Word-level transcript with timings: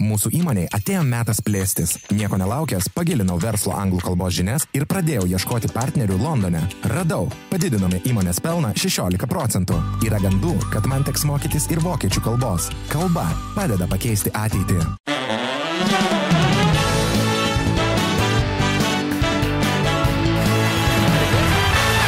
Mūsų 0.00 0.30
įmoniai 0.32 0.68
atėjo 0.72 1.02
metas 1.04 1.42
plėstis. 1.44 1.98
Nieko 2.16 2.38
nelaukęs, 2.40 2.86
pagilinau 2.96 3.34
verslo 3.42 3.74
anglų 3.76 4.00
kalbos 4.06 4.32
žinias 4.32 4.64
ir 4.72 4.86
pradėjau 4.88 5.26
ieškoti 5.28 5.68
partnerių 5.74 6.16
Londone. 6.22 6.62
Radau, 6.94 7.26
padidinome 7.50 8.00
įmonės 8.08 8.40
pelną 8.40 8.72
16 8.80 9.28
procentų. 9.28 9.76
Yra 10.08 10.22
gandų, 10.24 10.54
kad 10.72 10.88
man 10.88 11.04
teks 11.04 11.26
mokytis 11.28 11.68
ir 11.68 11.84
vokiečių 11.84 12.24
kalbos. 12.24 12.70
Kalba 12.88 13.28
padeda 13.52 13.84
pakeisti 13.92 14.32
ateitį. 14.32 14.80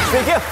Sveiki. 0.08 0.42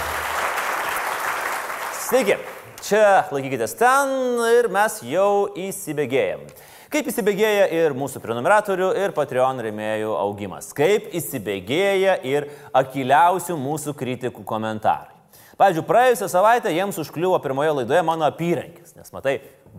Sveiki. 2.05 2.43
Čia 2.85 3.07
laikykitės 3.33 3.79
ten 3.81 4.13
ir 4.59 4.69
mes 4.73 5.01
jau 5.09 5.55
įsibėgėjom. 5.57 6.45
Kaip 6.91 7.07
įsibėgėja 7.07 7.69
ir 7.71 7.93
mūsų 7.95 8.19
prenumeratorių 8.19 8.89
ir 8.99 9.13
Patreon 9.15 9.61
rėmėjų 9.62 10.11
augimas. 10.19 10.73
Kaip 10.75 11.12
įsibėgėja 11.15 12.17
ir 12.27 12.48
akiliausių 12.75 13.55
mūsų 13.62 13.95
kritikų 13.95 14.43
komentarai. 14.43 15.15
Pavyzdžiui, 15.61 15.84
praėjusią 15.87 16.27
savaitę 16.33 16.73
jiems 16.75 16.98
užkliuvo 16.98 17.39
pirmoje 17.45 17.77
laidoje 17.79 18.03
mano 18.03 18.27
apyrankis, 18.27 18.97
nes 18.98 19.15
matai, 19.15 19.37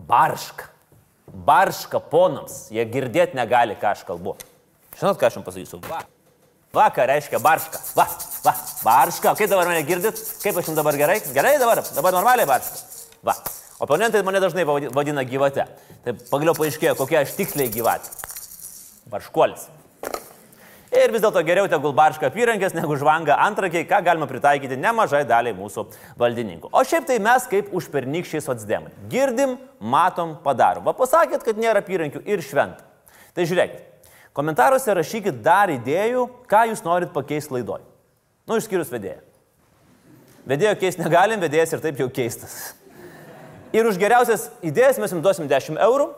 barška. 0.08 0.70
Barška 1.28 2.00
ponams, 2.00 2.70
jie 2.72 2.88
girdėti 2.88 3.36
negali, 3.36 3.76
ką 3.76 3.92
aš 3.92 4.06
kalbu. 4.08 4.38
Žinot, 4.96 5.20
ką 5.20 5.28
aš 5.28 5.36
jums 5.36 5.50
pasakysiu? 5.50 5.84
Va. 5.92 6.00
Va, 6.72 6.86
ką 6.96 7.10
reiškia 7.12 7.42
barška. 7.44 7.82
Va, 7.98 8.06
va, 8.46 8.56
barška. 8.86 9.36
Kaip 9.36 9.52
dabar 9.52 9.68
mane 9.68 9.84
girdit? 9.84 10.16
Kaip 10.40 10.56
aš 10.56 10.70
jums 10.70 10.80
dabar 10.80 10.96
gerai? 10.96 11.20
Gerai 11.36 11.58
dabar? 11.60 11.84
Dabar 11.92 12.16
normaliai 12.16 12.48
barška. 12.48 12.86
Va. 13.20 13.36
Oponentai 13.82 14.22
mane 14.22 14.40
dažnai 14.42 14.64
vadina 14.66 15.24
gyvate. 15.26 15.66
Tai 16.04 16.14
pagaliau 16.30 16.54
paaiškėjo, 16.58 16.94
kokia 16.98 17.22
aš 17.24 17.34
tiksliai 17.38 17.70
gyvatė. 17.72 18.12
Barškuolis. 19.10 19.68
Ir 20.92 21.08
vis 21.08 21.22
dėlto 21.24 21.40
geriau 21.42 21.66
tegul 21.72 21.94
barška 21.96 22.28
apyrankės 22.28 22.76
negu 22.76 22.98
žvanga 23.00 23.38
antrakiai, 23.42 23.86
ką 23.88 24.02
galima 24.04 24.28
pritaikyti 24.28 24.76
nemažai 24.76 25.22
daliai 25.26 25.56
mūsų 25.56 25.86
valdininkų. 26.20 26.68
O 26.68 26.82
šiaip 26.84 27.08
tai 27.08 27.16
mes 27.24 27.48
kaip 27.48 27.72
užpernykščiai 27.74 28.44
socdemai. 28.44 28.92
Girdim, 29.10 29.56
matom, 29.80 30.36
padarom. 30.44 30.84
Va 30.84 30.92
pasakėt, 30.94 31.42
kad 31.46 31.58
nėra 31.58 31.80
apyrankių 31.80 32.22
ir 32.28 32.44
šventą. 32.44 32.84
Tai 33.32 33.48
žiūrėkit, 33.48 33.88
Komentaruose 34.32 34.94
rašykit 34.96 35.42
dar 35.44 35.68
idėjų, 35.74 36.24
ką 36.48 36.62
jūs 36.70 36.80
norit 36.86 37.10
pakeisti 37.12 37.58
laidoj. 37.58 37.82
Nu, 38.48 38.56
išskyrus 38.56 38.92
vedėją. 38.92 39.18
Vedėjo 40.48 40.72
keisti 40.80 41.04
negalim, 41.04 41.42
vedėjas 41.42 41.74
ir 41.76 41.82
taip 41.84 42.00
jau 42.00 42.08
keistas. 42.12 42.72
Ir 43.72 43.88
už 43.88 44.00
geriausias 44.00 44.48
idėjas 44.64 45.00
mes 45.00 45.12
jums 45.14 45.24
duosim 45.24 45.48
10 45.50 45.80
eurų 45.80 46.10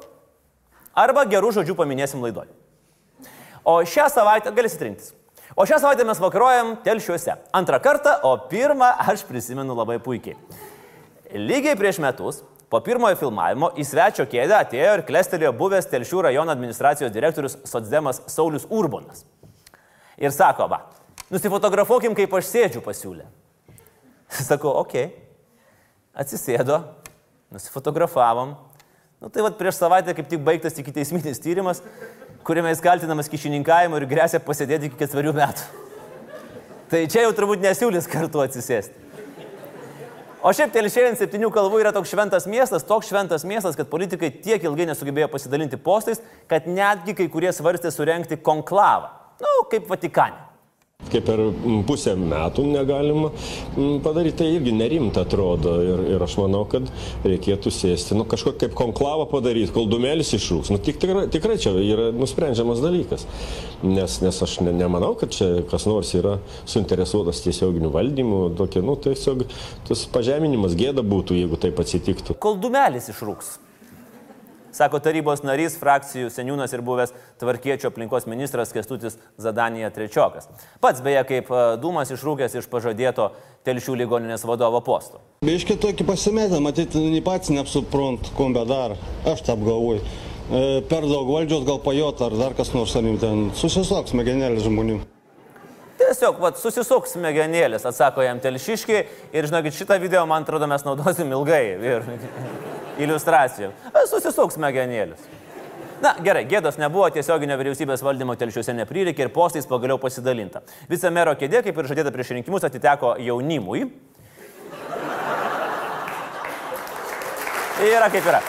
arba 0.94 1.26
gerų 1.28 1.52
žodžių 1.58 1.76
paminėsim 1.78 2.22
laidoj. 2.24 2.48
O 3.64 3.80
šią 3.88 4.08
savaitę 4.12 4.52
galėsit 4.54 4.82
rinktis. 4.84 5.12
O 5.54 5.66
šią 5.66 5.78
savaitę 5.82 6.04
mes 6.06 6.20
vakaruojam 6.20 6.74
telšiuose. 6.84 7.36
Antrą 7.54 7.78
kartą, 7.82 8.16
o 8.26 8.34
pirmą 8.50 8.90
aš 9.06 9.22
prisimenu 9.28 9.76
labai 9.76 10.00
puikiai. 10.02 10.34
Lygiai 11.34 11.78
prieš 11.78 12.00
metus 12.02 12.42
Po 12.74 12.80
pirmojo 12.82 13.14
filmavimo 13.14 13.68
į 13.78 13.84
svečio 13.86 14.24
kėdę 14.26 14.56
atėjo 14.56 14.94
ir 14.96 15.02
klestelėjo 15.06 15.52
buvęs 15.54 15.86
Telšių 15.92 16.24
rajono 16.26 16.50
administracijos 16.50 17.12
direktorius 17.14 17.54
Sotsdemas 17.70 18.18
Saulis 18.26 18.64
Urbonas. 18.66 19.20
Ir 20.18 20.32
sako, 20.34 20.66
va, 20.72 20.80
nusifotografuokim, 21.30 22.16
kaip 22.18 22.34
aš 22.34 22.48
sėdžiu 22.50 22.82
pasiūlė. 22.82 23.28
Sakau, 24.40 24.72
okei. 24.80 25.04
Okay. 25.06 25.20
Atsisėdo, 26.24 26.80
nusifotografavom. 27.54 28.56
Nu 29.22 29.30
tai 29.32 29.44
vad 29.46 29.56
prieš 29.56 29.78
savaitę 29.80 30.14
kaip 30.16 30.28
tik 30.28 30.42
baigtas 30.44 30.76
iki 30.80 30.92
teisminis 30.92 31.40
tyrimas, 31.40 31.80
kuriame 32.44 32.74
jis 32.74 32.82
kaltinamas 32.84 33.30
kišininkavimu 33.32 34.00
ir 34.00 34.08
grėsia 34.10 34.42
pasėdėti 34.42 34.90
iki 34.90 35.00
ketverių 35.00 35.32
metų. 35.38 35.70
Tai 36.92 37.00
čia 37.10 37.24
jau 37.24 37.32
turbūt 37.34 37.64
nesiūlys 37.64 38.10
kartu 38.10 38.42
atsisėsti. 38.44 39.04
O 40.44 40.50
šiaip 40.52 40.74
telšė 40.74 41.06
ant 41.08 41.16
septynių 41.16 41.48
kalvų 41.54 41.78
yra 41.80 41.90
toks 41.96 42.10
šventas 42.12 42.44
miestas, 42.44 42.84
toks 42.84 43.08
šventas 43.08 43.46
miestas, 43.48 43.78
kad 43.78 43.88
politikai 43.88 44.28
tiek 44.44 44.66
ilgai 44.68 44.84
nesugebėjo 44.90 45.30
pasidalinti 45.32 45.78
postais, 45.80 46.20
kad 46.50 46.66
netgi 46.68 47.14
kai 47.16 47.30
kurie 47.32 47.48
svarstė 47.56 47.88
surenkti 47.94 48.36
konklavą. 48.44 49.08
Na, 49.40 49.48
nu, 49.48 49.64
kaip 49.72 49.88
Vatikane. 49.88 50.53
Kaip 51.12 51.26
per 51.28 51.40
pusę 51.88 52.14
metų 52.18 52.64
negalima 52.68 53.30
padaryti, 54.04 54.36
tai 54.40 54.48
irgi 54.56 54.74
nerimta 54.74 55.24
atrodo. 55.24 55.76
Ir, 55.84 56.02
ir 56.14 56.24
aš 56.24 56.36
manau, 56.40 56.64
kad 56.70 56.88
reikėtų 57.26 57.72
sėsti, 57.74 58.16
nu 58.18 58.26
kažkokį 58.28 58.64
kaip 58.64 58.76
konklavą 58.78 59.26
padaryti, 59.30 59.72
kol 59.74 59.88
dumelis 59.90 60.32
išrūks. 60.36 60.72
Nu, 60.74 60.80
tik, 60.82 61.00
tikrai, 61.02 61.26
tikrai 61.32 61.58
čia 61.62 61.74
yra 61.80 62.10
nusprendžiamas 62.16 62.82
dalykas. 62.84 63.26
Nes, 63.84 64.20
nes 64.24 64.40
aš 64.46 64.58
ne, 64.64 64.74
nemanau, 64.76 65.12
kad 65.20 65.34
čia 65.34 65.50
kas 65.70 65.88
nors 65.90 66.14
yra 66.18 66.38
suinteresuotas 66.70 67.42
tiesioginiu 67.44 67.92
valdymu. 67.94 68.46
Tokia, 68.58 68.84
nu, 68.86 68.96
tiesiog 69.00 69.46
tas 69.88 70.06
pažeminimas 70.14 70.76
gėda 70.78 71.04
būtų, 71.06 71.38
jeigu 71.42 71.60
taip 71.60 71.84
atsitiktų. 71.84 72.38
Kol 72.42 72.58
dumelis 72.62 73.10
išrūks 73.12 73.58
sako 74.74 75.00
tarybos 75.02 75.44
narys, 75.46 75.78
frakcijų 75.80 76.30
seniūnas 76.34 76.74
ir 76.74 76.82
buvęs 76.84 77.14
tvarkiečio 77.40 77.90
aplinkos 77.92 78.26
ministras 78.30 78.74
Kestutis 78.74 79.18
Zadanija 79.40 79.92
Trečiokas. 79.94 80.50
Pats 80.82 81.02
beje 81.04 81.22
kaip 81.30 81.50
e, 81.50 81.62
dūmas 81.82 82.12
išrūkęs 82.14 82.58
iš 82.60 82.68
pažadėto 82.72 83.30
telšių 83.64 83.96
ligoninės 84.02 84.44
vadovo 84.48 84.82
posto. 84.84 85.22
Biški 85.46 85.78
tokį 85.80 86.06
pasimetę, 86.10 86.60
matyti, 86.64 87.00
nei 87.00 87.22
pats 87.24 87.52
neapsuprant, 87.54 88.34
ko 88.36 88.50
bedar, 88.54 88.98
aš 89.30 89.46
taip 89.46 89.64
galvoju. 89.64 90.04
E, 90.44 90.84
per 90.90 91.06
daug 91.08 91.30
valdžios 91.30 91.64
gal 91.64 91.80
pajot 91.84 92.26
ar 92.26 92.38
dar 92.42 92.58
kas 92.58 92.74
nors, 92.76 92.96
ar 92.98 93.08
ten 93.22 93.50
susisuoks 93.56 94.12
smegenėlės 94.12 94.66
žmonių. 94.68 95.00
Tiesiog, 96.04 96.36
vat, 96.42 96.58
susisuks 96.60 97.14
smegenėlės, 97.14 97.84
atsako 97.88 98.24
jam 98.26 98.40
telšiškiai 98.42 99.04
ir 99.32 99.46
žinokit, 99.48 99.76
šitą 99.78 99.96
video, 100.02 100.24
man 100.28 100.44
atrodo, 100.44 100.66
mes 100.68 100.84
naudosim 100.84 101.30
ilgai 101.32 101.62
ir 101.72 102.04
iliustracijų. 103.06 103.70
Susisuks 104.10 104.58
smegenėlės. 104.58 105.24
Na 106.04 106.12
gerai, 106.20 106.42
gėdos 106.50 106.76
nebuvo, 106.76 107.06
tiesioginio 107.14 107.56
vyriausybės 107.56 108.04
valdymo 108.04 108.34
telšiuose 108.36 108.74
neprireikė 108.76 109.24
ir 109.24 109.32
postais 109.32 109.64
pagaliau 109.70 109.96
pasidalinta. 110.02 110.60
Vicemero 110.90 111.32
kėdė, 111.40 111.62
kaip 111.64 111.80
ir 111.80 111.88
žadėta 111.88 112.12
prieš 112.12 112.34
rinkimus, 112.36 112.66
atiteko 112.68 113.14
jaunimui. 113.24 113.86
Yra 117.88 118.12
kaip 118.12 118.28
yra. 118.28 118.44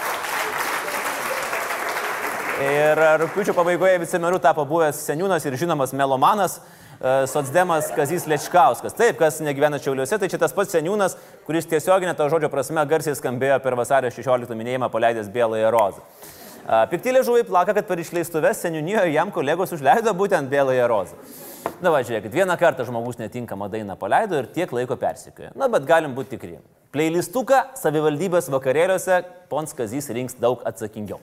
Ir 2.65 2.99
rūpiučio 3.23 3.55
pabaigoje 3.55 4.01
vicemeru 4.03 4.43
tapo 4.43 4.67
buvęs 4.67 4.99
seniūnas 5.07 5.47
ir 5.47 5.55
žinomas 5.59 5.95
melomanas 5.95 6.59
E, 7.01 7.27
socdemas 7.27 7.89
Kazys 7.95 8.27
Lečkauskas. 8.27 8.95
Taip, 8.95 9.17
kas 9.19 9.41
negyvena 9.43 9.79
Čiauliuose, 9.81 10.19
tai 10.19 10.29
čia 10.31 10.39
tas 10.39 10.53
pats 10.55 10.71
seniūnas, 10.75 11.17
kuris 11.47 11.67
tiesioginė 11.67 12.15
to 12.15 12.29
žodžio 12.31 12.49
prasme 12.53 12.85
garsiai 12.87 13.17
skambėjo 13.19 13.59
per 13.63 13.75
vasario 13.75 14.11
16 14.13 14.55
minėjimą 14.55 14.89
paleidęs 14.93 15.27
Bėląją 15.33 15.73
rozą. 15.75 16.05
E, 16.05 16.79
Piktylė 16.93 17.25
žuvai 17.27 17.43
plaka, 17.47 17.75
kad 17.75 17.89
per 17.89 17.99
išleistuvės 17.99 18.63
seniūnijoje 18.63 19.11
jam 19.17 19.33
kolegos 19.35 19.75
užleido 19.75 20.15
būtent 20.15 20.49
Bėląją 20.51 20.87
rozą. 20.91 21.19
Na 21.83 21.91
va, 21.91 21.99
žiūrėkit, 22.05 22.31
vieną 22.31 22.55
kartą 22.61 22.85
žmogus 22.87 23.19
netinkamą 23.19 23.67
dainą 23.73 23.97
paleido 23.99 24.39
ir 24.39 24.47
tiek 24.55 24.71
laiko 24.71 24.95
persikėjo. 25.01 25.51
Na, 25.59 25.67
bet 25.71 25.87
galim 25.89 26.15
būti 26.15 26.37
tikri. 26.37 26.59
Playlistuką 26.95 27.75
savivaldybės 27.75 28.47
vakarėliuose 28.53 29.19
pons 29.51 29.75
Kazys 29.75 30.07
rinks 30.15 30.39
daug 30.39 30.63
atsakingiau. 30.63 31.19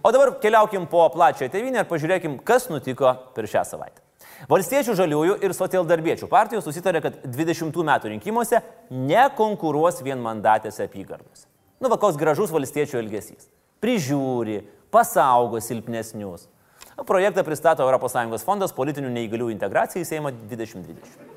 O 0.00 0.14
dabar 0.14 0.32
keliaukim 0.40 0.88
po 0.88 1.04
plačią 1.12 1.50
tėvynę 1.52 1.82
ir 1.82 1.90
pažiūrėkim, 1.90 2.40
kas 2.46 2.70
nutiko 2.72 3.12
per 3.36 3.50
šią 3.50 3.66
savaitę. 3.68 4.05
Valstiečių 4.50 4.94
žaliųjų 4.98 5.36
ir 5.44 5.54
socialdarbiečių 5.56 6.28
partijos 6.30 6.66
susitarė, 6.68 7.00
kad 7.04 7.20
20 7.24 7.76
metų 7.88 8.12
rinkimuose 8.12 8.60
nekonkuruos 8.90 10.02
vienmandatėse 10.04 10.86
apygardose. 10.86 11.46
Nu, 11.80 11.90
vakos 11.92 12.18
gražus 12.20 12.52
valstiečių 12.54 13.00
elgesys. 13.02 13.48
Prižiūri, 13.84 14.62
pasaugo 14.92 15.60
silpnesnius. 15.60 16.48
Projektą 17.08 17.44
pristato 17.44 17.84
ES 17.84 18.44
fondas 18.44 18.72
politinių 18.72 19.10
neįgalių 19.12 19.50
integracijai 19.52 20.04
į 20.04 20.08
Seimą 20.08 20.32
2020. 20.32 21.34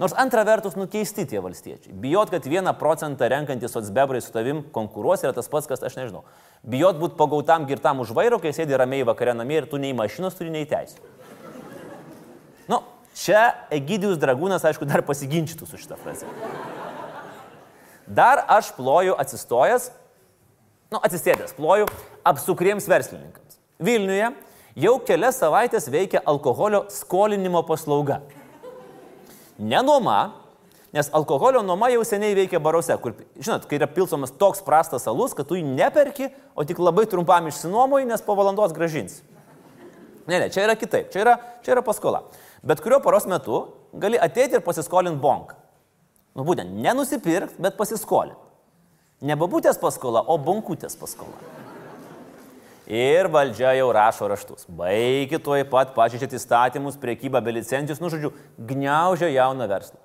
Nors 0.00 0.12
antra 0.18 0.42
vertus 0.44 0.74
nukeisti 0.76 1.24
tie 1.28 1.40
valstiečiai. 1.40 1.92
Bijot, 1.94 2.32
kad 2.32 2.44
vieną 2.48 2.72
procentą 2.80 3.28
renkantys 3.28 3.72
sotsbebrai 3.72 4.20
su 4.24 4.32
tavim 4.34 4.64
konkuruos 4.74 5.22
yra 5.24 5.32
tas 5.36 5.48
pats, 5.52 5.68
kas 5.70 5.84
aš 5.84 5.96
nežinau. 6.00 6.24
Bijot 6.64 6.98
būti 7.00 7.16
pagautam 7.16 7.68
girtam 7.68 8.00
už 8.02 8.12
vairo, 8.16 8.40
kai 8.42 8.52
sėdi 8.56 8.76
ramiai 8.76 9.06
vakare 9.06 9.36
namie 9.36 9.60
ir 9.60 9.68
tu 9.70 9.80
nei 9.80 9.92
mašinos 9.96 10.36
turi, 10.36 10.52
nei 10.52 10.66
teisų. 10.68 11.00
Čia 13.18 13.42
Egidijus 13.72 14.20
Dragūnas, 14.20 14.64
aišku, 14.64 14.88
dar 14.88 15.04
pasiginčytų 15.04 15.68
su 15.68 15.80
šitą 15.80 15.98
frazę. 16.00 16.28
Dar 18.08 18.42
aš 18.50 18.72
ploju 18.76 19.14
atsistojęs, 19.20 19.90
nu, 20.92 21.00
atsistėdęs, 21.00 21.54
ploju 21.56 21.88
apsukriems 22.28 22.88
verslininkams. 22.88 23.58
Vilniuje 23.82 24.32
jau 24.82 24.94
kelias 25.06 25.40
savaitės 25.40 25.90
veikia 25.92 26.22
alkoholio 26.28 26.86
skolinimo 26.92 27.62
paslauga. 27.68 28.22
Ne 29.60 29.82
nuoma, 29.84 30.42
Nes 30.92 31.08
alkoholio 31.16 31.62
nuoma 31.64 31.88
jau 31.88 32.02
seniai 32.04 32.34
veikia 32.36 32.58
baruose, 32.60 32.92
kur, 33.00 33.14
žinot, 33.40 33.64
kai 33.64 33.78
yra 33.78 33.86
pilsomas 33.88 34.32
toks 34.36 34.60
prastas 34.64 35.06
alus, 35.08 35.32
kad 35.32 35.48
tu 35.48 35.56
jį 35.56 35.64
neperki, 35.64 36.28
o 36.52 36.66
tik 36.68 36.82
labai 36.84 37.06
trumpam 37.08 37.48
išsinuomoji, 37.48 38.10
nes 38.10 38.24
po 38.26 38.36
valandos 38.36 38.74
gražins. 38.76 39.22
Ne, 40.28 40.36
ne, 40.36 40.50
čia 40.52 40.66
yra 40.66 40.76
kitaip, 40.76 41.08
čia 41.14 41.22
yra, 41.24 41.38
čia 41.64 41.72
yra 41.72 41.84
paskola. 41.86 42.20
Bet 42.62 42.80
kurio 42.82 43.00
paros 43.02 43.26
metu 43.26 43.64
gali 43.92 44.20
ateiti 44.20 44.58
ir 44.58 44.62
pasiskolinti 44.64 45.20
bonk. 45.22 45.56
Nu 46.38 46.46
būtent, 46.46 46.70
nenusipirkti, 46.84 47.58
bet 47.62 47.76
pasiskolinti. 47.76 48.38
Ne 49.22 49.36
babutės 49.38 49.78
paskola, 49.78 50.22
o 50.26 50.38
bonkutės 50.38 50.96
paskola. 50.98 51.34
Ir 52.90 53.28
valdžia 53.30 53.70
jau 53.78 53.90
rašo 53.94 54.26
raštus. 54.30 54.66
Baigi 54.78 55.38
tuoj 55.42 55.62
pat 55.70 55.92
pažydžiate 55.94 56.38
įstatymus, 56.38 56.98
priekybą 57.00 57.42
be 57.44 57.54
licencijos, 57.54 58.00
nu 58.02 58.10
žodžiu, 58.10 58.32
gniaužia 58.58 59.30
jauną 59.30 59.68
verslą. 59.70 60.00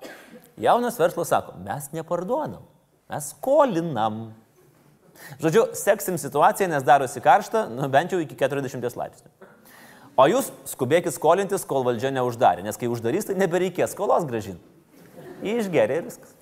Jaunas 0.58 0.98
verslas 0.98 1.30
sako, 1.30 1.56
mes 1.66 1.90
neparduodam, 1.94 2.62
mes 3.10 3.32
skolinam. 3.34 4.28
Žodžiu, 5.42 5.66
seksim 5.78 6.18
situaciją, 6.18 6.70
nes 6.70 6.86
darosi 6.86 7.22
karšta, 7.22 7.66
nu 7.70 7.90
bent 7.90 8.14
jau 8.14 8.22
iki 8.22 8.38
40 8.38 8.98
laipsnių. 9.02 9.37
O 10.18 10.26
jūs 10.26 10.48
skubėkit 10.66 11.14
skolintis, 11.14 11.62
kol 11.68 11.84
valdžia 11.86 12.10
neuždarė, 12.10 12.64
nes 12.66 12.78
kai 12.78 12.90
uždarys, 12.90 13.28
tai 13.28 13.36
nebereikės 13.38 13.94
skolos 13.94 14.26
gražinti. 14.26 14.64
Išgeria 15.46 16.00
ir 16.00 16.08
viskas. 16.08 16.34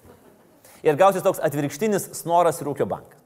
Ir 0.86 0.96
gausis 0.96 1.24
toks 1.24 1.42
atvirkštinis 1.44 2.08
snoras 2.16 2.62
ir 2.62 2.70
ūkio 2.72 2.86
bankas. 2.88 3.20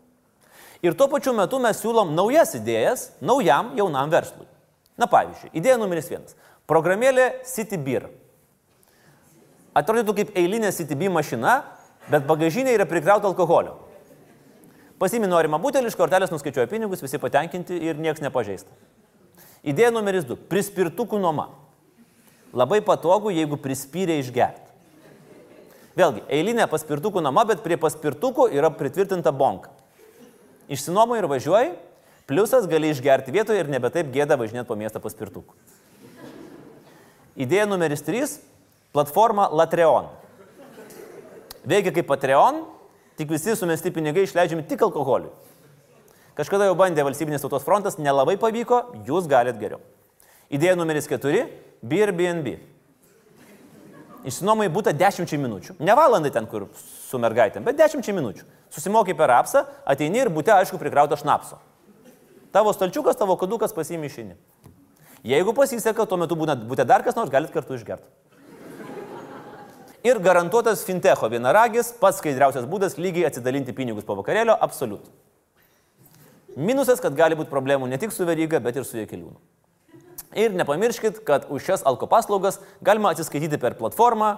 Ir 0.82 0.96
tuo 0.98 1.06
pačiu 1.12 1.36
metu 1.36 1.60
mes 1.62 1.78
siūlom 1.78 2.16
naujas 2.16 2.56
idėjas 2.58 3.10
naujam 3.22 3.74
jaunam 3.78 4.10
verslui. 4.10 4.48
Na 4.98 5.06
pavyzdžiui, 5.10 5.52
idėja 5.54 5.78
numeris 5.78 6.10
vienas. 6.10 6.34
Programėlė 6.68 7.44
CityBeer. 7.46 8.08
Atrodytų 9.76 10.16
kaip 10.18 10.32
eilinė 10.40 10.72
CityB 10.74 11.06
mašina, 11.14 11.60
bet 12.10 12.26
bagažinė 12.26 12.74
yra 12.74 12.88
prikrauta 12.90 13.28
alkoholio. 13.30 13.76
Pasimi 15.00 15.30
norimą 15.30 15.60
butelį, 15.62 15.92
iš 15.92 15.96
kortelės 15.96 16.32
nuskaičiuoja 16.34 16.68
pinigus, 16.68 17.04
visi 17.04 17.20
patenkinti 17.22 17.78
ir 17.86 18.00
niekas 18.02 18.24
nepažeista. 18.24 18.72
Idėja 19.66 19.90
numeris 19.92 20.24
du. 20.24 20.36
Prispirtukų 20.36 21.20
nuoma. 21.20 21.50
Labai 22.56 22.80
patogu, 22.82 23.30
jeigu 23.34 23.58
prispyrė 23.60 24.16
išgerti. 24.20 24.70
Vėlgi, 25.98 26.22
eilinė 26.32 26.66
paspirtukų 26.70 27.22
nuoma, 27.22 27.44
bet 27.46 27.62
prie 27.64 27.76
paspirtukų 27.78 28.48
yra 28.56 28.70
pritvirtinta 28.72 29.32
bonka. 29.34 29.72
Išsinuomo 30.70 31.18
ir 31.18 31.26
važiuoji, 31.30 31.74
pliusas 32.30 32.68
gali 32.70 32.92
išgerti 32.94 33.34
vietoje 33.34 33.60
ir 33.62 33.70
nebe 33.70 33.90
taip 33.92 34.10
gėda 34.14 34.38
važinėti 34.40 34.68
po 34.70 34.78
miestą 34.78 35.02
paspirtukų. 35.02 35.54
Idėja 37.40 37.66
numeris 37.66 38.02
3- 38.06 38.38
platforma 38.94 39.48
Latreon. 39.50 40.08
Veikia 41.66 41.92
kaip 41.92 42.06
Patreon, 42.06 42.64
tik 43.16 43.28
visi 43.28 43.54
sumesti 43.56 43.90
pinigai 43.90 44.24
išleidžiami 44.24 44.66
tik 44.66 44.80
alkoholiui. 44.80 45.30
Kažkada 46.40 46.70
jau 46.70 46.76
bandė 46.78 47.04
valstybinės 47.04 47.42
tautos 47.44 47.66
frontas, 47.66 47.98
nelabai 48.00 48.38
pavyko, 48.40 48.78
jūs 49.04 49.26
galit 49.28 49.58
geriau. 49.60 49.82
Idėja 50.48 50.72
numeris 50.78 51.04
4- 51.04 51.42
BRBNB. 51.90 52.54
Išsinuomai 54.24 54.70
būtų 54.72 54.94
10 54.96 55.36
minučių. 55.36 55.76
Ne 55.78 55.92
valandai 55.92 56.32
ten, 56.32 56.46
kur 56.46 56.68
su 56.72 57.18
mergaitėm, 57.18 57.62
bet 57.62 57.76
10 57.76 58.08
minučių. 58.16 58.44
Susimokai 58.70 59.14
per 59.14 59.28
apsą, 59.28 59.66
ateini 59.84 60.16
ir 60.16 60.30
būte, 60.30 60.48
aišku, 60.48 60.78
prikrauta 60.78 61.16
šnapso. 61.20 61.58
Tavo 62.50 62.72
stalčiukas, 62.72 63.16
tavo 63.16 63.36
kodukas 63.36 63.74
pasiimi 63.74 64.08
išini. 64.08 64.34
Jeigu 65.22 65.52
pasiseka, 65.52 66.06
tuo 66.06 66.16
metu 66.16 66.34
būtent 66.36 66.86
dar 66.86 67.02
kas 67.02 67.16
nors, 67.16 67.28
galit 67.28 67.52
kartu 67.52 67.74
išgerti. 67.74 68.08
Ir 70.02 70.18
garantuotas 70.18 70.84
fintecho 70.84 71.28
vienaragis, 71.28 71.92
pats 71.92 72.16
skaidriausias 72.16 72.64
būdas 72.64 72.96
lygiai 72.96 73.26
atsidalinti 73.26 73.74
pinigus 73.74 74.04
po 74.04 74.14
vakarėlio, 74.14 74.56
absoliut. 74.58 75.04
Minusas, 76.56 77.00
kad 77.02 77.14
gali 77.14 77.38
būti 77.38 77.50
problemų 77.52 77.88
ne 77.90 77.98
tik 78.00 78.14
su 78.14 78.26
veryga, 78.26 78.58
bet 78.62 78.76
ir 78.80 78.86
su 78.86 78.98
jėkeliūnu. 78.98 79.38
Ir 80.38 80.54
nepamirškit, 80.54 81.22
kad 81.26 81.46
už 81.50 81.64
šias 81.66 81.82
alko 81.86 82.06
paslaugas 82.10 82.60
galima 82.82 83.10
atsiskaityti 83.10 83.58
per 83.58 83.74
platformą 83.78 84.36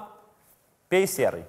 Paysierai. 0.92 1.44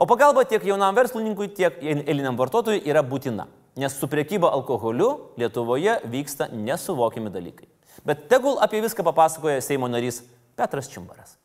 O 0.00 0.06
pagalba 0.06 0.42
tiek 0.48 0.64
jaunam 0.66 0.96
verslininkui, 0.96 1.50
tiek 1.54 1.76
eiliniam 1.82 2.38
vartotojui 2.38 2.80
yra 2.88 3.02
būtina, 3.06 3.44
nes 3.78 3.94
su 3.98 4.08
priekyba 4.10 4.50
alkoholiu 4.56 5.10
Lietuvoje 5.38 5.98
vyksta 6.10 6.48
nesuvokiami 6.54 7.30
dalykai. 7.30 7.68
Bet 8.06 8.26
tegul 8.30 8.58
apie 8.64 8.80
viską 8.82 9.04
papasakoja 9.06 9.60
Seimo 9.62 9.90
narys 9.90 10.22
Petras 10.56 10.88
Čimbaras. 10.90 11.36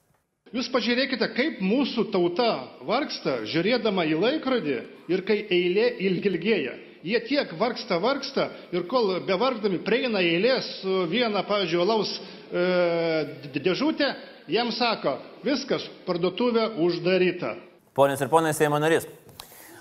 Jūs 0.56 0.70
pažiūrėkite, 0.72 1.28
kaip 1.36 1.60
mūsų 1.60 2.08
tauta 2.14 2.48
vargsta, 2.88 3.42
žiūrėdama 3.50 4.06
į 4.08 4.20
laikrodį 4.22 4.78
ir 5.12 5.24
kai 5.28 5.42
eilė 5.52 5.90
ilgilgėja. 6.08 6.78
Jie 7.06 7.20
tiek 7.22 7.52
vargsta, 7.60 8.00
vargsta 8.02 8.48
ir 8.74 8.88
kol 8.90 9.20
bevargdami 9.28 9.78
prieina 9.86 10.24
eilė 10.26 10.56
su 10.66 11.04
viena, 11.12 11.44
pavyzdžiui, 11.46 11.82
alaus 11.84 12.16
e, 12.50 13.60
dėžutė, 13.60 14.08
jam 14.50 14.72
sako, 14.74 15.20
viskas, 15.46 15.86
parduotuvė 16.08 16.72
uždaryta. 16.82 17.54
Ponios 17.96 18.24
ir 18.26 18.32
ponai 18.32 18.56
Seimo 18.58 18.82
narys. 18.82 19.06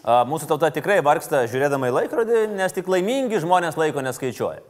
Mūsų 0.05 0.51
tauta 0.51 0.69
tikrai 0.69 0.99
vargsta 1.01 1.47
žiūrėdama 1.49 1.89
į 1.89 1.95
laikrodį, 1.97 2.41
nes 2.59 2.77
tik 2.77 2.91
laimingi 2.93 3.41
žmonės 3.41 3.79
laiko 3.81 4.05
neskaičiuoja. 4.05 4.61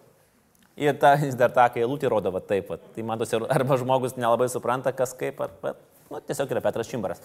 Ir 0.78 0.94
ta, 0.98 1.16
jis 1.18 1.34
dar 1.38 1.50
tą, 1.54 1.66
kai 1.74 1.82
eilutė 1.82 2.06
rodo, 2.10 2.30
va 2.34 2.42
taip, 2.42 2.70
va. 2.70 2.78
tai 2.94 3.02
matosi, 3.06 3.38
arba 3.50 3.78
žmogus 3.78 4.14
nelabai 4.18 4.46
supranta, 4.50 4.94
kas 4.94 5.14
kaip, 5.18 5.42
ar, 5.42 5.50
bet, 5.62 5.82
nu, 6.10 6.20
tiesiog 6.20 6.50
yra 6.54 6.62
Petras 6.64 6.90
Čimbaras. 6.90 7.22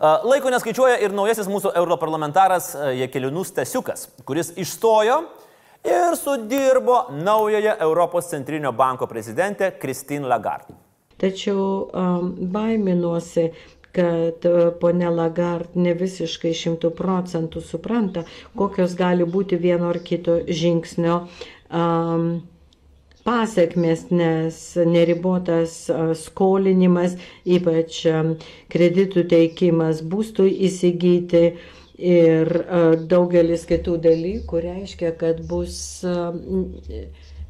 Laiko 0.00 0.52
neskaičiuoja 0.52 0.98
ir 1.04 1.14
naujasis 1.16 1.48
mūsų 1.50 1.74
europarlamentaras 1.80 2.72
Jekelinus 2.98 3.54
Tesiukas, 3.56 4.08
kuris 4.28 4.52
išstojo 4.56 5.22
ir 5.84 6.16
sudirbo 6.20 7.06
naująją 7.10 7.74
Europos 7.80 8.30
centrinio 8.30 8.72
banko 8.72 9.06
prezidentę 9.06 9.72
Christine 9.80 10.28
Lagarde. 10.28 10.74
Tačiau 11.20 11.90
um, 11.92 12.32
baiminuosi, 12.52 13.50
kad 13.92 14.46
ponė 14.80 15.10
Lagard 15.12 15.74
ne 15.76 15.92
visiškai 15.98 16.52
šimtų 16.56 16.92
procentų 16.96 17.62
supranta, 17.64 18.22
kokios 18.56 18.94
gali 18.98 19.26
būti 19.26 19.58
vieno 19.60 19.90
ar 19.90 19.98
kito 20.06 20.38
žingsnio 20.46 21.16
um, 21.24 22.30
pasiekmes, 23.26 24.06
nes 24.14 24.60
neribotas 24.88 25.82
skolinimas, 26.22 27.16
ypač 27.44 28.02
kreditų 28.72 29.26
teikimas 29.30 30.02
būstui 30.02 30.52
įsigyti 30.68 31.44
ir 32.00 32.52
daugelis 33.10 33.66
kitų 33.68 33.98
dalykų 34.06 34.62
reiškia, 34.64 35.12
kad 35.20 35.42
bus 35.48 35.98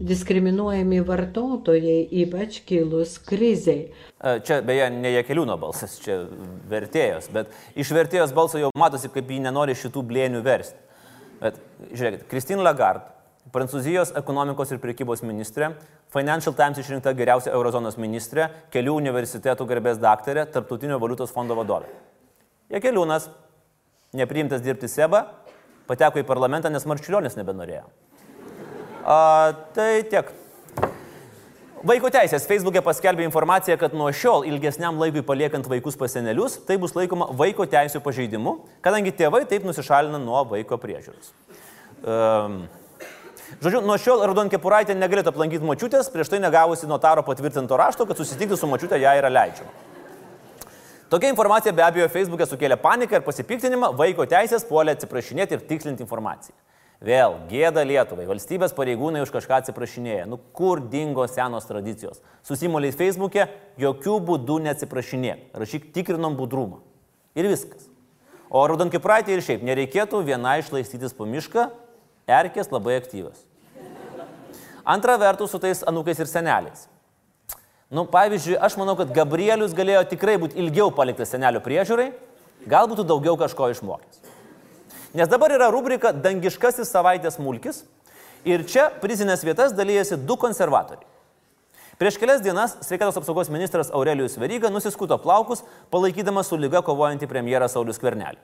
diskriminuojami 0.00 1.02
vartotojai, 1.04 2.00
ypač 2.22 2.62
kilus 2.64 3.18
kriziai. 3.20 3.90
Čia 4.46 4.62
beje 4.64 4.88
ne 4.94 5.12
Jekeliūno 5.18 5.58
balsas, 5.60 5.98
čia 6.00 6.22
vertėjos, 6.72 7.28
bet 7.34 7.52
iš 7.76 7.92
vertėjos 7.94 8.32
balso 8.36 8.60
jau 8.60 8.72
matosi, 8.80 9.12
kaip 9.12 9.28
jį 9.28 9.42
nenori 9.44 9.76
šitų 9.76 10.04
blėnių 10.08 10.40
versti. 10.44 10.80
Bet 11.40 11.60
žiūrėkit, 11.92 12.24
Christine 12.32 12.64
Lagarde, 12.64 13.12
Prancūzijos 13.50 14.12
ekonomikos 14.18 14.70
ir 14.70 14.78
priekybos 14.82 15.24
ministrė, 15.26 15.72
Financial 16.14 16.54
Times 16.54 16.78
išrinkta 16.78 17.12
geriausia 17.18 17.50
Eurozonos 17.50 17.96
ministrė, 17.98 18.46
kelių 18.70 18.94
universitetų 19.00 19.66
garbės 19.66 19.98
daktarė, 20.02 20.44
Tarptautinio 20.54 21.00
valiutos 21.02 21.32
fondo 21.34 21.56
vadovė. 21.58 21.90
Jekeliūnas, 22.70 23.26
nepriimtas 24.14 24.62
dirbti 24.62 24.90
SEBA, 24.90 25.24
pateko 25.90 26.22
į 26.22 26.26
parlamentą, 26.28 26.70
nes 26.70 26.86
Marčiulionis 26.86 27.38
nebenorėjo. 27.38 27.88
A, 29.02 29.18
tai 29.74 30.04
tiek. 30.10 30.30
Vaiko 31.80 32.10
teisės 32.12 32.44
Facebook'e 32.44 32.82
paskelbė 32.84 33.24
informaciją, 33.24 33.78
kad 33.80 33.94
nuo 33.96 34.10
šiol 34.12 34.44
ilgesniam 34.46 34.98
laikui 35.00 35.22
paliekant 35.26 35.66
vaikus 35.70 35.96
pas 35.98 36.12
senelius, 36.12 36.58
tai 36.68 36.76
bus 36.78 36.92
laikoma 36.94 37.30
vaiko 37.38 37.64
teisų 37.64 38.02
pažeidimu, 38.04 38.58
kadangi 38.84 39.14
tėvai 39.16 39.46
taip 39.48 39.64
nusišalina 39.64 40.20
nuo 40.20 40.44
vaiko 40.52 40.76
priežiūros. 40.82 41.32
Um, 42.04 42.60
Žodžiu, 43.58 43.82
nuo 43.82 43.98
šiol 43.98 44.22
Raudonkepuraitė 44.30 44.94
negalėtų 44.94 45.32
aplankyti 45.34 45.66
močiutės, 45.66 46.08
prieš 46.14 46.30
tai 46.30 46.38
negavusi 46.40 46.86
notaro 46.86 47.24
patvirtinto 47.26 47.76
rašto, 47.76 48.06
kad 48.06 48.20
susitikti 48.20 48.56
su 48.56 48.68
močiutė 48.70 49.00
ją 49.02 49.16
yra 49.18 49.32
leidžiama. 49.32 49.72
Tokia 51.10 51.32
informacija 51.32 51.74
be 51.74 51.82
abejo 51.82 52.06
Facebook'e 52.06 52.46
sukėlė 52.46 52.76
paniką 52.78 53.18
ir 53.18 53.24
pasipiktinimą, 53.26 53.90
vaiko 53.98 54.22
teisės 54.30 54.62
puolė 54.68 54.94
atsiprašinėti 54.94 55.56
ir 55.56 55.64
tikslinti 55.66 56.06
informaciją. 56.06 56.54
Vėl 57.02 57.34
gėda 57.50 57.82
Lietuvai, 57.82 58.28
valstybės 58.28 58.76
pareigūnai 58.76 59.24
už 59.24 59.32
kažką 59.34 59.58
atsiprašinėja. 59.62 60.28
Nu 60.28 60.36
kur 60.54 60.82
dingo 60.92 61.24
senos 61.32 61.66
tradicijos? 61.66 62.20
Susimoliai 62.46 62.94
Facebook'e 62.94 63.48
jokių 63.80 64.18
būdų 64.28 64.60
neatsiprašinėk. 64.68 65.48
Rašyk 65.56 65.90
tikrinom 65.96 66.36
budrumą. 66.38 66.82
Ir 67.34 67.48
viskas. 67.48 67.88
O 68.52 68.62
raudonkipraitė 68.68 69.32
ir 69.32 69.42
šiaip 69.46 69.64
nereikėtų 69.64 70.20
viena 70.26 70.58
išlaistytis 70.60 71.16
po 71.16 71.24
mišką, 71.26 71.70
erkės 72.30 72.70
labai 72.72 72.96
aktyvios. 73.00 73.42
Antra 74.84 75.18
vertus 75.20 75.52
su 75.52 75.60
tais 75.60 75.82
anūkais 75.86 76.22
ir 76.22 76.30
seneliais. 76.30 76.86
Nu, 77.90 78.04
pavyzdžiui, 78.06 78.56
aš 78.62 78.76
manau, 78.78 78.94
kad 78.98 79.10
Gabrielius 79.14 79.74
galėjo 79.74 80.04
tikrai 80.12 80.36
būti 80.38 80.58
ilgiau 80.62 80.92
paliktas 80.94 81.32
senelio 81.34 81.58
priežiūrai, 81.64 82.12
gal 82.70 82.86
būtų 82.90 83.04
daugiau 83.06 83.34
kažko 83.38 83.70
išmokęs. 83.74 84.20
Nes 85.18 85.30
dabar 85.30 85.50
yra 85.50 85.72
rubrika 85.74 86.12
Dangiškasis 86.14 86.92
savaitės 86.94 87.40
mulkis 87.42 87.82
ir 88.46 88.62
čia 88.62 88.86
prizinės 89.02 89.42
vietas 89.42 89.74
dalyjasi 89.74 90.20
du 90.22 90.38
konservatoriai. 90.38 91.08
Prieš 92.00 92.16
kelias 92.16 92.40
dienas 92.40 92.78
sveikatos 92.86 93.18
apsaugos 93.20 93.50
ministras 93.52 93.90
Aurelijus 93.92 94.38
Veryga 94.40 94.70
nusiskuto 94.72 95.18
plaukus, 95.20 95.60
palaikydamas 95.92 96.48
su 96.48 96.56
lyga 96.56 96.80
kovojantį 96.86 97.26
premjerą 97.28 97.68
Saulis 97.68 98.00
Kvernelį. 98.00 98.38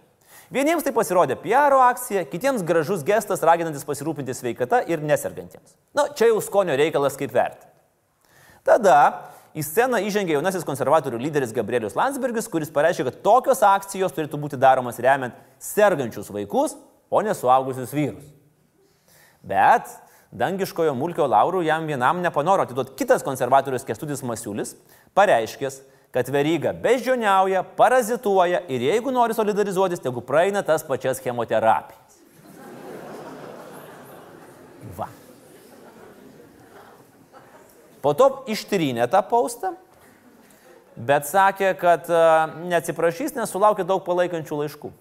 Vieniems 0.52 0.84
tai 0.86 0.92
pasirodė 0.94 1.34
PR 1.42 1.74
akcija, 1.88 2.22
kitiems 2.30 2.62
gražus 2.66 3.02
gestas 3.06 3.42
raginantis 3.42 3.86
pasirūpinti 3.86 4.34
sveikata 4.36 4.84
ir 4.86 5.02
nesergantiems. 5.02 5.74
Na, 5.96 6.06
čia 6.14 6.30
jau 6.30 6.38
skonio 6.44 6.76
reikalas 6.78 7.18
kaip 7.18 7.34
verti. 7.34 7.66
Tada 8.66 8.98
į 9.56 9.64
sceną 9.66 9.98
įžengė 10.06 10.36
jaunasis 10.36 10.66
konservatorių 10.66 11.18
lyderis 11.24 11.54
Gabrielius 11.56 11.96
Landsbergis, 11.98 12.46
kuris 12.52 12.70
pareiškė, 12.74 13.08
kad 13.08 13.20
tokios 13.26 13.62
akcijos 13.66 14.14
turėtų 14.14 14.38
būti 14.42 14.60
daromas 14.60 15.00
remiant 15.02 15.34
sergančius 15.62 16.30
vaikus, 16.30 16.76
o 17.10 17.22
ne 17.22 17.34
suaugusius 17.34 17.94
vyrus. 17.94 18.26
Bet 19.46 19.90
dangiškojo 20.36 20.94
mulkio 20.98 21.26
laurų 21.30 21.64
jam 21.66 21.86
vienam 21.90 22.22
nepanoro 22.22 22.66
atiduoti 22.66 22.94
kitas 22.98 23.24
konservatorius 23.26 23.86
Kestutis 23.86 24.22
Masiulis, 24.26 24.74
pareiškęs, 25.16 25.80
kad 26.16 26.28
veryga 26.32 26.70
beždžioniauja, 26.72 27.60
parazituoja 27.76 28.62
ir 28.72 28.80
jeigu 28.86 29.12
nori 29.12 29.34
solidarizuotis, 29.36 30.00
tegu 30.00 30.22
praeina 30.24 30.62
tas 30.64 30.80
pačias 30.80 31.18
chemoterapijas. 31.20 32.14
Va. 34.96 35.10
Po 38.00 38.14
to 38.16 38.30
ištrynė 38.48 39.04
tą 39.12 39.20
paustą, 39.28 39.74
bet 40.96 41.28
sakė, 41.28 41.74
kad 41.76 42.08
neatsiprašys, 42.64 43.36
nes 43.36 43.52
sulaukė 43.52 43.84
daug 43.84 44.00
palaikančių 44.06 44.62
laiškų. 44.62 44.92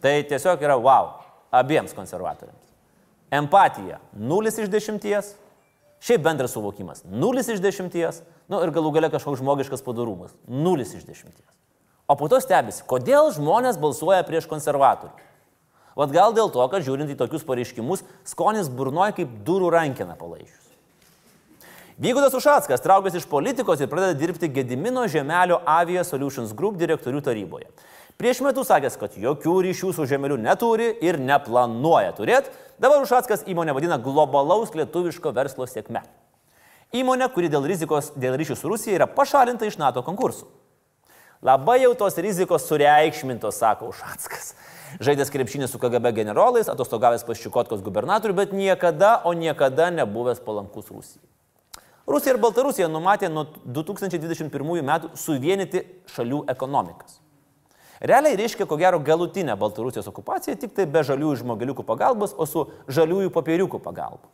Tai 0.00 0.14
tiesiog 0.30 0.64
yra 0.64 0.78
wow 0.80 1.12
abiems 1.52 1.92
konservatoriams. 1.92 2.64
Empatija- 3.28 4.00
0 4.32 4.48
iš 4.48 4.72
10, 4.72 5.36
šiaip 6.00 6.22
bendras 6.22 6.52
suvokimas- 6.54 7.04
0 7.24 7.40
iš 7.40 7.60
10, 7.60 8.22
nu 8.48 8.62
ir 8.62 8.70
galų 8.70 8.92
gale 8.92 9.10
kažkoks 9.10 9.40
žmogiškas 9.40 9.82
padarumas- 9.82 10.34
0 10.48 10.80
iš 10.80 11.04
10. 11.04 11.42
O 12.08 12.16
po 12.16 12.28
to 12.28 12.40
stebisi, 12.40 12.82
kodėl 12.88 13.32
žmonės 13.32 13.76
balsuoja 13.76 14.22
prieš 14.24 14.46
konservatorių. 14.48 15.12
Vat 15.96 16.10
gal 16.10 16.32
dėl 16.32 16.52
to, 16.52 16.68
kad 16.68 16.82
žiūrint 16.82 17.10
į 17.10 17.16
tokius 17.16 17.44
pareiškimus, 17.44 18.02
skonis 18.24 18.68
burnoja 18.68 19.12
kaip 19.12 19.28
durų 19.44 19.72
rankina 19.74 20.14
palaišius. 20.16 20.68
Vygudas 21.98 22.34
Ušackas 22.38 22.80
traukiasi 22.80 23.18
iš 23.18 23.26
politikos 23.26 23.80
ir 23.80 23.88
pradeda 23.90 24.14
dirbti 24.14 24.46
Gedimino 24.54 25.02
Žemelio 25.10 25.58
Avia 25.66 26.04
Solutions 26.06 26.52
Group 26.54 26.76
direktorių 26.78 27.20
taryboje. 27.26 27.66
Prieš 28.18 28.40
metus 28.42 28.66
sakęs, 28.66 28.96
kad 28.98 29.12
jokių 29.14 29.52
ryšių 29.62 29.92
su 29.94 30.04
žemeliu 30.10 30.34
neturi 30.42 30.88
ir 31.06 31.20
neplanuoja 31.22 32.10
turėti, 32.16 32.50
dabar 32.82 33.04
Ušackas 33.04 33.44
įmonę 33.46 33.70
vadina 33.76 33.94
globalaus 34.02 34.72
lietuviško 34.74 35.30
verslo 35.36 35.68
sėkme. 35.70 36.02
Įmonė, 36.98 37.28
kuri 37.30 37.46
dėl 37.52 37.68
rizikos, 37.70 38.08
dėl 38.18 38.34
ryšių 38.40 38.56
su 38.58 38.72
Rusija 38.72 38.96
yra 38.96 39.06
pašalinta 39.06 39.68
iš 39.70 39.76
NATO 39.78 40.02
konkursų. 40.02 40.48
Labai 41.46 41.76
jau 41.84 41.92
tos 42.00 42.18
rizikos 42.18 42.66
sureikšmintos, 42.66 43.60
sako 43.62 43.92
Ušackas. 43.92 44.50
Žaidęs 44.98 45.30
krepšinį 45.30 45.70
su 45.70 45.78
KGB 45.78 46.10
generolais, 46.18 46.66
atostogavęs 46.66 47.22
pas 47.22 47.38
Čikotkos 47.38 47.86
gubernatorių, 47.86 48.34
bet 48.40 48.56
niekada, 48.56 49.12
o 49.22 49.30
niekada 49.30 49.92
nebuvęs 49.94 50.42
palankus 50.42 50.90
Rusijai. 50.90 51.22
Rusija 52.10 52.34
ir 52.34 52.42
Baltarusija 52.42 52.90
numatė 52.90 53.30
nuo 53.30 53.46
2021 53.62 54.82
metų 54.90 55.14
suvienyti 55.14 55.86
šalių 56.10 56.48
ekonomikas. 56.50 57.20
Realiai 58.00 58.36
reiškia, 58.38 58.66
ko 58.70 58.76
gero, 58.78 59.00
galutinę 59.02 59.56
Baltarusijos 59.58 60.06
okupaciją, 60.10 60.54
tik 60.60 60.74
tai 60.76 60.86
be 60.86 61.02
žaliųjų 61.02 61.40
žmogeliukų 61.40 61.82
pagalbos, 61.86 62.34
o 62.38 62.46
su 62.46 62.68
žaliųjų 62.86 63.32
papieriukų 63.34 63.80
pagalba. 63.82 64.30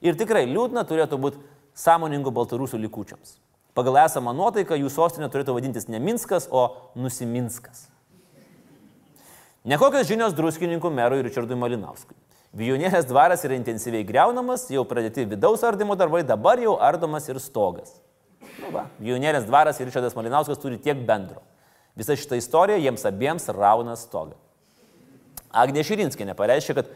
Ir 0.00 0.16
tikrai 0.16 0.46
liūdna 0.48 0.84
turėtų 0.88 1.18
būti 1.20 1.42
sąmoningų 1.76 2.32
Baltarusių 2.32 2.80
likučiams. 2.86 3.36
Pagal 3.76 3.98
esamą 4.06 4.32
nuotaiką 4.32 4.78
jų 4.80 4.88
sostinė 4.92 5.28
turėtų 5.32 5.58
vadintis 5.58 5.90
ne 5.92 6.00
Minskas, 6.00 6.48
o 6.48 6.92
Nusiminskas. 6.96 7.90
Nekokios 9.66 10.08
žinios 10.08 10.32
druskininkų 10.36 10.88
merui 10.94 11.24
Richardui 11.26 11.58
Malinauskui. 11.58 12.16
Vijūnėlės 12.56 13.04
dvaras 13.04 13.42
yra 13.44 13.58
intensyviai 13.58 14.06
greunamas, 14.06 14.64
jau 14.72 14.86
pradėti 14.88 15.26
vidaus 15.28 15.64
ardymo 15.66 15.96
darbai, 15.98 16.22
dabar 16.24 16.60
jau 16.62 16.78
ardomas 16.80 17.26
ir 17.28 17.40
stogas. 17.42 17.98
Nu 18.62 18.70
va, 18.72 18.86
Vijūnėlės 19.02 19.44
dvaras 19.44 19.80
ir 19.82 19.90
Richardas 19.90 20.16
Malinauskas 20.16 20.62
turi 20.62 20.78
tiek 20.80 21.02
bendro. 21.04 21.42
Visa 21.96 22.16
šita 22.16 22.36
istorija 22.36 22.76
jiems 22.80 23.04
abiems 23.08 23.48
rauna 23.56 23.96
stogą. 23.96 24.36
Agnė 25.56 25.84
Širinskinė 25.86 26.34
pareiškė, 26.36 26.76
kad 26.76 26.92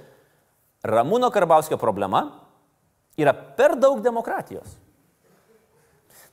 Ramūno 0.85 1.31
Karbauskio 1.33 1.79
problema 1.81 2.27
yra 3.21 3.33
per 3.33 3.77
daug 3.81 4.03
demokratijos. 4.05 4.77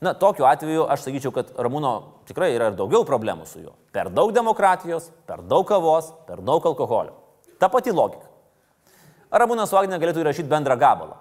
Na, 0.03 0.13
tokiu 0.13 0.45
atveju 0.45 0.85
aš 0.93 1.07
sakyčiau, 1.07 1.31
kad 1.33 1.49
Ramūno 1.57 1.93
tikrai 2.29 2.51
yra 2.53 2.69
ir 2.69 2.77
daugiau 2.77 3.07
problemų 3.07 3.47
su 3.49 3.63
juo. 3.63 3.73
Per 3.95 4.11
daug 4.13 4.33
demokratijos, 4.35 5.09
per 5.25 5.41
daug 5.41 5.65
kavos, 5.67 6.11
per 6.27 6.43
daug 6.45 6.65
alkoholio. 6.69 7.15
Ta 7.57 7.71
pati 7.73 7.95
logika. 7.95 8.27
Ramūnas 9.33 9.71
su 9.71 9.79
Agne 9.79 9.97
galėtų 9.99 10.21
įrašyti 10.21 10.51
bendrą 10.51 10.77
gabalą. 10.79 11.17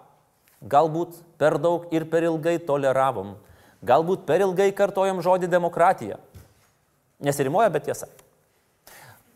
Galbūt 0.62 1.17
per 1.41 1.57
daug 1.62 1.88
ir 1.95 2.05
per 2.11 2.26
ilgai 2.29 2.59
toleravom. 2.62 3.35
Galbūt 3.87 4.26
per 4.29 4.45
ilgai 4.45 4.71
kartojom 4.76 5.23
žodį 5.25 5.49
demokratija. 5.50 6.21
Nesirimuoja, 7.23 7.70
bet 7.73 7.87
tiesa. 7.88 8.08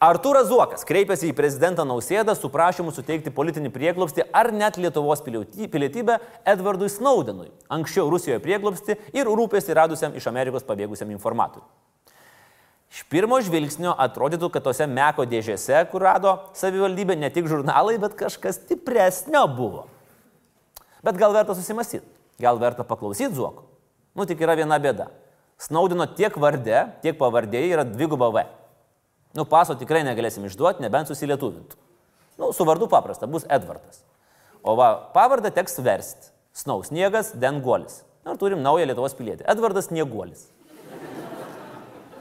Artūras 0.01 0.47
Zuokas 0.49 0.87
kreipėsi 0.89 1.29
į 1.29 1.35
prezidentą 1.37 1.85
Nausėdą 1.85 2.33
su 2.33 2.49
prašymu 2.49 2.93
suteikti 2.97 3.33
politinį 3.37 3.69
prieglobstį 3.75 4.25
ar 4.33 4.49
net 4.57 4.79
Lietuvos 4.81 5.21
pilietybę 5.21 6.17
Edvardui 6.49 6.89
Snowdenui, 6.89 7.51
anksčiau 7.69 8.09
Rusijoje 8.09 8.41
prieglobstį 8.41 8.97
ir 9.13 9.29
rūpėsi 9.29 9.77
radusiam 9.77 10.17
iš 10.17 10.31
Amerikos 10.33 10.65
pabėgusiam 10.65 11.13
informatoriui. 11.13 11.69
Iš 12.91 13.05
pirmo 13.13 13.37
žvilgsnio 13.45 13.93
atrodytų, 13.93 14.49
kad 14.51 14.65
tose 14.65 14.89
meko 14.89 15.29
dėžėse, 15.29 15.77
kur 15.93 16.03
rado 16.09 16.33
savivaldybė, 16.59 17.15
ne 17.21 17.29
tik 17.31 17.47
žurnalai, 17.53 17.99
bet 18.03 18.17
kažkas 18.19 18.57
stipresnio 18.65 19.45
buvo. 19.53 19.85
Bet 21.05 21.21
gal 21.21 21.37
verta 21.37 21.55
susimastyti, 21.55 22.09
gal 22.41 22.57
verta 22.61 22.89
paklausyti 22.89 23.37
Zuoko. 23.37 23.69
Nu 24.17 24.25
tik 24.27 24.41
yra 24.43 24.57
viena 24.59 24.81
bėda. 24.83 25.07
Snaudino 25.61 26.07
tiek 26.17 26.35
vardė, 26.41 26.87
tiek 27.05 27.19
pavardėje 27.19 27.75
yra 27.75 27.85
dviguba 27.85 28.31
V. 28.33 28.45
Nu, 29.37 29.45
paso 29.47 29.77
tikrai 29.79 30.03
negalėsim 30.07 30.47
išduoti, 30.49 30.83
nebent 30.83 31.11
susilietuvintų. 31.11 31.77
Nu, 32.41 32.51
su 32.57 32.65
vardu 32.65 32.89
paprasta, 32.91 33.29
bus 33.31 33.45
Edvardas. 33.53 34.01
O 34.65 34.75
va, 34.79 34.95
pavardę 35.15 35.53
teks 35.53 35.79
versti. 35.85 36.33
Snaus 36.57 36.89
sniegas, 36.91 37.35
Denguolis. 37.39 38.01
Ir 38.27 38.39
turim 38.41 38.61
naują 38.65 38.89
Lietuvos 38.89 39.15
pilietį. 39.17 39.47
Edvardas 39.49 39.89
Snieguolis. 39.89 40.49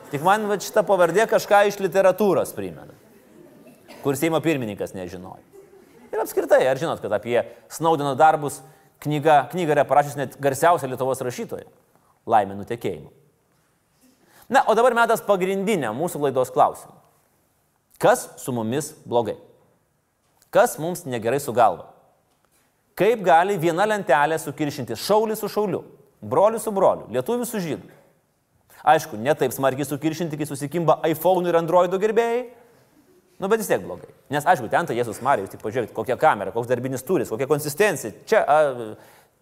Tik 0.10 0.24
man 0.26 0.48
va, 0.50 0.58
šita 0.62 0.84
pavardė 0.88 1.26
kažką 1.30 1.66
iš 1.70 1.78
literatūros 1.84 2.54
primena, 2.58 2.96
kur 4.04 4.18
Seimo 4.18 4.40
pirmininkas 4.42 4.96
nežinojo. 4.98 5.44
Ir 6.10 6.24
apskritai, 6.24 6.64
ar 6.66 6.80
žinot, 6.82 7.02
kad 7.04 7.14
apie 7.14 7.44
Snaudino 7.70 8.16
darbus 8.18 8.64
knyga, 9.04 9.44
knygą 9.52 9.76
yra 9.76 9.86
parašęs 9.86 10.18
net 10.18 10.40
garsiausia 10.42 10.90
Lietuvos 10.90 11.22
rašytoja- 11.22 11.70
Laimė 12.32 12.58
nutekėjimu. 12.58 13.12
Na, 14.50 14.64
o 14.66 14.74
dabar 14.74 14.96
metas 14.98 15.22
pagrindinę 15.22 15.92
mūsų 15.94 16.24
laidos 16.26 16.50
klausimą. 16.54 16.96
Kas 18.02 18.26
su 18.42 18.54
mumis 18.56 18.94
blogai? 19.06 19.38
Kas 20.50 20.78
mums 20.82 21.04
negerai 21.06 21.40
su 21.44 21.54
galva? 21.54 21.92
Kaip 22.98 23.22
gali 23.24 23.60
viena 23.62 23.86
lentelė 23.88 24.40
sukiršinti 24.42 24.98
šaulį 24.98 25.38
su 25.40 25.48
šauliu, 25.52 25.84
broliu 26.20 26.60
su 26.60 26.74
broliu, 26.76 27.06
lietuvių 27.14 27.46
su 27.48 27.62
žydu? 27.64 27.92
Aišku, 28.84 29.20
ne 29.20 29.36
taip 29.36 29.54
smarkiai 29.54 29.88
sukiršinti, 29.88 30.40
kai 30.40 30.48
susikimba 30.48 30.98
iPhone 31.08 31.48
ir 31.48 31.58
Android 31.60 31.94
gerbėjai, 32.02 32.42
nu 33.40 33.48
bet 33.52 33.62
vis 33.62 33.70
tiek 33.70 33.84
blogai. 33.84 34.10
Nes 34.32 34.48
aišku, 34.48 34.68
ten 34.72 34.88
tai 34.88 34.98
Jėzus 34.98 35.22
Marija, 35.24 35.46
jūs 35.46 35.56
tik 35.56 35.64
pažiūrėkit, 35.64 35.96
kokia 35.96 36.18
kamera, 36.20 36.56
koks 36.56 36.68
darbinis 36.72 37.06
turis, 37.08 37.32
kokia 37.32 37.48
konsistencija. 37.48 38.16
Čia 38.28 38.44
a, 38.44 38.60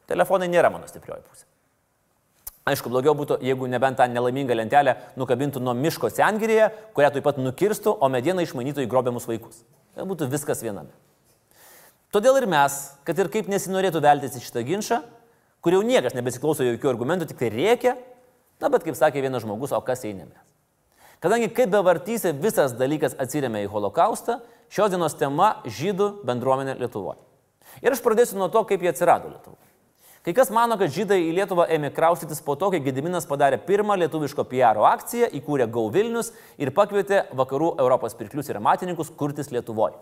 telefonai 0.09 0.49
nėra 0.51 0.73
mano 0.73 0.89
stiprioji 0.89 1.25
pusė. 1.25 1.45
Aišku, 2.67 2.91
blogiau 2.91 3.13
būtų, 3.15 3.37
jeigu 3.47 3.67
nebent 3.71 3.95
tą 3.99 4.09
nelaimingą 4.11 4.55
lentelę 4.57 4.97
nukabintų 5.19 5.61
nuo 5.63 5.75
miško 5.77 6.09
sengirėje, 6.11 6.67
kurią 6.97 7.13
taip 7.15 7.23
pat 7.23 7.37
nukirstų, 7.39 7.93
o 7.95 8.09
medieną 8.11 8.43
išmanytų 8.43 8.83
į 8.83 8.89
grobiamus 8.91 9.27
vaikus. 9.29 9.61
Tai 9.95 10.03
būtų 10.09 10.27
viskas 10.33 10.63
viename. 10.65 10.91
Todėl 12.11 12.41
ir 12.41 12.47
mes, 12.51 12.75
kad 13.07 13.19
ir 13.19 13.29
kaip 13.31 13.47
nesinorėtų 13.51 14.01
veltis 14.03 14.35
į 14.39 14.43
šitą 14.43 14.63
ginčą, 14.67 14.99
kur 15.63 15.77
jau 15.77 15.83
niekas 15.85 16.15
nebesiklauso 16.17 16.65
jokių 16.67 16.91
argumentų, 16.91 17.29
tik 17.31 17.39
tai 17.39 17.51
reikia, 17.53 17.95
na 18.63 18.71
bet 18.73 18.83
kaip 18.83 18.99
sakė 18.99 19.23
vienas 19.23 19.45
žmogus, 19.45 19.71
o 19.75 19.79
kas 19.83 20.03
eina 20.07 20.27
mes. 20.27 20.43
Kadangi 21.23 21.49
kaip 21.49 21.71
bevartysi, 21.73 22.35
visas 22.35 22.75
dalykas 22.77 23.15
atsiriamė 23.19 23.63
į 23.65 23.71
holokaustą, 23.71 24.41
šios 24.69 24.91
dienos 24.93 25.15
tema- 25.17 25.61
žydų 25.79 26.23
bendruomenė 26.27 26.77
Lietuvoje. 26.79 27.17
Ir 27.81 27.91
aš 27.91 28.01
pradėsiu 28.01 28.37
nuo 28.37 28.49
to, 28.49 28.63
kaip 28.63 28.81
jie 28.81 28.91
atsirado 28.91 29.31
Lietuvoje. 29.31 29.66
Kai 30.27 30.33
kas 30.35 30.49
mano, 30.51 30.75
kad 30.75 30.91
žydai 30.91 31.21
į 31.23 31.29
Lietuvą 31.37 31.69
ėmė 31.71 31.87
kraustytis 31.95 32.41
po 32.43 32.57
to, 32.59 32.67
kai 32.73 32.81
Gediminas 32.83 33.23
padarė 33.29 33.61
pirmą 33.63 33.95
lietuviško 34.01 34.43
PR 34.51 34.75
akciją, 34.89 35.29
įkūrė 35.39 35.69
Gau 35.71 35.85
Vilnius 35.87 36.33
ir 36.59 36.73
pakvietė 36.75 37.21
vakarų 37.31 37.69
Europos 37.79 38.17
pirklius 38.19 38.51
ir 38.51 38.59
amatininkus 38.59 39.13
kurtis 39.15 39.47
Lietuvoje. 39.55 39.95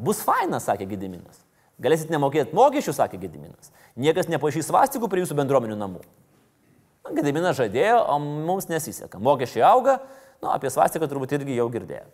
Bus 0.00 0.22
faina, 0.24 0.56
sakė 0.56 0.88
Gediminas. 0.88 1.42
Galėsit 1.76 2.08
nemokėti 2.14 2.56
mokesčių, 2.56 2.96
sakė 2.96 3.20
Gediminas. 3.26 3.68
Niekas 4.00 4.32
nepašys 4.32 4.70
svastikų 4.70 5.12
prie 5.12 5.20
jūsų 5.20 5.36
bendruomenių 5.42 5.76
namų. 5.84 6.00
Na, 7.04 7.12
Gediminas 7.20 7.60
žadėjo, 7.60 7.98
o 8.08 8.16
mums 8.24 8.70
nesiseka. 8.72 9.20
Mokesčiai 9.20 9.66
auga, 9.68 9.98
nu, 10.40 10.48
apie 10.48 10.72
svastiką 10.72 11.12
turbūt 11.12 11.36
irgi 11.36 11.60
jau 11.60 11.68
girdėjo. 11.76 12.08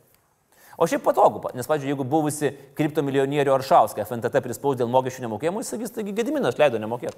O 0.83 0.87
šiaip 0.91 1.05
patogu, 1.07 1.45
nes, 1.55 1.67
pavyzdžiui, 1.71 1.93
jeigu 1.93 2.05
buvusi 2.11 2.49
kriptomilijonierių 2.75 3.53
Aršauską 3.55 4.03
FNTT 4.03 4.41
prispaus 4.43 4.81
dėl 4.81 4.89
mokesčių 4.91 5.29
nemokėjimų, 5.29 5.63
jis 5.63 5.71
sakys, 5.77 5.93
taigi 5.95 6.15
Gediminas 6.17 6.59
leido 6.59 6.81
nemokėti. 6.83 7.15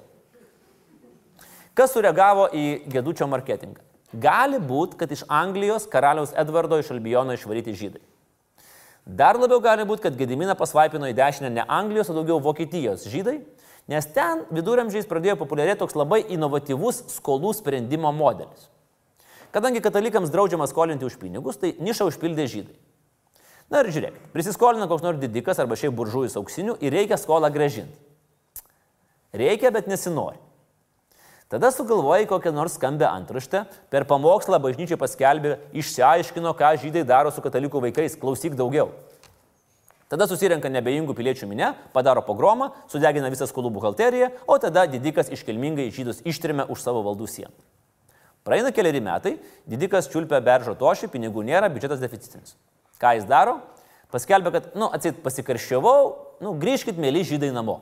Kas 1.73 1.95
sureagavo 1.95 2.45
į 2.53 2.65
Gedučio 2.93 3.25
marketingą? 3.31 3.81
Gali 4.21 4.59
būti, 4.61 4.99
kad 4.99 5.09
iš 5.11 5.25
Anglijos 5.33 5.89
karaliaus 5.89 6.35
Edvardo 6.37 6.77
iš 6.77 6.93
Albijono 6.93 7.33
išvaryti 7.33 7.73
žydai. 7.73 8.03
Dar 9.05 9.41
labiau 9.41 9.57
gali 9.65 9.89
būti, 9.89 10.05
kad 10.05 10.21
Gediminą 10.21 10.53
pasvaipino 10.59 11.09
į 11.09 11.17
dešinę 11.17 11.49
ne 11.57 11.65
Anglijos, 11.65 12.13
o 12.13 12.19
daugiau 12.21 12.37
Vokietijos 12.45 13.09
žydai, 13.09 13.39
nes 13.89 14.13
ten 14.13 14.45
viduramžiais 14.53 15.09
pradėjo 15.09 15.39
populiarėti 15.41 15.81
toks 15.81 15.97
labai 15.97 16.21
inovatyvus 16.37 17.01
skolų 17.17 17.57
sprendimo 17.57 18.13
modelis. 18.13 18.69
Kadangi 19.49 19.81
katalikams 19.81 20.29
draudžiama 20.29 20.69
skolinti 20.69 21.09
už 21.09 21.17
pinigus, 21.17 21.57
tai 21.57 21.73
nišą 21.81 22.13
užpildė 22.13 22.45
žydai. 22.51 22.77
Na 23.71 23.81
ir 23.81 23.89
žiūrėk, 23.93 24.17
prisiskolina 24.33 24.85
koks 24.89 25.03
nors 25.05 25.21
didikas 25.21 25.57
arba 25.61 25.77
šiaip 25.79 25.95
buržujus 25.97 26.37
auksinių 26.37 26.77
ir 26.85 26.93
reikia 26.93 27.17
skolą 27.17 27.49
gražinti. 27.53 27.97
Reikia, 29.35 29.71
bet 29.73 29.89
nesinori. 29.91 30.37
Tada 31.49 31.69
sugalvojai 31.73 32.25
kokią 32.29 32.53
nors 32.53 32.77
skambę 32.77 33.05
antraštę, 33.09 33.65
per 33.93 34.05
pamokslą 34.09 34.57
bažnyčiai 34.63 34.97
paskelbė, 34.97 35.57
išsiaiškino, 35.77 36.53
ką 36.57 36.71
žydai 36.81 37.03
daro 37.05 37.33
su 37.33 37.43
katalikų 37.43 37.83
vaikais, 37.83 38.17
klausyk 38.21 38.55
daugiau. 38.57 38.89
Tada 40.09 40.25
susirenka 40.29 40.69
nebejingų 40.69 41.13
piliečių 41.17 41.49
minė, 41.49 41.71
padaro 41.93 42.21
pogromą, 42.25 42.71
sudegina 42.89 43.29
visą 43.33 43.47
skolų 43.49 43.71
buhalteriją, 43.77 44.31
o 44.45 44.57
tada 44.61 44.85
didikas 44.89 45.29
iškilmingai 45.33 45.89
žydus 45.93 46.21
ištrimė 46.25 46.67
už 46.69 46.81
savo 46.81 47.01
valdų 47.05 47.29
sienų. 47.29 47.53
Praeina 48.45 48.69
keliari 48.73 49.01
metai, 49.01 49.35
didikas 49.69 50.09
čiulpia 50.13 50.41
beržo 50.45 50.77
tošį, 50.77 51.09
pinigų 51.13 51.45
nėra, 51.45 51.69
biudžetas 51.73 52.01
deficitinis. 52.01 52.53
Ką 53.01 53.15
jis 53.17 53.27
daro? 53.29 53.59
Paskelbė, 54.13 54.53
kad, 54.55 54.69
nu, 54.79 54.87
atsit 54.95 55.17
pasikarščiavau, 55.23 55.99
nu, 56.45 56.53
grįžkit, 56.61 56.99
mėly 57.01 57.25
žydai 57.27 57.49
namo. 57.55 57.81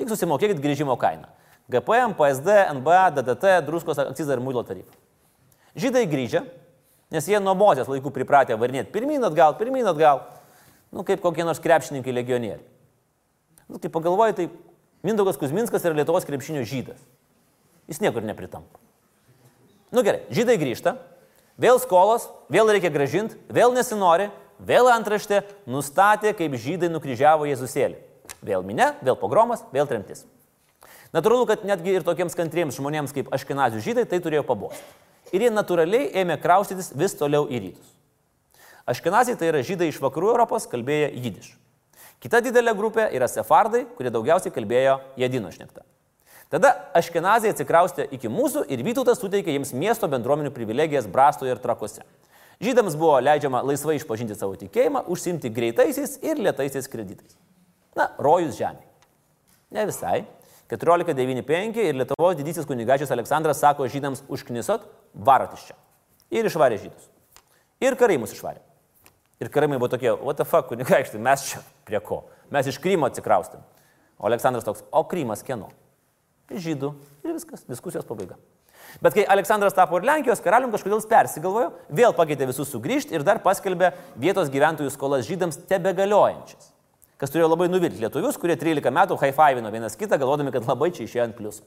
Tik 0.00 0.08
susimokėkit 0.08 0.62
grįžimo 0.62 0.96
kainą. 1.00 1.28
GPM, 1.70 2.14
PSD, 2.18 2.56
NBA, 2.78 3.02
DDT, 3.18 3.52
druskos 3.66 4.00
akcizą 4.00 4.38
ir 4.38 4.42
mūlo 4.42 4.62
tarifą. 4.66 4.96
Žydai 5.78 6.06
grįžę, 6.10 6.42
nes 7.14 7.28
jie 7.30 7.38
nuo 7.42 7.54
mozės 7.58 7.90
laikų 7.90 8.10
pripratę 8.14 8.56
varinėti 8.58 8.90
pirmyn 8.94 9.22
atgal, 9.28 9.54
pirmyn 9.58 9.86
atgal, 9.92 10.24
nu, 10.90 11.04
kaip 11.06 11.22
kokie 11.22 11.46
nors 11.46 11.62
krepšininkai 11.62 12.14
legionieriai. 12.16 12.64
Nu, 13.70 13.78
tai 13.78 13.92
pagalvoju, 13.92 14.34
tai 14.38 14.48
Mindaugas 15.06 15.38
Kuzminskas 15.40 15.84
yra 15.86 15.96
Lietuvos 15.96 16.26
krepšinio 16.28 16.64
žydas. 16.68 16.98
Jis 17.88 18.02
niekur 18.02 18.24
nepritampa. 18.26 18.80
Nu 19.94 20.02
gerai, 20.06 20.24
žydai 20.34 20.58
grįžta, 20.60 20.96
Vėl 21.60 21.76
skolos, 21.82 22.24
vėl 22.48 22.70
reikia 22.72 22.88
gražinti, 22.92 23.36
vėl 23.52 23.74
nesinori, 23.76 24.30
vėl 24.64 24.88
antraštė 24.88 25.42
nustatė, 25.68 26.32
kaip 26.36 26.56
žydai 26.56 26.88
nukryžiavo 26.88 27.44
Jėzusėlį. 27.50 27.98
Vėl 28.40 28.64
minė, 28.64 28.94
vėl 29.04 29.18
pogromas, 29.20 29.66
vėl 29.74 29.88
tremtis. 29.90 30.24
Natūralu, 31.12 31.44
kad 31.50 31.66
netgi 31.68 31.98
ir 31.98 32.06
tokiems 32.06 32.36
kantriems 32.38 32.78
žmonėms 32.78 33.12
kaip 33.12 33.28
aškenazių 33.34 33.82
žydai 33.84 34.06
tai 34.08 34.22
turėjo 34.24 34.46
pabosti. 34.48 34.80
Ir 35.36 35.44
jie 35.44 35.52
natūraliai 35.52 36.08
ėmė 36.22 36.38
kraustytis 36.40 36.94
vis 36.96 37.16
toliau 37.18 37.44
į 37.50 37.64
rytus. 37.66 37.92
Aškenaziai 38.88 39.36
tai 39.36 39.50
yra 39.50 39.60
žydai 39.66 39.90
iš 39.90 40.00
vakarų 40.02 40.32
Europos 40.32 40.64
kalbėję 40.70 41.12
jidiš. 41.12 41.52
Kita 42.24 42.40
didelė 42.44 42.72
grupė 42.78 43.10
yra 43.16 43.28
sefardai, 43.28 43.84
kurie 43.98 44.12
daugiausiai 44.12 44.54
kalbėjo 44.54 44.96
jedino 45.20 45.52
šnektą. 45.52 45.84
Tada 46.50 46.72
Aškenazai 46.98 47.52
atsikraustė 47.54 48.08
iki 48.10 48.30
mūsų 48.30 48.64
ir 48.74 48.82
Vytautas 48.82 49.20
suteikė 49.22 49.54
jiems 49.54 49.70
miesto 49.70 50.08
bendruomenių 50.10 50.50
privilegijas 50.50 51.06
Brastoje 51.06 51.54
ir 51.54 51.62
Trakose. 51.62 52.02
Žydams 52.60 52.96
buvo 52.98 53.14
leidžiama 53.22 53.62
laisvai 53.64 53.94
išpažinti 54.00 54.34
savo 54.36 54.56
tikėjimą, 54.58 55.04
užsimti 55.08 55.48
greitaisiais 55.54 56.18
ir 56.26 56.42
lietaisiais 56.42 56.90
kreditais. 56.90 57.38
Na, 57.96 58.10
rojus 58.18 58.58
žemė. 58.58 58.82
Ne 59.70 59.86
visai. 59.86 60.24
1495 60.70 61.80
ir 61.82 61.96
Lietuvos 61.98 62.36
didysis 62.38 62.66
kunigačius 62.66 63.10
Aleksandras 63.14 63.62
sako 63.62 63.88
žydams 63.90 64.22
užknisot, 64.30 64.84
varot 65.14 65.54
iš 65.54 65.70
čia. 65.70 65.78
Ir 66.34 66.46
išvarė 66.50 66.78
žydus. 66.82 67.08
Ir 67.82 67.96
karai 67.98 68.18
mus 68.22 68.34
išvarė. 68.34 68.60
Ir 69.40 69.50
karai 69.50 69.70
buvo 69.70 69.88
tokie, 69.90 70.12
what 70.18 70.38
the 70.38 70.44
fuck, 70.44 70.68
kunigaikštai, 70.68 71.22
mes 71.22 71.46
čia 71.48 71.62
prie 71.88 72.02
ko? 72.04 72.24
Mes 72.52 72.66
iš 72.70 72.78
Krymo 72.82 73.08
atsikraustėm. 73.08 73.62
O 74.20 74.28
Aleksandras 74.28 74.66
toks, 74.66 74.84
o 74.92 75.02
Krymas 75.08 75.42
kieno? 75.46 75.70
Žydų 76.50 76.94
ir 77.24 77.36
viskas, 77.36 77.62
diskusijos 77.68 78.08
pabaiga. 78.08 78.38
Bet 79.04 79.14
kai 79.14 79.24
Aleksandras 79.30 79.76
tapo 79.76 80.00
ir 80.00 80.06
Lenkijos 80.08 80.42
karalium, 80.42 80.72
kažkodėl 80.74 81.02
persigalvojo, 81.06 81.70
vėl 81.94 82.14
pakeitė 82.16 82.48
visus 82.50 82.72
sugrįžti 82.72 83.14
ir 83.14 83.24
dar 83.26 83.38
paskelbė 83.44 83.92
vietos 84.18 84.50
gyventojų 84.50 84.90
skolas 84.90 85.28
žydams 85.28 85.60
tebegaliojančias. 85.70 86.72
Kas 87.20 87.30
turėjo 87.30 87.50
labai 87.52 87.68
nuvilti 87.68 88.00
lietuvius, 88.00 88.38
kurie 88.40 88.56
13 88.58 88.90
metų 88.96 89.18
high-fivino 89.20 89.70
vienas 89.70 89.98
kitą, 90.00 90.18
galvodami, 90.18 90.52
kad 90.54 90.66
labai 90.66 90.90
čia 90.96 91.04
išėjo 91.04 91.26
ant 91.28 91.36
pliusų. 91.38 91.62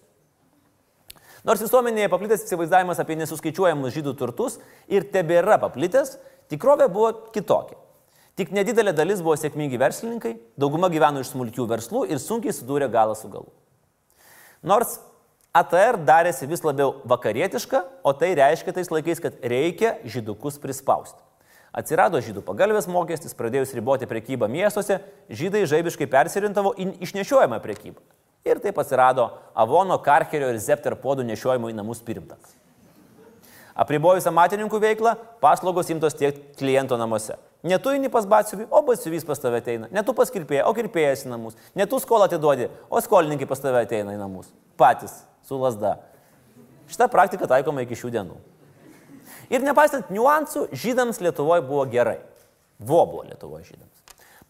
Nors 1.47 1.61
visuomenėje 1.61 2.09
paplitęs 2.11 2.45
įsivaizdavimas 2.47 3.01
apie 3.03 3.17
nesuskaičiuojamus 3.19 3.93
žydų 3.93 4.15
turtus 4.19 4.57
ir 4.87 5.05
tebėra 5.13 5.59
paplitęs, 5.61 6.15
tikrovė 6.51 6.87
buvo 6.91 7.11
kitokia. 7.35 7.77
Tik 8.39 8.49
nedidelė 8.55 8.95
dalis 8.97 9.21
buvo 9.21 9.35
sėkmingi 9.37 9.77
verslininkai, 9.77 10.37
dauguma 10.57 10.89
gyveno 10.89 11.21
iš 11.21 11.35
smulkių 11.35 11.67
verslų 11.69 12.07
ir 12.09 12.23
sunkiai 12.23 12.55
sudūrė 12.55 12.87
galą 12.89 13.13
su 13.19 13.29
galu. 13.29 13.51
Nors 14.63 14.97
ATR 15.53 15.99
darėsi 16.01 16.47
vis 16.49 16.63
labiau 16.65 16.95
vakarietiška, 17.05 17.83
o 18.01 18.13
tai 18.17 18.31
reiškia 18.39 18.73
tais 18.73 18.89
laikais, 18.89 19.19
kad 19.21 19.35
reikia 19.43 19.97
žydukus 20.07 20.57
prispausti. 20.57 21.19
Atsirado 21.73 22.21
žydų 22.21 22.41
pagalbės 22.45 22.87
mokestis, 22.89 23.35
pradėjus 23.37 23.73
riboti 23.75 24.07
prekybą 24.09 24.47
miestuose, 24.49 24.99
žydai 25.29 25.65
žaibiškai 25.69 26.07
persirintavo 26.09 26.73
į 26.77 26.89
išnešiojamą 27.05 27.59
prekybą. 27.63 28.01
Ir 28.45 28.59
taip 28.63 28.79
atsirado 28.81 29.29
Avono, 29.57 29.97
Karkerio 30.03 30.51
ir 30.53 30.59
Zepter 30.61 30.95
podų 30.99 31.25
nešiojimo 31.27 31.71
į 31.71 31.77
namus 31.77 32.01
pirmtakas. 32.05 32.55
Apribojus 33.73 34.27
amatininkų 34.29 34.79
veiklą, 34.81 35.15
paslaugos 35.41 35.89
imtos 35.89 36.13
tiek 36.17 36.37
kliento 36.59 36.97
namuose. 36.99 37.39
Ne 37.65 37.79
tu 37.79 37.93
eini 37.93 38.09
pas 38.11 38.25
batsiuvį, 38.29 38.67
o 38.69 38.81
batsiuvys 38.85 39.25
pas 39.25 39.39
tave 39.39 39.61
ateina. 39.63 39.87
Ne 39.93 40.03
tu 40.05 40.13
pas 40.13 40.29
kirpėją, 40.29 40.65
o 40.67 40.75
kirpėjas 40.77 41.23
į 41.25 41.31
namus. 41.31 41.55
Ne 41.79 41.87
tu 41.89 41.97
skolą 42.03 42.27
atiduodi, 42.27 42.67
o 42.91 43.01
skolininkai 43.01 43.47
pas 43.49 43.61
tave 43.63 43.85
ateina 43.85 44.13
į 44.13 44.19
namus. 44.19 44.51
Patys, 44.77 45.23
su 45.47 45.57
lasda. 45.61 45.95
Šitą 46.91 47.07
praktiką 47.09 47.47
taikoma 47.49 47.85
iki 47.85 47.97
šių 47.97 48.11
dienų. 48.17 48.37
Ir 49.53 49.63
nepaisant 49.63 50.11
niuansų, 50.13 50.67
žydams 50.75 51.21
Lietuvoje 51.23 51.63
buvo 51.65 51.87
gerai. 51.89 52.19
Vo 52.83 53.01
buvo 53.07 53.23
Lietuvoje 53.29 53.71
žydams. 53.71 53.89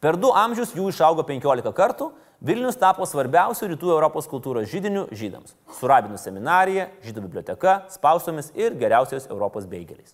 Per 0.04 0.18
du 0.20 0.34
amžius 0.36 0.74
jų 0.76 0.90
išaugo 0.92 1.24
15 1.24 1.72
kartų, 1.78 2.10
Vilnius 2.44 2.76
tapo 2.76 3.06
svarbiausių 3.08 3.70
rytų 3.72 3.94
Europos 3.94 4.26
kultūros 4.28 4.68
žydinių 4.68 5.06
žydams- 5.16 5.54
su 5.78 5.88
rabinų 5.88 6.18
seminarija, 6.20 6.90
žydų 7.06 7.22
biblioteka, 7.24 7.86
spaustomis 7.88 8.52
ir 8.54 8.76
geriausiais 8.76 9.30
Europos 9.30 9.66
beigeliais. 9.66 10.12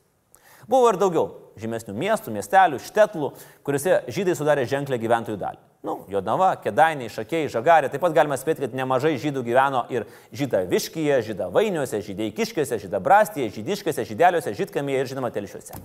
Buvo 0.67 0.91
ir 0.91 0.99
daugiau 1.01 1.31
žymesnių 1.57 1.95
miestų, 1.97 2.29
miestelių, 2.29 2.77
štetlų, 2.77 3.31
kuriuose 3.65 4.03
žydai 4.13 4.35
sudarė 4.37 4.67
ženklę 4.69 4.99
gyventojų 5.01 5.37
dalį. 5.41 5.57
Nu, 5.81 6.05
Jodnava, 6.07 6.55
Kedainiai, 6.61 7.09
Šakiai, 7.09 7.49
Žagarė. 7.49 7.89
Taip 7.89 8.01
pat 8.01 8.13
galime 8.13 8.37
spėti, 8.37 8.59
kad 8.59 8.73
nemažai 8.77 9.15
žydų 9.17 9.41
gyveno 9.47 9.85
ir 9.89 10.05
žyda 10.31 10.67
Viškyje, 10.69 11.21
žyda 11.23 11.49
Vainiuose, 11.49 11.97
žydai 12.03 12.29
Kiškiuose, 12.35 12.77
žyda 12.77 12.99
Brastyje, 12.99 13.49
žydiškėse, 13.57 14.05
žydeliuose, 14.05 14.53
žydkamėje 14.53 14.99
ir 14.99 15.07
žinoma 15.07 15.31
Telšiuose. 15.31 15.81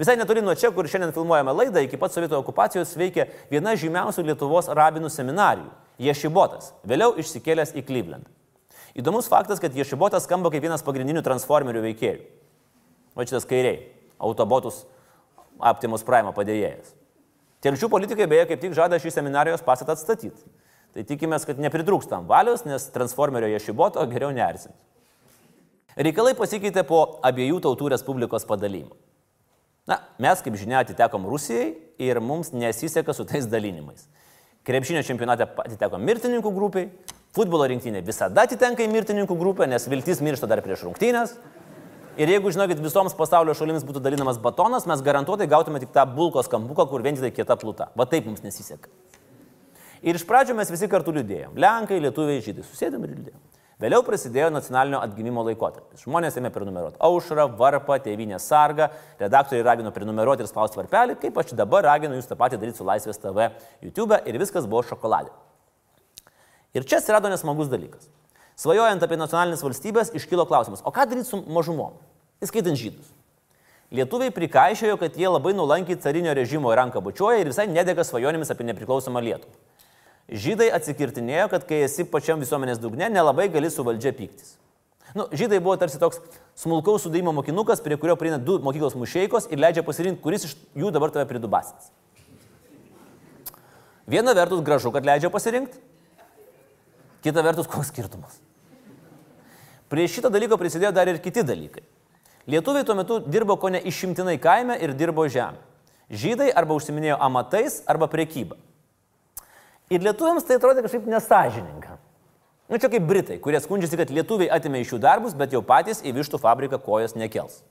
Visai 0.00 0.16
netoli 0.16 0.40
nuo 0.40 0.54
čia, 0.56 0.70
kur 0.72 0.86
šiandien 0.88 1.10
filmuojame 1.12 1.52
laidą, 1.52 1.82
iki 1.84 1.98
pat 2.00 2.14
sovietų 2.14 2.38
okupacijos 2.38 2.94
veikė 2.96 3.26
viena 3.50 3.74
žymiausių 3.76 4.22
Lietuvos 4.30 4.70
rabinų 4.72 5.10
seminarijų- 5.12 5.66
Ješibotas, 6.06 6.70
vėliau 6.88 7.12
išsikėlęs 7.20 7.74
į 7.76 7.82
Cleveland. 7.84 8.24
Įdomus 8.96 9.28
faktas, 9.28 9.60
kad 9.60 9.76
Ješibotas 9.76 10.24
skamba 10.24 10.48
kaip 10.50 10.62
vienas 10.62 10.80
pagrindinių 10.82 11.20
transformerių 11.20 11.82
veikėjų. 11.84 12.22
Va 13.14 13.26
šitas 13.28 13.44
kairiai- 13.44 13.92
autobotus 14.24 14.86
Optimus 15.60 16.02
Prime 16.02 16.32
padėjėjas. 16.32 16.94
Telšių 17.60 17.90
politikai 17.90 18.26
beje 18.26 18.48
kaip 18.48 18.60
tik 18.60 18.72
žada 18.72 18.96
šį 18.96 19.12
seminarijos 19.12 19.60
pastatą 19.60 19.92
atstatyti. 19.92 20.40
Tai 20.94 21.02
tikimės, 21.04 21.44
kad 21.44 21.58
nepritrūkstam 21.58 22.24
valios, 22.26 22.64
nes 22.64 22.88
transformerio 22.88 23.52
Ješiboto 23.52 24.00
geriau 24.08 24.32
nersint. 24.32 24.74
Reikalai 25.94 26.32
pasikeitė 26.32 26.86
po 26.86 27.20
abiejų 27.22 27.60
tautų 27.60 27.90
Respublikos 27.90 28.46
padalymo. 28.46 28.96
Na, 29.88 30.00
mes, 30.20 30.42
kaip 30.44 30.58
žinia, 30.60 30.82
atitekom 30.84 31.24
Rusijai 31.28 31.72
ir 32.00 32.20
mums 32.20 32.52
nesiseka 32.52 33.14
su 33.16 33.24
tais 33.28 33.48
dalinimais. 33.50 34.08
Krepšinio 34.66 35.02
čempionate 35.06 35.46
atiteko 35.64 35.98
mirtininkų 36.00 36.52
grupiai, 36.54 36.90
Futbolo 37.30 37.62
rinktinė 37.70 38.00
visada 38.02 38.42
atitenka 38.42 38.82
į 38.82 38.88
mirtininkų 38.90 39.36
grupę, 39.38 39.66
nes 39.70 39.84
viltis 39.86 40.18
miršta 40.24 40.48
dar 40.50 40.64
prieš 40.64 40.82
rungtynės. 40.88 41.36
Ir 42.18 42.32
jeigu, 42.32 42.50
žinokit, 42.50 42.80
visoms 42.82 43.14
pasaulio 43.14 43.54
šalims 43.54 43.84
būtų 43.86 44.02
dalinamas 44.02 44.40
batonas, 44.42 44.82
mes 44.90 45.02
garantuotai 45.06 45.46
gautume 45.48 45.78
tik 45.78 45.92
tą 45.94 46.02
bulkos 46.10 46.50
kampuką, 46.50 46.88
kur 46.90 47.04
vien 47.06 47.14
tik 47.14 47.28
tai 47.28 47.30
kieta 47.36 47.54
pluta. 47.60 47.86
Va 47.94 48.08
taip 48.10 48.26
mums 48.26 48.42
nesiseka. 48.42 48.90
Ir 50.02 50.18
iš 50.18 50.26
pradžių 50.26 50.58
mes 50.58 50.74
visi 50.74 50.90
kartu 50.90 51.14
liūdėjom. 51.14 51.54
Lenkai, 51.60 52.00
lietuviai, 52.02 52.42
žydai. 52.42 52.66
Susėdėm 52.66 53.06
ir 53.06 53.14
liūdėjom. 53.14 53.40
Vėliau 53.80 54.02
prasidėjo 54.04 54.50
nacionalinio 54.52 54.98
atgimimo 55.00 55.40
laikotarpis. 55.46 56.02
Žmonės 56.04 56.34
ėmė 56.36 56.50
prenumeruoti 56.52 56.98
aušrą, 57.06 57.46
varpą, 57.56 57.96
tėvynę 58.04 58.36
sargą, 58.42 58.90
redaktoriai 59.20 59.64
ragino 59.64 59.92
prenumeruoti 59.94 60.44
ir 60.44 60.50
spausti 60.50 60.76
varpelį, 60.76 61.16
kaip 61.22 61.38
aš 61.40 61.54
dabar 61.56 61.86
raginu 61.88 62.18
jūs 62.18 62.28
tą 62.28 62.36
patį 62.36 62.58
daryti 62.60 62.76
su 62.76 62.84
Laisvės 62.84 63.22
TV 63.22 63.48
YouTube 63.80 64.18
ir 64.28 64.38
viskas 64.42 64.68
buvo 64.68 64.82
šokoladė. 64.84 65.32
Ir 66.76 66.84
čia 66.84 67.00
atsirado 67.00 67.32
nesmagus 67.32 67.72
dalykas. 67.72 68.10
Svajojant 68.60 69.00
apie 69.06 69.16
nacionalinės 69.16 69.64
valstybės, 69.64 70.12
iškilo 70.12 70.44
klausimas, 70.44 70.84
o 70.84 70.92
ką 70.92 71.08
daryti 71.08 71.30
su 71.30 71.40
mažumom, 71.48 71.96
įskaitant 72.44 72.76
žydus. 72.76 73.08
Lietuviai 73.96 74.30
prikaišėjo, 74.30 75.00
kad 75.00 75.16
jie 75.16 75.32
labai 75.32 75.56
nulankiai 75.56 75.96
carinio 75.98 76.36
režimo 76.36 76.70
ranką 76.76 77.00
bučiuoja 77.02 77.40
ir 77.40 77.48
visai 77.48 77.64
nedega 77.72 78.04
svajonėmis 78.04 78.52
apie 78.52 78.68
nepriklausomą 78.68 79.24
Lietuvą. 79.24 79.69
Žydai 80.28 80.68
atsikirtinėjo, 80.76 81.48
kad 81.50 81.64
kai 81.66 81.80
esi 81.86 82.04
pačiam 82.06 82.42
visuomenės 82.42 82.78
dugne, 82.82 83.08
nelabai 83.10 83.48
gali 83.50 83.70
su 83.72 83.82
valdžia 83.86 84.12
pyktis. 84.14 84.56
Nu, 85.14 85.26
žydai 85.34 85.58
buvo 85.58 85.74
tarsi 85.78 85.98
toks 85.98 86.20
smulkaus 86.58 87.02
sudaimo 87.02 87.32
mokinukas, 87.34 87.80
prie 87.82 87.96
kurio 87.98 88.14
prieina 88.18 88.38
du 88.38 88.60
mokyklos 88.62 88.94
mušeikos 88.94 89.48
ir 89.50 89.58
leidžia 89.58 89.82
pasirinkti, 89.86 90.22
kuris 90.22 90.46
iš 90.46 90.54
jų 90.78 90.92
dabar 90.94 91.10
tave 91.10 91.26
pridubasins. 91.26 91.90
Viena 94.10 94.34
vertus 94.38 94.62
gražu, 94.66 94.92
kad 94.94 95.06
leidžia 95.06 95.32
pasirinkti, 95.34 95.82
kita 97.26 97.42
vertus 97.42 97.66
koks 97.70 97.90
skirtumas. 97.90 98.38
Prie 99.90 100.06
šito 100.06 100.30
dalyko 100.30 100.58
prisidėjo 100.60 100.92
dar 100.94 101.10
ir 101.10 101.18
kiti 101.22 101.42
dalykai. 101.42 101.82
Lietuviai 102.50 102.86
tuo 102.86 102.94
metu 102.94 103.18
dirbo 103.26 103.56
ko 103.58 103.70
ne 103.74 103.82
išimtinai 103.82 104.38
kaime 104.42 104.78
ir 104.78 104.94
dirbo 104.94 105.26
žemę. 105.26 105.58
Žydai 106.10 106.50
arba 106.54 106.74
užsiminėjo 106.78 107.18
amatais, 107.22 107.82
arba 107.90 108.06
priekybą. 108.10 108.56
Ir 109.90 110.04
lietuviams 110.06 110.46
tai 110.46 110.60
atrodė 110.60 110.84
kažkaip 110.84 111.08
nesažininga. 111.10 111.96
Nu, 112.70 112.78
čia 112.78 112.86
kaip 112.86 113.02
Britai, 113.02 113.40
kurie 113.42 113.58
skundžiasi, 113.58 113.98
kad 113.98 114.12
lietuviai 114.14 114.52
atimė 114.54 114.84
iš 114.84 114.92
jų 114.94 115.00
darbus, 115.02 115.34
bet 115.34 115.50
jau 115.50 115.64
patys 115.66 116.04
į 116.06 116.12
vištų 116.20 116.38
fabriką 116.38 116.78
kojas 116.78 117.16
nekels. 117.18 117.64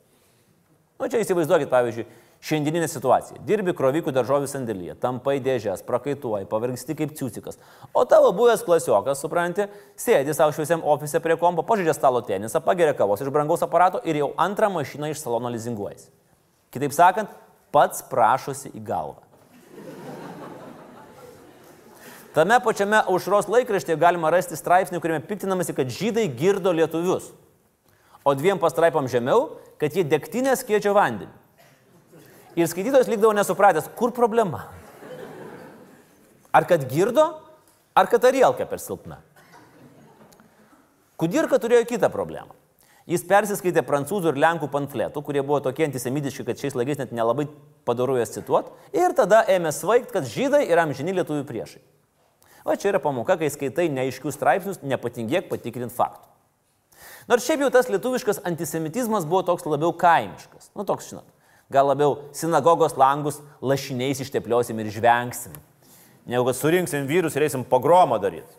Nu, 1.00 1.08
čia 1.08 1.22
įsivaizduokit, 1.24 1.70
pavyzdžiui, 1.72 2.04
šiandieninė 2.44 2.90
situacija. 2.92 3.40
Dirbi 3.48 3.72
krovikų 3.76 4.12
daržovių 4.12 4.50
sandėlyje, 4.52 4.98
tampai 5.00 5.38
dėžės, 5.44 5.86
prakaituoji, 5.88 6.50
pavargsti 6.52 6.98
kaip 7.00 7.14
ciucikas. 7.16 7.56
O 7.96 8.04
tavo 8.04 8.34
buvęs 8.36 8.66
klasiokas, 8.68 9.24
supranti, 9.24 9.70
sėdi 9.96 10.36
savo 10.36 10.52
šviesiam 10.56 10.84
ofise 10.84 11.24
prie 11.24 11.40
kompo, 11.40 11.64
pažydžia 11.64 11.96
stalo 11.96 12.20
tenisą, 12.28 12.60
pageria 12.60 12.98
kavos 13.00 13.24
iš 13.24 13.32
brangaus 13.32 13.64
aparato 13.64 14.04
ir 14.04 14.20
jau 14.20 14.34
antrą 14.36 14.68
mašiną 14.76 15.14
iš 15.14 15.24
salono 15.24 15.56
lizinguojasi. 15.56 16.12
Kitaip 16.76 17.00
sakant, 17.00 17.32
pats 17.72 18.04
prašosi 18.12 18.76
į 18.76 18.84
galvą. 18.84 19.29
Tame 22.40 22.56
pačiame 22.64 23.02
aušros 23.12 23.50
laikraštėje 23.52 23.98
galima 24.00 24.30
rasti 24.32 24.56
straipsnį, 24.56 25.02
kuriame 25.04 25.26
piktinamasi, 25.28 25.74
kad 25.76 25.90
žydai 25.92 26.30
girdo 26.32 26.72
lietuvius. 26.72 27.34
O 28.24 28.32
dviem 28.32 28.62
pastraipam 28.62 29.10
žemiau, 29.12 29.58
kad 29.82 29.92
jie 29.92 30.06
degtinę 30.08 30.54
skiedžia 30.56 30.94
vandenį. 30.96 31.34
Ir 32.56 32.72
skaitytojas 32.72 33.12
likdavo 33.12 33.34
nesupratęs, 33.36 33.92
kur 34.00 34.16
problema. 34.16 34.70
Ar 36.56 36.64
kad 36.70 36.88
girdo, 36.88 37.28
ar 37.92 38.08
kad 38.08 38.24
arielka 38.32 38.70
per 38.72 38.80
silpna. 38.80 39.20
Kudirka 41.20 41.60
turėjo 41.60 41.84
kitą 41.92 42.08
problemą. 42.08 42.56
Jis 43.10 43.28
persiskaitė 43.28 43.84
prancūzų 43.84 44.32
ir 44.32 44.40
lenkų 44.40 44.72
pamfletų, 44.72 45.28
kurie 45.28 45.44
buvo 45.44 45.60
tokie 45.68 45.90
antisemitiški, 45.90 46.48
kad 46.48 46.64
šiais 46.64 46.80
laikais 46.80 47.04
net 47.04 47.12
nelabai 47.12 47.50
padaru 47.84 48.16
jas 48.22 48.32
cituot, 48.32 48.72
ir 48.96 49.12
tada 49.18 49.44
ėmė 49.52 49.76
svaigt, 49.76 50.14
kad 50.16 50.24
žydai 50.30 50.70
yra 50.72 50.88
amžini 50.88 51.20
lietuvių 51.20 51.44
priešai. 51.44 51.82
O 52.70 52.76
čia 52.78 52.92
yra 52.92 53.00
pamoka, 53.02 53.34
kai 53.40 53.50
skaitai 53.50 53.88
neaiškius 53.90 54.36
straipsnius, 54.38 54.84
nepatingėk 54.86 55.48
patikrinti 55.50 55.96
faktų. 55.96 56.28
Nors 57.30 57.46
šiaip 57.46 57.64
jau 57.66 57.72
tas 57.74 57.90
lietuviškas 57.90 58.44
antisemitizmas 58.46 59.26
buvo 59.26 59.42
toks 59.48 59.66
labiau 59.66 59.90
kaimiškas. 59.98 60.70
Nu, 60.78 60.86
toks, 60.86 61.10
žinot, 61.10 61.26
gal 61.74 61.90
labiau 61.90 62.16
sinagogos 62.38 62.94
langus 62.98 63.42
lašiniais 63.62 64.22
ištepliosim 64.22 64.78
ir 64.82 64.94
žvengsim, 64.94 65.58
negu 66.30 66.46
kad 66.46 66.58
surinksim 66.58 67.10
vyrus 67.10 67.38
ir 67.38 67.48
eisim 67.48 67.66
pogromą 67.66 68.22
daryti. 68.22 68.58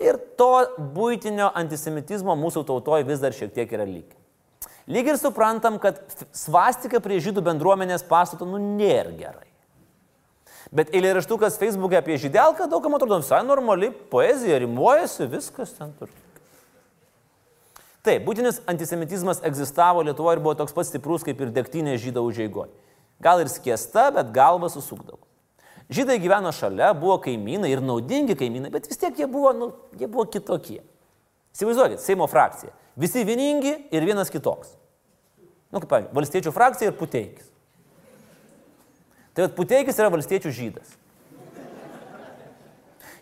Ir 0.00 0.16
to 0.40 0.64
būtinio 0.96 1.52
antisemitizmo 1.56 2.34
mūsų 2.40 2.64
tautoje 2.68 3.06
vis 3.08 3.20
dar 3.20 3.36
šiek 3.36 3.52
tiek 3.54 3.72
yra 3.76 3.84
lygiai. 3.88 4.20
Lyg 4.88 5.12
ir 5.12 5.20
suprantam, 5.20 5.78
kad 5.80 6.00
svastika 6.36 7.00
prie 7.04 7.20
žydų 7.24 7.44
bendruomenės 7.44 8.04
pastato 8.08 8.48
nu 8.48 8.60
nėra 8.60 9.12
gerai. 9.16 9.48
Bet 10.74 10.90
eilėraštukas 10.90 11.54
Facebook'e 11.60 12.00
apie 12.00 12.16
žydelką 12.18 12.66
daugam 12.70 12.96
atrodo 12.96 13.20
visai 13.20 13.44
normali 13.46 13.92
poezija, 14.10 14.58
rimuojasi, 14.64 15.28
viskas 15.30 15.76
ten 15.76 15.92
turi. 16.00 16.10
Taip, 18.04 18.24
būtinis 18.26 18.58
antisemitizmas 18.68 19.38
egzistavo 19.46 20.02
Lietuvoje 20.04 20.36
ir 20.36 20.42
buvo 20.44 20.56
toks 20.58 20.74
pats 20.76 20.90
stiprus 20.90 21.22
kaip 21.24 21.38
ir 21.40 21.52
degtinė 21.54 21.94
žydų 22.02 22.26
užėgoje. 22.26 22.74
Gal 23.22 23.40
ir 23.40 23.48
skiesta, 23.48 24.10
bet 24.12 24.34
galva 24.34 24.68
susukdavo. 24.68 25.22
Žydai 25.94 26.18
gyveno 26.20 26.50
šalia, 26.52 26.90
buvo 26.96 27.16
kaimynai 27.22 27.70
ir 27.70 27.80
naudingi 27.84 28.34
kaimynai, 28.36 28.72
bet 28.74 28.90
vis 28.90 28.98
tiek 29.00 29.16
jie 29.16 29.28
buvo, 29.30 29.54
nu, 29.56 29.70
jie 29.96 30.08
buvo 30.10 30.26
kitokie. 30.28 30.82
Įsivaizduokit, 31.54 32.02
Seimo 32.02 32.26
frakcija. 32.28 32.74
Visi 32.98 33.22
vieningi 33.24 33.76
ir 33.94 34.06
vienas 34.06 34.32
kitoks. 34.32 34.74
Nu, 35.70 35.78
kaip 35.78 35.88
pavyzdžiui, 35.90 36.14
valstiečių 36.18 36.52
frakcija 36.54 36.90
ir 36.90 36.98
puteikis. 36.98 37.53
Tai 39.34 39.48
vad 39.48 39.56
Puteikis 39.56 39.98
yra 39.98 40.12
valstiečių 40.14 40.52
žydas. 40.54 40.94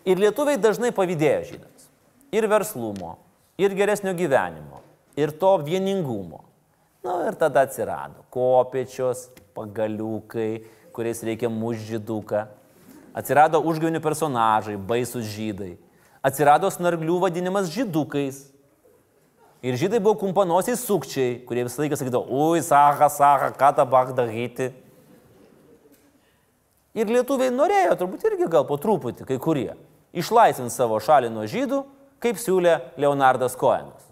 Ir 0.05 0.19
lietuviai 0.19 0.59
dažnai 0.61 0.91
pavydėjo 0.93 1.45
žydams. 1.53 1.85
Ir 2.33 2.45
verslumo, 2.51 3.15
ir 3.57 3.73
geresnio 3.77 4.13
gyvenimo, 4.17 4.81
ir 5.17 5.31
to 5.39 5.55
vieningumo. 5.63 6.43
Na 7.03 7.17
nu, 7.17 7.27
ir 7.27 7.37
tada 7.39 7.65
atsirado 7.65 8.21
kopiečios, 8.31 9.25
pagaliukai, 9.55 10.63
kuriais 10.95 11.23
reikia 11.25 11.49
mužžyduką. 11.51 12.45
Atsirado 13.13 13.61
užgavinių 13.61 14.01
personažai, 14.03 14.77
baisus 14.77 15.25
žydai. 15.33 15.75
Atsirado 16.23 16.69
snarglių 16.71 17.19
vadinimas 17.25 17.71
žydukais. 17.73 18.45
Ir 19.63 19.77
žydai 19.79 19.99
buvo 20.03 20.17
kumpanosiai 20.21 20.77
sukčiai, 20.79 21.41
kurie 21.47 21.65
visą 21.65 21.83
laiką 21.83 21.99
sakydavo, 21.99 22.25
ui, 22.27 22.63
saha, 22.63 23.09
saha, 23.09 23.85
bach 23.85 24.15
daryti. 24.15 24.71
Ir 26.93 27.09
lietuviai 27.09 27.49
norėjo 27.49 27.95
turbūt 27.97 28.27
irgi 28.29 28.45
gal 28.53 28.67
po 28.69 28.75
truputį, 28.77 29.25
kai 29.25 29.39
kurie, 29.41 29.71
išlaisvinti 30.13 30.69
savo 30.75 30.99
šalį 31.01 31.31
nuo 31.33 31.47
žydų, 31.49 31.79
kaip 32.21 32.37
siūlė 32.37 32.75
Leonardas 33.01 33.57
Koenas. 33.57 34.11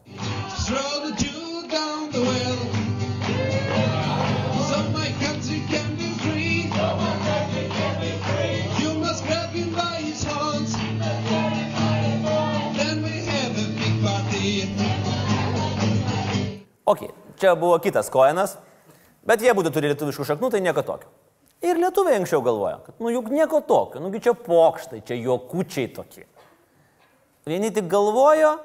Ok, 16.90 17.06
čia 17.38 17.54
buvo 17.54 17.78
kitas 17.78 18.10
Koenas, 18.10 18.58
bet 19.22 19.46
jie 19.46 19.54
būtų 19.54 19.70
turi 19.70 19.94
lietuviškų 19.94 20.32
šaknų, 20.34 20.50
tai 20.50 20.66
nieko 20.66 20.82
tokio. 20.82 21.21
Ir 21.62 21.78
lietuviai 21.78 22.18
anksčiau 22.18 22.42
galvoja, 22.42 22.80
kad 22.86 23.02
nu 23.04 23.12
juk 23.14 23.30
nieko 23.30 23.60
tokio, 23.62 24.02
nugi 24.02 24.22
čia 24.26 24.34
pokštai, 24.34 25.04
čia 25.06 25.18
juokučiai 25.20 25.92
tokie. 25.94 26.26
Vieni 27.46 27.70
tik 27.74 27.86
galvojo, 27.90 28.56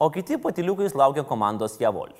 o 0.00 0.08
kiti 0.12 0.38
patiliukais 0.40 0.96
laukia 0.96 1.24
komandos 1.28 1.76
Javol. 1.80 2.14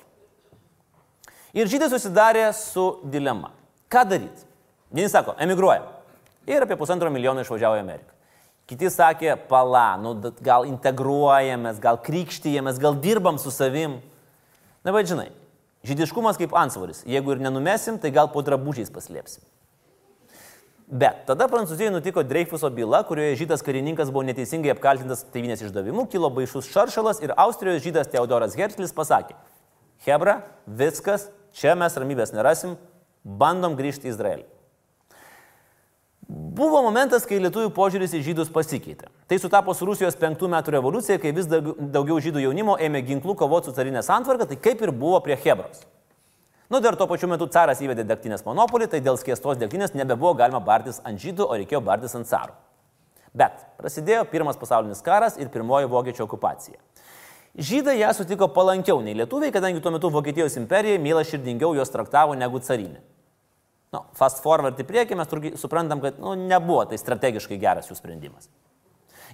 Ir 1.57 1.69
žydai 1.69 1.89
susidarė 1.89 2.51
su 2.53 2.99
dilema. 3.09 3.49
Ką 3.89 4.03
daryti? 4.05 4.45
Vieni 4.93 5.09
sako, 5.09 5.33
emigruojam. 5.41 5.89
Ir 6.47 6.63
apie 6.63 6.77
pusantro 6.79 7.09
milijono 7.11 7.41
išvažiavo 7.41 7.79
į 7.79 7.83
Ameriką. 7.83 8.13
Kiti 8.67 8.89
sakė, 8.91 9.33
pala, 9.49 9.95
nu, 10.01 10.13
gal 10.43 10.67
integruojamės, 10.67 11.81
gal 11.81 11.97
krikštyjamės, 12.03 12.81
gal 12.83 12.97
dirbam 13.01 13.39
su 13.39 13.51
savim. 13.51 13.97
Na, 14.83 14.91
bet 14.91 15.07
žinai, 15.09 15.29
žydiškumas 15.87 16.37
kaip 16.39 16.53
ansvaris. 16.55 17.01
Jeigu 17.07 17.33
ir 17.33 17.43
nenumesim, 17.43 17.97
tai 17.97 18.11
gal 18.13 18.29
po 18.33 18.43
drabužiais 18.43 18.91
paslėpsim. 18.93 19.41
Bet 20.87 21.25
tada 21.27 21.49
Prancūzijoje 21.51 21.91
nutiko 21.91 22.23
Dreifuso 22.23 22.69
byla, 22.71 23.01
kurioje 23.03 23.35
žydas 23.41 23.63
karininkas 23.63 24.07
buvo 24.07 24.23
neteisingai 24.23 24.71
apkaltintas 24.71 25.25
tėvynės 25.33 25.65
išdavimu, 25.67 26.05
kilo 26.07 26.29
baisus 26.31 26.69
šaršalas 26.71 27.19
ir 27.25 27.33
Austrijos 27.35 27.81
žydas 27.83 28.07
Teodoras 28.13 28.55
Herzlis 28.55 28.95
pasakė, 28.95 29.35
Hebra, 30.07 30.37
viskas, 30.63 31.27
čia 31.51 31.75
mes 31.75 31.97
ramybės 31.99 32.31
nerasim, 32.31 32.77
bandom 33.27 33.75
grįžti 33.75 34.07
į 34.07 34.13
Izraelį. 34.13 34.45
Buvo 36.27 36.79
momentas, 36.83 37.27
kai 37.27 37.41
lietuvių 37.43 37.73
požiūris 37.75 38.15
į 38.15 38.23
žydus 38.25 38.49
pasikeitė. 38.51 39.11
Tai 39.27 39.37
sutapo 39.43 39.75
su 39.75 39.87
Rusijos 39.87 40.15
penktų 40.19 40.47
metų 40.51 40.75
revoliucija, 40.75 41.19
kai 41.23 41.35
vis 41.35 41.47
daugiau 41.47 42.19
žydų 42.23 42.43
jaunimo 42.43 42.79
ėmė 42.83 43.03
ginklų 43.11 43.35
kovoti 43.39 43.71
su 43.71 43.75
carinė 43.75 44.03
santvarka, 44.03 44.47
tai 44.47 44.59
kaip 44.59 44.83
ir 44.83 44.95
buvo 44.95 45.19
prie 45.23 45.35
Hebros. 45.39 45.83
Nu, 46.69 46.79
dar 46.83 46.97
tuo 46.99 47.07
pačiu 47.07 47.29
metu 47.31 47.47
caras 47.47 47.79
įvedė 47.79 48.03
degtinės 48.03 48.43
monopolį, 48.43 48.89
tai 48.91 48.99
dėl 48.99 49.15
skiestos 49.19 49.59
degtinės 49.59 49.93
nebebuvo 49.95 50.33
galima 50.35 50.59
bartis 50.59 50.99
ant 51.07 51.21
žydų, 51.23 51.45
o 51.47 51.55
reikėjo 51.55 51.79
bartis 51.83 52.15
ant 52.19 52.27
carų. 52.27 52.57
Bet 53.37 53.61
prasidėjo 53.79 54.25
pirmas 54.27 54.59
pasaulinis 54.59 55.03
karas 55.05 55.37
ir 55.39 55.47
pirmoji 55.53 55.87
vokiečių 55.91 56.25
okupacija. 56.25 56.79
Žydai 57.57 57.95
ją 58.01 58.11
sutiko 58.13 58.49
palankiau 58.53 58.99
nei 59.01 59.15
lietuviai, 59.17 59.53
kadangi 59.55 59.79
tuo 59.81 59.93
metu 59.95 60.11
Vokietijos 60.13 60.59
imperija 60.59 60.99
myla 61.01 61.23
širdingiau 61.25 61.71
juos 61.77 61.89
traktavo 61.93 62.35
negu 62.37 62.59
carinė. 62.61 62.99
Nu, 63.95 64.03
fast 64.19 64.43
forward 64.43 64.77
į 64.77 64.85
priekį 64.85 65.15
mes 65.17 65.29
turgi 65.31 65.53
suprantam, 65.57 66.03
kad 66.03 66.19
nu, 66.19 66.35
nebuvo 66.35 66.83
tai 66.89 66.99
strategiškai 66.99 67.57
geras 67.61 67.87
jų 67.87 67.95
sprendimas. 67.97 68.51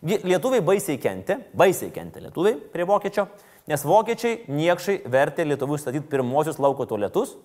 Lietuviai 0.03 0.59
baisiai 0.59 0.97
kentė, 0.99 1.37
baisiai 1.55 1.91
kentė 1.95 2.25
lietuviai 2.25 2.57
prie 2.73 2.83
vokiečio, 2.83 3.23
nes 3.71 3.85
vokiečiai 3.87 4.49
niekšai 4.51 4.97
vertė 5.07 5.45
lietuvų 5.47 5.77
statyti 5.79 6.09
pirmosius 6.11 6.59
lauko 6.59 6.83
tualetus, 6.89 7.37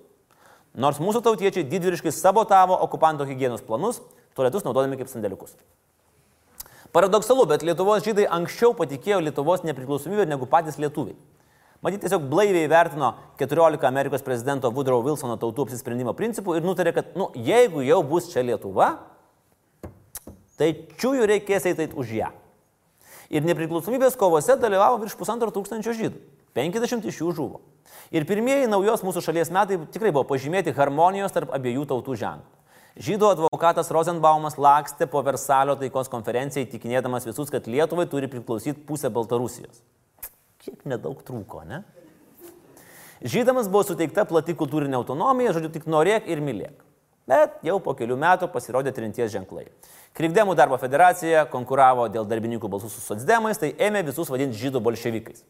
nors 0.74 0.98
mūsų 0.98 1.22
tautiečiai 1.22 1.62
didvyriškai 1.70 2.10
sabotavo 2.10 2.74
okupanto 2.82 3.26
hygienos 3.28 3.62
planus, 3.62 4.00
tualetus 4.34 4.66
naudodami 4.66 4.98
kaip 4.98 5.10
sandėliukus. 5.10 5.54
Paradoksalu, 6.90 7.44
bet 7.46 7.62
Lietuvos 7.62 8.02
žydai 8.02 8.24
anksčiau 8.32 8.72
patikėjo 8.74 9.20
Lietuvos 9.22 9.62
nepriklausomybę 9.62 10.26
negu 10.26 10.48
patys 10.50 10.80
lietuviai. 10.80 11.14
Matyt, 11.84 12.00
tiesiog 12.02 12.24
blaiviai 12.26 12.66
vertino 12.66 13.12
14 13.38 13.86
Amerikos 13.86 14.24
prezidento 14.26 14.72
Woodrow 14.74 15.04
Wilsono 15.04 15.36
tautų 15.38 15.68
apsisprendimo 15.68 16.16
principų 16.18 16.56
ir 16.58 16.66
nutarė, 16.66 16.96
kad, 16.96 17.12
nu, 17.14 17.28
jeigu 17.38 17.84
jau 17.86 18.00
bus 18.02 18.32
čia 18.32 18.42
Lietuva, 18.42 18.96
tai 20.58 20.72
čiųjų 20.98 21.28
reikės 21.36 21.70
eiti 21.70 21.92
už 21.94 22.16
ją. 22.18 22.34
Ir 23.28 23.44
nepriklausomybės 23.44 24.16
kovose 24.18 24.56
dalyvavo 24.60 25.00
virš 25.02 25.16
pusantro 25.18 25.50
tūkstančio 25.52 25.92
žydų. 25.96 26.22
50 26.56 27.10
iš 27.10 27.20
jų 27.20 27.34
žuvo. 27.36 27.60
Ir 28.14 28.24
pirmieji 28.28 28.70
naujos 28.70 29.04
mūsų 29.04 29.22
šalies 29.26 29.52
metai 29.54 29.76
tikrai 29.92 30.14
buvo 30.14 30.24
pažymėti 30.30 30.72
harmonijos 30.76 31.34
tarp 31.34 31.52
abiejų 31.54 31.84
tautų 31.90 32.16
ženklų. 32.22 32.54
Žydų 32.98 33.28
advokatas 33.30 33.92
Rosenbaumas 33.94 34.56
lakstė 34.58 35.06
po 35.06 35.20
Versalio 35.22 35.76
taikos 35.78 36.10
konferencijai, 36.10 36.66
tikinėdamas 36.66 37.28
visus, 37.28 37.52
kad 37.52 37.68
Lietuvai 37.70 38.08
turi 38.10 38.26
priklausyti 38.32 38.82
pusę 38.88 39.12
Baltarusijos 39.12 39.84
kiek 40.68 40.84
nedaug 40.88 41.22
trūko, 41.24 41.62
ne? 41.68 41.82
Žydams 43.18 43.70
buvo 43.70 43.82
suteikta 43.86 44.24
plati 44.28 44.54
kultūrinė 44.58 44.98
autonomija, 45.00 45.54
žodžiu, 45.56 45.72
tik 45.74 45.88
norėk 45.90 46.28
ir 46.30 46.42
mylėk. 46.44 46.84
Bet 47.28 47.58
jau 47.66 47.76
po 47.82 47.92
kelių 47.98 48.16
metų 48.20 48.48
pasirodė 48.52 48.92
trinties 48.96 49.32
ženklai. 49.34 49.66
Krikdemų 50.18 50.56
darbo 50.58 50.74
federacija 50.82 51.44
konkuravo 51.46 52.08
dėl 52.10 52.24
darbininkų 52.26 52.66
balsų 52.66 52.88
su 52.90 52.98
socdemais, 53.04 53.60
tai 53.62 53.68
ėmė 53.78 54.00
visus 54.08 54.26
vadinti 54.32 54.58
žydų 54.58 54.80
bolševikais. 54.82 55.44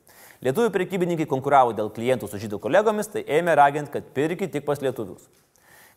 Lietuvių 0.44 0.68
prekybininkai 0.74 1.24
konkuravo 1.30 1.72
dėl 1.72 1.88
klientų 1.88 2.28
su 2.28 2.40
žydų 2.42 2.58
kolegomis, 2.60 3.08
tai 3.08 3.22
ėmė 3.38 3.54
raginti, 3.56 3.94
kad 3.94 4.10
pirki 4.12 4.50
tik 4.52 4.66
pas 4.66 4.82
lietuvius. 4.84 5.24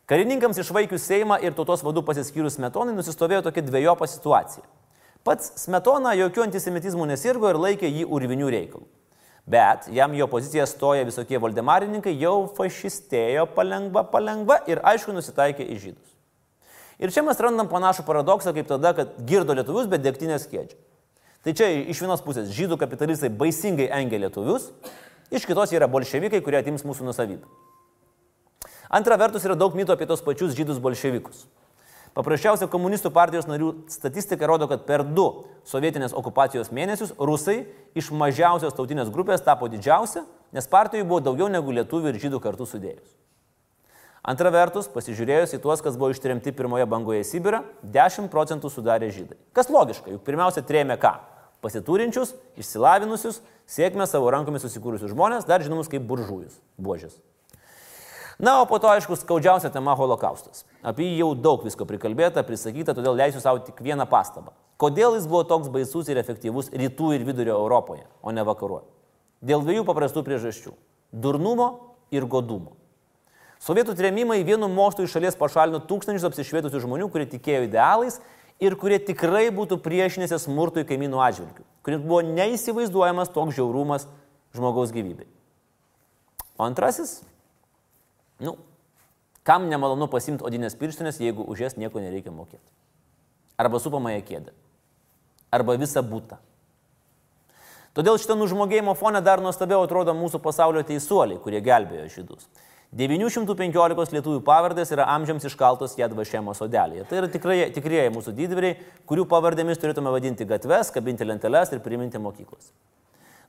Karininkams 0.08 0.62
išvaikius 0.64 1.04
Seimą 1.04 1.42
ir 1.44 1.52
tautos 1.58 1.84
vadų 1.84 2.06
pasiskyrus 2.08 2.56
Smetonai 2.56 2.96
nusistovėjo 2.96 3.44
tokia 3.50 3.66
dviejopa 3.68 4.08
situacija. 4.08 4.64
Pats 5.28 5.52
Smetona 5.66 6.16
jokių 6.16 6.48
antisemitizmų 6.48 7.10
nesirgo 7.12 7.52
ir 7.52 7.60
laikė 7.60 7.92
jį 7.92 8.08
urvinių 8.08 8.54
reikalų. 8.56 8.88
Bet 9.52 9.92
jam 9.92 10.16
jo 10.16 10.30
poziciją 10.32 10.64
stoja 10.70 11.04
visokie 11.04 11.44
valdemarininkai, 11.44 12.16
jau 12.24 12.48
fašistėjo 12.56 13.50
palengva, 13.52 14.08
palengva 14.08 14.62
ir 14.72 14.80
aišku 14.80 15.12
nusitaikė 15.12 15.68
į 15.76 15.80
žydus. 15.84 16.11
Ir 17.02 17.10
čia 17.10 17.24
mes 17.26 17.40
randam 17.42 17.70
panašų 17.70 18.06
paradoksą 18.06 18.54
kaip 18.54 18.68
tada, 18.70 18.94
kad 18.94 19.16
girdo 19.26 19.56
lietuvius, 19.58 19.90
bet 19.90 20.04
degtinės 20.06 20.46
kėdžia. 20.52 20.78
Tai 21.42 21.54
čia 21.58 21.72
iš 21.90 22.04
vienos 22.04 22.22
pusės 22.22 22.52
žydų 22.54 22.78
kapitalistai 22.78 23.32
baisingai 23.34 23.88
engia 23.98 24.20
lietuvius, 24.22 24.68
iš 25.34 25.48
kitos 25.50 25.74
yra 25.74 25.90
bolševikai, 25.90 26.44
kurie 26.46 26.60
atims 26.60 26.86
mūsų 26.86 27.08
nusavybę. 27.08 27.50
Antra 28.94 29.18
vertus 29.18 29.48
yra 29.48 29.56
daug 29.58 29.74
mito 29.74 29.96
apie 29.96 30.06
tos 30.06 30.22
pačius 30.22 30.54
žydus 30.54 30.78
bolševikus. 30.84 31.48
Paprasčiausia 32.12 32.68
komunistų 32.68 33.10
partijos 33.16 33.48
narių 33.48 33.72
statistika 33.90 34.46
rodo, 34.50 34.68
kad 34.68 34.84
per 34.84 35.06
du 35.08 35.48
sovietinės 35.66 36.14
okupacijos 36.14 36.70
mėnesius 36.76 37.16
rusai 37.16 37.64
iš 37.96 38.12
mažiausios 38.12 38.76
tautinės 38.76 39.10
grupės 39.16 39.42
tapo 39.46 39.72
didžiausia, 39.72 40.26
nes 40.52 40.68
partijų 40.68 41.08
buvo 41.08 41.24
daugiau 41.24 41.48
negu 41.50 41.72
lietuvių 41.72 42.12
ir 42.12 42.20
žydų 42.28 42.44
kartu 42.44 42.68
sudėjus. 42.68 43.21
Antra 44.22 44.52
vertus, 44.54 44.86
pasižiūrėjus 44.94 45.56
į 45.58 45.60
tuos, 45.64 45.82
kas 45.82 45.96
buvo 45.98 46.12
ištremti 46.14 46.54
pirmoje 46.54 46.86
bangoje 46.86 47.24
į 47.24 47.26
Sibirą, 47.26 47.64
10 47.82 48.30
procentų 48.30 48.70
sudarė 48.70 49.10
žydai. 49.10 49.40
Kas 49.58 49.72
logiška, 49.74 50.14
juk 50.14 50.22
pirmiausia 50.28 50.62
trėmė 50.62 51.00
ką? 51.02 51.16
Pasiturinčius, 51.62 52.36
išsilavinusius, 52.58 53.40
sėkmę 53.70 54.06
savo 54.10 54.30
rankomis 54.34 54.62
susikūrusius 54.66 55.14
žmonės, 55.14 55.48
dar 55.50 55.66
žinomus 55.66 55.90
kaip 55.90 56.06
buržujus, 56.06 56.60
buožės. 56.78 57.18
Na, 58.42 58.60
o 58.62 58.68
po 58.70 58.78
to, 58.82 58.90
aišku, 58.90 59.18
skaudžiausia 59.18 59.70
tema- 59.74 59.94
holokaustas. 59.98 60.66
Apie 60.82 61.06
jį 61.06 61.18
jau 61.22 61.36
daug 61.36 61.64
visko 61.66 61.86
prikalbėta, 61.86 62.42
prisakyta, 62.46 62.94
todėl 62.94 63.18
leisiu 63.18 63.42
savo 63.42 63.60
tik 63.60 63.82
vieną 63.82 64.10
pastabą. 64.10 64.54
Kodėl 64.78 65.14
jis 65.18 65.28
buvo 65.30 65.44
toks 65.46 65.70
baisus 65.70 66.10
ir 66.10 66.18
efektyvus 66.18 66.70
rytų 66.70 67.16
ir 67.16 67.26
vidurio 67.26 67.58
Europoje, 67.58 68.06
o 68.24 68.32
ne 68.32 68.42
vakaruoje? 68.42 68.86
Dėl 69.44 69.62
dviejų 69.62 69.86
paprastų 69.86 70.24
priežasčių- 70.26 70.74
durnumo 71.14 71.80
ir 72.12 72.26
godumo. 72.26 72.81
Sovietų 73.62 73.94
trėmimai 73.98 74.42
vienu 74.46 74.70
mostu 74.72 75.06
iš 75.06 75.16
šalies 75.16 75.38
pašalino 75.38 75.84
tūkstančius 75.86 76.26
apsišvietusių 76.32 76.82
žmonių, 76.82 77.10
kurie 77.14 77.28
tikėjo 77.30 77.68
idealais 77.68 78.18
ir 78.62 78.74
kurie 78.80 78.98
tikrai 78.98 79.50
būtų 79.54 79.78
priešinėsi 79.86 80.40
smurtui 80.42 80.86
kaimynų 80.90 81.22
atžvilgių, 81.22 81.66
kuriems 81.86 82.08
buvo 82.08 82.24
neįsivaizduojamas 82.26 83.34
toks 83.36 83.60
žiaurumas 83.60 84.08
žmogaus 84.58 84.94
gyvybei. 84.96 85.30
O 86.58 86.66
antrasis 86.66 87.20
Nu, 88.42 88.58
kam 89.46 89.68
nemalonu 89.70 90.08
pasimti 90.10 90.46
odinės 90.48 90.74
pirštinės, 90.80 91.20
jeigu 91.22 91.46
už 91.46 91.68
jas 91.68 91.78
nieko 91.78 92.02
nereikia 92.02 92.34
mokėti? 92.34 92.66
Arba 93.62 93.78
supamąją 93.80 94.24
kėdę. 94.26 94.56
Arba 95.54 95.76
visą 95.78 96.02
būtą. 96.02 96.40
Todėl 97.94 98.18
šitą 98.18 98.38
nužmogėjimo 98.40 98.96
fonę 98.98 99.22
dar 99.22 99.44
nuostabiau 99.44 99.84
atrodo 99.86 100.16
mūsų 100.18 100.40
pasaulio 100.42 100.82
teisuoliai, 100.88 101.38
kurie 101.44 101.62
gelbėjo 101.62 102.08
žydus. 102.16 102.48
915 102.92 104.12
lietuvių 104.12 104.42
pavardės 104.44 104.90
yra 104.92 105.06
amžiams 105.14 105.46
iškaltos 105.48 105.94
Jadvašėmo 105.96 106.52
sodelėje. 106.58 107.06
Tai 107.08 107.22
yra 107.22 107.30
tikrai, 107.32 107.60
tikrieji 107.72 108.12
mūsų 108.12 108.34
didvyriai, 108.36 108.76
kurių 109.08 109.24
pavardėmis 109.32 109.80
turėtume 109.80 110.12
vadinti 110.12 110.44
gatves, 110.48 110.92
kabinti 110.92 111.24
lenteles 111.24 111.72
ir 111.72 111.80
priminti 111.86 112.20
mokyklas. 112.20 112.74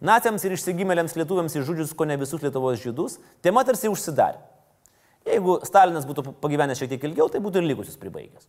Naciams 0.02 0.46
ir 0.46 0.55
išsigimėliams 0.55 1.16
lietuviams 1.18 1.57
išžudžius 1.59 1.94
ko 1.98 2.07
ne 2.07 2.16
visus 2.22 2.42
Lietuvos 2.42 2.78
žydus, 2.83 3.18
tema 3.42 3.64
tarsi 3.66 3.90
užsidarė. 3.90 4.38
Jeigu 5.26 5.59
Stalinas 5.66 6.07
būtų 6.07 6.37
pagyvenęs 6.42 6.78
šiek 6.78 6.94
tiek 6.94 7.09
ilgiau, 7.11 7.26
tai 7.31 7.42
būtų 7.42 7.62
ir 7.62 7.66
likusius 7.66 7.98
pribaigęs. 7.98 8.46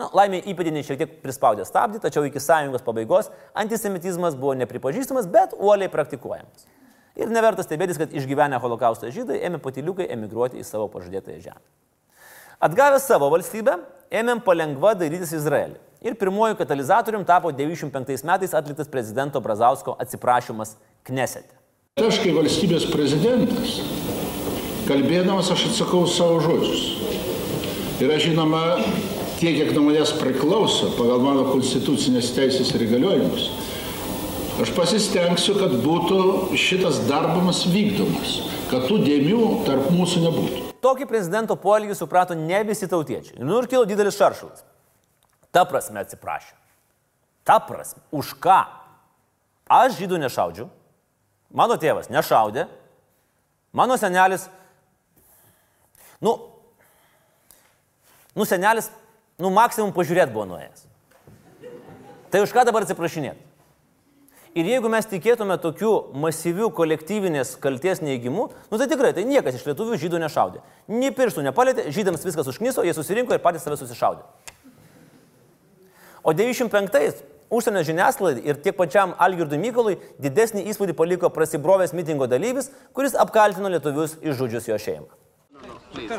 Na, 0.00 0.08
laimė 0.16 0.42
įpėdiniai 0.52 0.84
šiek 0.84 1.00
tiek 1.00 1.14
prispaudė 1.22 1.64
stabdį, 1.64 2.02
tačiau 2.04 2.24
iki 2.28 2.40
sąjungos 2.40 2.84
pabaigos 2.84 3.30
antisemitizmas 3.56 4.36
buvo 4.36 4.52
nepripažįstamas, 4.60 5.28
bet 5.32 5.56
uoliai 5.56 5.92
praktikuojamas. 5.92 6.68
Ir 7.16 7.32
neverta 7.32 7.64
stebėtis, 7.64 7.98
kad 8.00 8.12
išgyvenę 8.12 8.60
holokaustą 8.60 9.10
žydai 9.14 9.40
ėmė 9.48 9.60
patiliukai 9.64 10.08
emigruoti 10.12 10.60
į 10.60 10.66
savo 10.68 10.88
pažadėtąją 10.92 11.40
žemę. 11.48 11.62
Atgavę 12.60 13.00
savo 13.00 13.28
valstybę, 13.32 13.78
ėmėm 14.12 14.40
palengva 14.44 14.94
darytis 14.96 15.32
Izraelį. 15.36 15.80
Ir 16.06 16.16
pirmoju 16.20 16.58
katalizatorium 16.60 17.24
tapo 17.24 17.50
95 17.52 18.24
metais 18.28 18.52
atliktas 18.54 18.88
prezidento 18.92 19.40
Brazausko 19.40 19.96
atsiprašymas 20.00 20.76
Knesete. 21.08 21.56
Aš 21.96 22.20
kaip 22.20 22.36
valstybės 22.36 22.84
prezidentas 22.92 23.80
Kalbėdamas 24.86 25.48
aš 25.50 25.64
atsakau 25.66 26.04
savo 26.06 26.36
žodžius. 26.44 26.82
Ir 27.98 28.12
aš 28.14 28.28
žinoma, 28.28 28.60
tiek, 29.40 29.56
kiek 29.56 29.72
nuo 29.74 29.88
manęs 29.88 30.12
priklauso 30.14 30.92
pagal 30.94 31.24
mano 31.24 31.42
konstitucinės 31.48 32.28
teisės 32.36 32.70
ir 32.76 32.84
įgaliojimus, 32.86 33.48
aš 34.62 34.72
pasistengsiu, 34.76 35.56
kad 35.58 35.74
būtų 35.84 36.56
šitas 36.60 37.02
darbamas 37.08 37.64
vykdomas, 37.68 38.38
kad 38.70 38.86
tų 38.88 39.00
dėmių 39.04 39.42
tarp 39.68 39.90
mūsų 39.94 40.22
nebūtų. 40.24 40.62
Tokį 40.84 41.08
prezidento 41.10 41.56
poelgį 41.58 41.96
suprato 41.98 42.36
ne 42.38 42.62
visi 42.68 42.88
tautiečiai. 42.90 43.40
Nu 43.42 43.60
ir 43.60 43.68
kilo 43.70 43.84
didelis 43.88 44.18
šaršalas. 44.18 44.64
Ta 45.50 45.64
prasme 45.68 46.02
atsiprašė. 46.02 46.54
Ta 47.46 47.58
prasme. 47.62 48.02
Už 48.14 48.34
ką? 48.42 48.60
Aš 49.72 49.96
žydų 49.98 50.20
nešaudžiu. 50.26 50.68
Mano 51.50 51.78
tėvas 51.80 52.10
nešaudė. 52.12 52.66
Mano 53.76 53.96
senelis 54.00 54.46
Nu, 56.20 56.48
nu 58.32 58.44
senelis, 58.44 58.88
nu 59.38 59.50
maksimum 59.52 59.92
pažiūrėti 59.96 60.32
buvo 60.32 60.46
nuėjęs. 60.48 60.86
Tai 62.32 62.42
už 62.44 62.54
ką 62.56 62.64
dabar 62.68 62.86
atsiprašinėti? 62.86 63.45
Ir 64.56 64.64
jeigu 64.64 64.88
mes 64.88 65.04
tikėtume 65.04 65.58
tokiu 65.60 65.90
masyviu 66.16 66.70
kolektyvinės 66.72 67.58
kalties 67.60 68.00
neįgimu, 68.00 68.46
nu 68.70 68.78
tai 68.80 68.86
tikrai, 68.88 69.10
tai 69.12 69.26
niekas 69.28 69.58
iš 69.58 69.66
lietuvių 69.68 69.98
žydų 70.00 70.20
nešaudė. 70.22 70.62
Nei 70.88 71.12
pirštų 71.12 71.44
nepalėtė, 71.44 71.90
žydams 71.92 72.24
viskas 72.24 72.48
užkniso, 72.48 72.84
jie 72.86 72.94
susirinko 72.96 73.36
ir 73.36 73.42
patys 73.44 73.66
save 73.68 73.76
susišaudė. 73.76 74.24
O 76.24 76.32
95-ais 76.32 77.20
užsienio 77.52 77.84
žiniasklaidai 77.84 78.46
ir 78.48 78.56
tiek 78.64 78.78
pačiam 78.80 79.12
Algirdui 79.20 79.60
Mykolui 79.60 80.00
didesnį 80.24 80.64
įspūdį 80.72 80.96
paliko 80.96 81.28
prasibrovęs 81.36 81.92
mitingo 81.92 82.24
dalyvis, 82.24 82.72
kuris 82.96 83.14
apkaltino 83.14 83.68
lietuvius 83.76 84.16
išžudžius 84.24 84.72
jo 84.72 84.80
šeimą. 84.80 85.25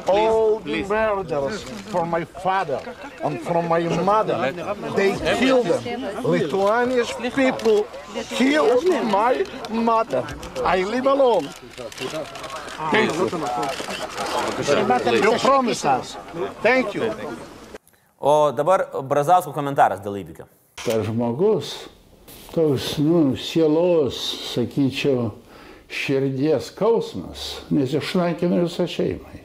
All 0.08 0.60
the 0.60 0.84
murders 0.84 1.64
from 1.92 2.10
my 2.10 2.24
father 2.26 2.80
and 3.24 3.42
from 3.42 3.68
my 3.68 3.82
mother. 4.04 4.52
They 4.96 5.16
killed 5.40 5.68
them. 5.68 6.24
Lithuanian 6.24 7.06
people 7.36 7.88
killed 8.30 8.86
my 9.12 9.46
mother. 9.70 10.24
I 10.66 10.84
live 10.84 11.06
alone. 11.06 11.48
Thank 12.92 13.14
you. 13.14 13.30
You 15.24 15.38
promise 15.40 15.86
us. 15.86 16.18
Thank 16.62 16.96
you. 16.96 17.12
O 18.20 18.52
dabar 18.52 18.90
Brazausko 19.06 19.54
komentaras 19.54 20.02
dėl 20.02 20.18
įvykio. 20.24 20.48
tas 20.88 21.04
žmogus, 21.04 21.74
toks, 22.54 22.98
nu, 23.04 23.36
sielos, 23.36 24.16
sakyčiau, 24.54 25.34
širdies 25.88 26.72
skausmas, 26.72 27.50
nes 27.72 27.94
išnaikino 27.96 28.64
visą 28.66 28.88
šeimą. 28.92 29.44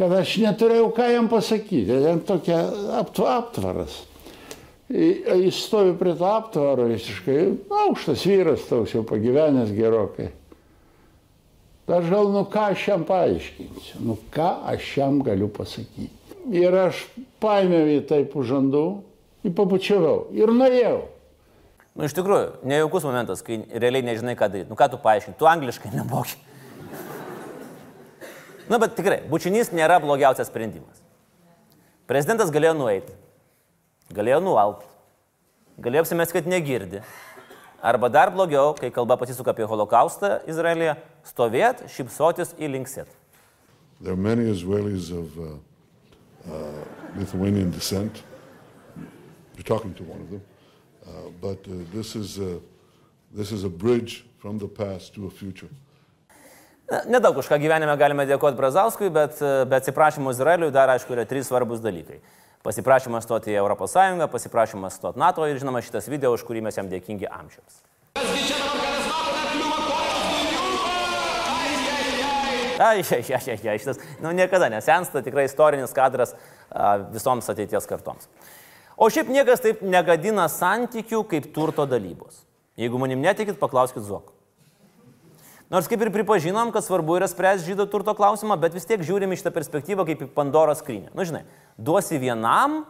Kad 0.00 0.12
aš 0.16 0.38
neturėjau 0.40 0.88
ką 0.96 1.06
jam 1.12 1.26
pasakyti, 1.28 1.84
ten 1.88 2.22
tokia 2.24 2.62
aptv- 3.00 3.28
aptvaras. 3.28 3.98
Jis 4.90 5.58
stovi 5.60 5.92
prie 5.94 6.14
to 6.18 6.26
aptvaro 6.26 6.88
visiškai, 6.88 7.42
aukštas 7.84 8.24
vyras, 8.26 8.64
toks 8.66 8.96
jau 8.96 9.04
pagyvenęs 9.06 9.70
gerokai. 9.76 10.30
Aš 11.90 12.06
gal, 12.06 12.30
nu 12.30 12.42
ką 12.46 12.70
aš 12.70 12.86
jam 12.88 13.04
paaiškinsiu, 13.06 14.00
nu 14.06 14.16
ką 14.34 14.48
aš 14.72 14.88
jam 14.96 15.20
galiu 15.26 15.48
pasakyti. 15.50 16.10
Ir 16.54 16.74
aš 16.86 17.04
paėmiau 17.42 17.88
jį 17.90 18.02
taip 18.08 18.34
už 18.38 18.46
žandų, 18.54 18.84
jį 19.44 19.52
pabučiavau 19.58 20.30
ir 20.38 20.52
nuėjau. 20.54 21.00
Nu, 21.96 22.06
iš 22.06 22.14
tikrųjų, 22.14 22.60
nejaukus 22.70 23.04
momentas, 23.06 23.42
kai 23.44 23.58
realiai 23.70 24.04
nežinai, 24.06 24.36
ką 24.38 24.46
daryti. 24.52 24.70
Nu, 24.70 24.78
ką 24.78 24.86
tu 24.92 25.00
paaiškini, 25.02 25.36
tu 25.38 25.48
angliškai 25.50 25.90
nemoki. 25.98 26.38
Na, 28.70 28.78
bet 28.78 28.94
tikrai, 28.94 29.24
bučinys 29.30 29.72
nėra 29.74 29.98
blogiausias 30.02 30.48
sprendimas. 30.50 31.02
Prezidentas 32.10 32.52
galėjo 32.54 32.76
nueiti, 32.78 33.14
galėjo 34.14 34.38
nualpti, 34.42 34.86
galėjo 35.82 36.04
apsimesti, 36.06 36.38
kad 36.38 36.50
negirdi. 36.50 37.02
Arba 37.82 38.10
dar 38.12 38.30
blogiau, 38.34 38.74
kai 38.78 38.90
kalba 38.94 39.16
pasisuka 39.16 39.54
apie 39.54 39.66
holokaustą 39.66 40.36
Izraelyje, 40.50 40.98
stovėt, 41.26 41.86
šypsotis 41.90 42.52
ir 42.60 42.74
linksėt. 42.74 43.10
There 44.00 44.12
are 44.12 44.20
many 44.20 44.46
Israelis 44.50 45.10
of 45.10 45.38
uh, 45.38 45.56
uh, 46.46 46.84
Lithuanian 47.16 47.70
descent. 47.70 48.22
You're 49.56 49.66
talking 49.66 49.94
to 49.94 50.04
one 50.04 50.20
of 50.20 50.30
them. 50.30 50.42
Uh, 51.10 51.30
but 51.40 51.58
uh, 51.66 51.74
this, 51.92 52.14
is 52.14 52.38
a, 52.38 52.60
this 53.34 53.50
is 53.50 53.64
a 53.64 53.68
bridge 53.68 54.24
from 54.38 54.58
the 54.58 54.68
past 54.68 55.14
to 55.14 55.26
a 55.26 55.30
future. 55.30 55.68
Na, 56.90 57.02
Nedaug 57.06 57.38
už 57.38 57.46
ką 57.46 57.58
gyvenime 57.62 57.94
galime 57.98 58.26
dėkoti 58.26 58.58
Brazauskui, 58.58 59.10
bet 59.14 59.38
e, 59.38 59.50
be 59.70 59.78
atsiprašymų 59.78 60.32
Izraeliui 60.34 60.72
dar 60.74 60.90
aišku 60.90 61.14
yra 61.14 61.22
trys 61.22 61.46
svarbus 61.46 61.78
dalykai. 61.84 62.18
Pasiprašymas 62.66 63.22
stoti 63.28 63.54
į 63.54 63.60
ES, 63.62 64.26
pasiprašymas 64.32 64.98
stoti 64.98 65.22
NATO 65.22 65.46
ir 65.46 65.60
žinoma 65.62 65.84
šitas 65.86 66.10
video, 66.10 66.34
už 66.34 66.42
kurį 66.48 66.64
mes 66.66 66.74
jam 66.74 66.90
dėkingi 66.90 67.30
amžiams. 67.30 67.78
Ai, 72.80 73.04
ai, 73.04 73.22
ai, 73.38 73.58
ai, 73.70 73.78
šitas, 73.78 74.02
nu 74.24 74.34
niekada 74.34 74.70
nesensta, 74.72 75.22
tikrai 75.22 75.46
istorinis 75.46 75.94
kadras 75.94 76.34
a, 76.34 76.96
visoms 77.14 77.46
ateities 77.52 77.86
kartoms. 77.86 78.26
O 79.00 79.08
šiaip 79.08 79.30
niekas 79.32 79.62
taip 79.64 79.80
negadina 79.80 80.44
santykių 80.52 81.22
kaip 81.28 81.48
turto 81.56 81.86
dalybos. 81.88 82.42
Jeigu 82.76 83.00
manim 83.00 83.22
netikit, 83.24 83.56
paklauskit 83.60 84.04
Zoko. 84.04 84.34
Nors 85.72 85.86
kaip 85.88 86.02
ir 86.02 86.10
pripažinom, 86.12 86.72
kad 86.74 86.84
svarbu 86.84 87.14
yra 87.20 87.28
spręsti 87.30 87.70
žydų 87.70 87.86
turto 87.92 88.12
klausimą, 88.18 88.56
bet 88.60 88.74
vis 88.74 88.88
tiek 88.88 89.04
žiūrime 89.06 89.38
šitą 89.38 89.52
perspektyvą 89.54 90.04
kaip 90.08 90.24
į 90.26 90.28
Pandoros 90.34 90.82
skrynę. 90.82 91.12
Na, 91.12 91.20
nu, 91.20 91.26
žinai, 91.28 91.44
duosi 91.78 92.18
vienam 92.20 92.82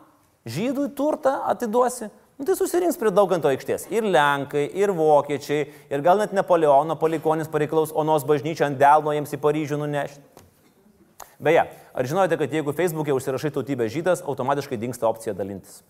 žydui 0.48 0.88
turtą, 0.96 1.34
atiduosi, 1.52 2.08
nu, 2.40 2.46
tai 2.48 2.56
susirinks 2.56 2.96
prie 2.98 3.12
dauganto 3.12 3.52
aikštės. 3.52 3.84
Ir 3.92 4.08
Lenkai, 4.08 4.64
ir 4.80 4.94
Vokiečiai, 4.96 5.68
ir 5.92 6.06
gal 6.06 6.24
net 6.24 6.32
Napoleono 6.34 6.96
palikonis 6.98 7.52
pareikalaus 7.52 7.92
Onos 7.92 8.24
bažnyčią 8.26 8.70
ant 8.70 8.80
delno 8.80 9.12
jiems 9.12 9.36
į 9.36 9.42
Paryžių 9.44 9.82
nunešti. 9.84 10.48
Beje, 11.40 11.68
ar 12.00 12.08
žinote, 12.08 12.40
kad 12.40 12.56
jeigu 12.56 12.72
Facebook'e 12.76 13.14
užsirašai 13.16 13.52
tautybę 13.54 13.88
žydas, 13.92 14.24
automatiškai 14.24 14.80
dinksta 14.80 15.08
opcija 15.10 15.36
dalintis? 15.36 15.82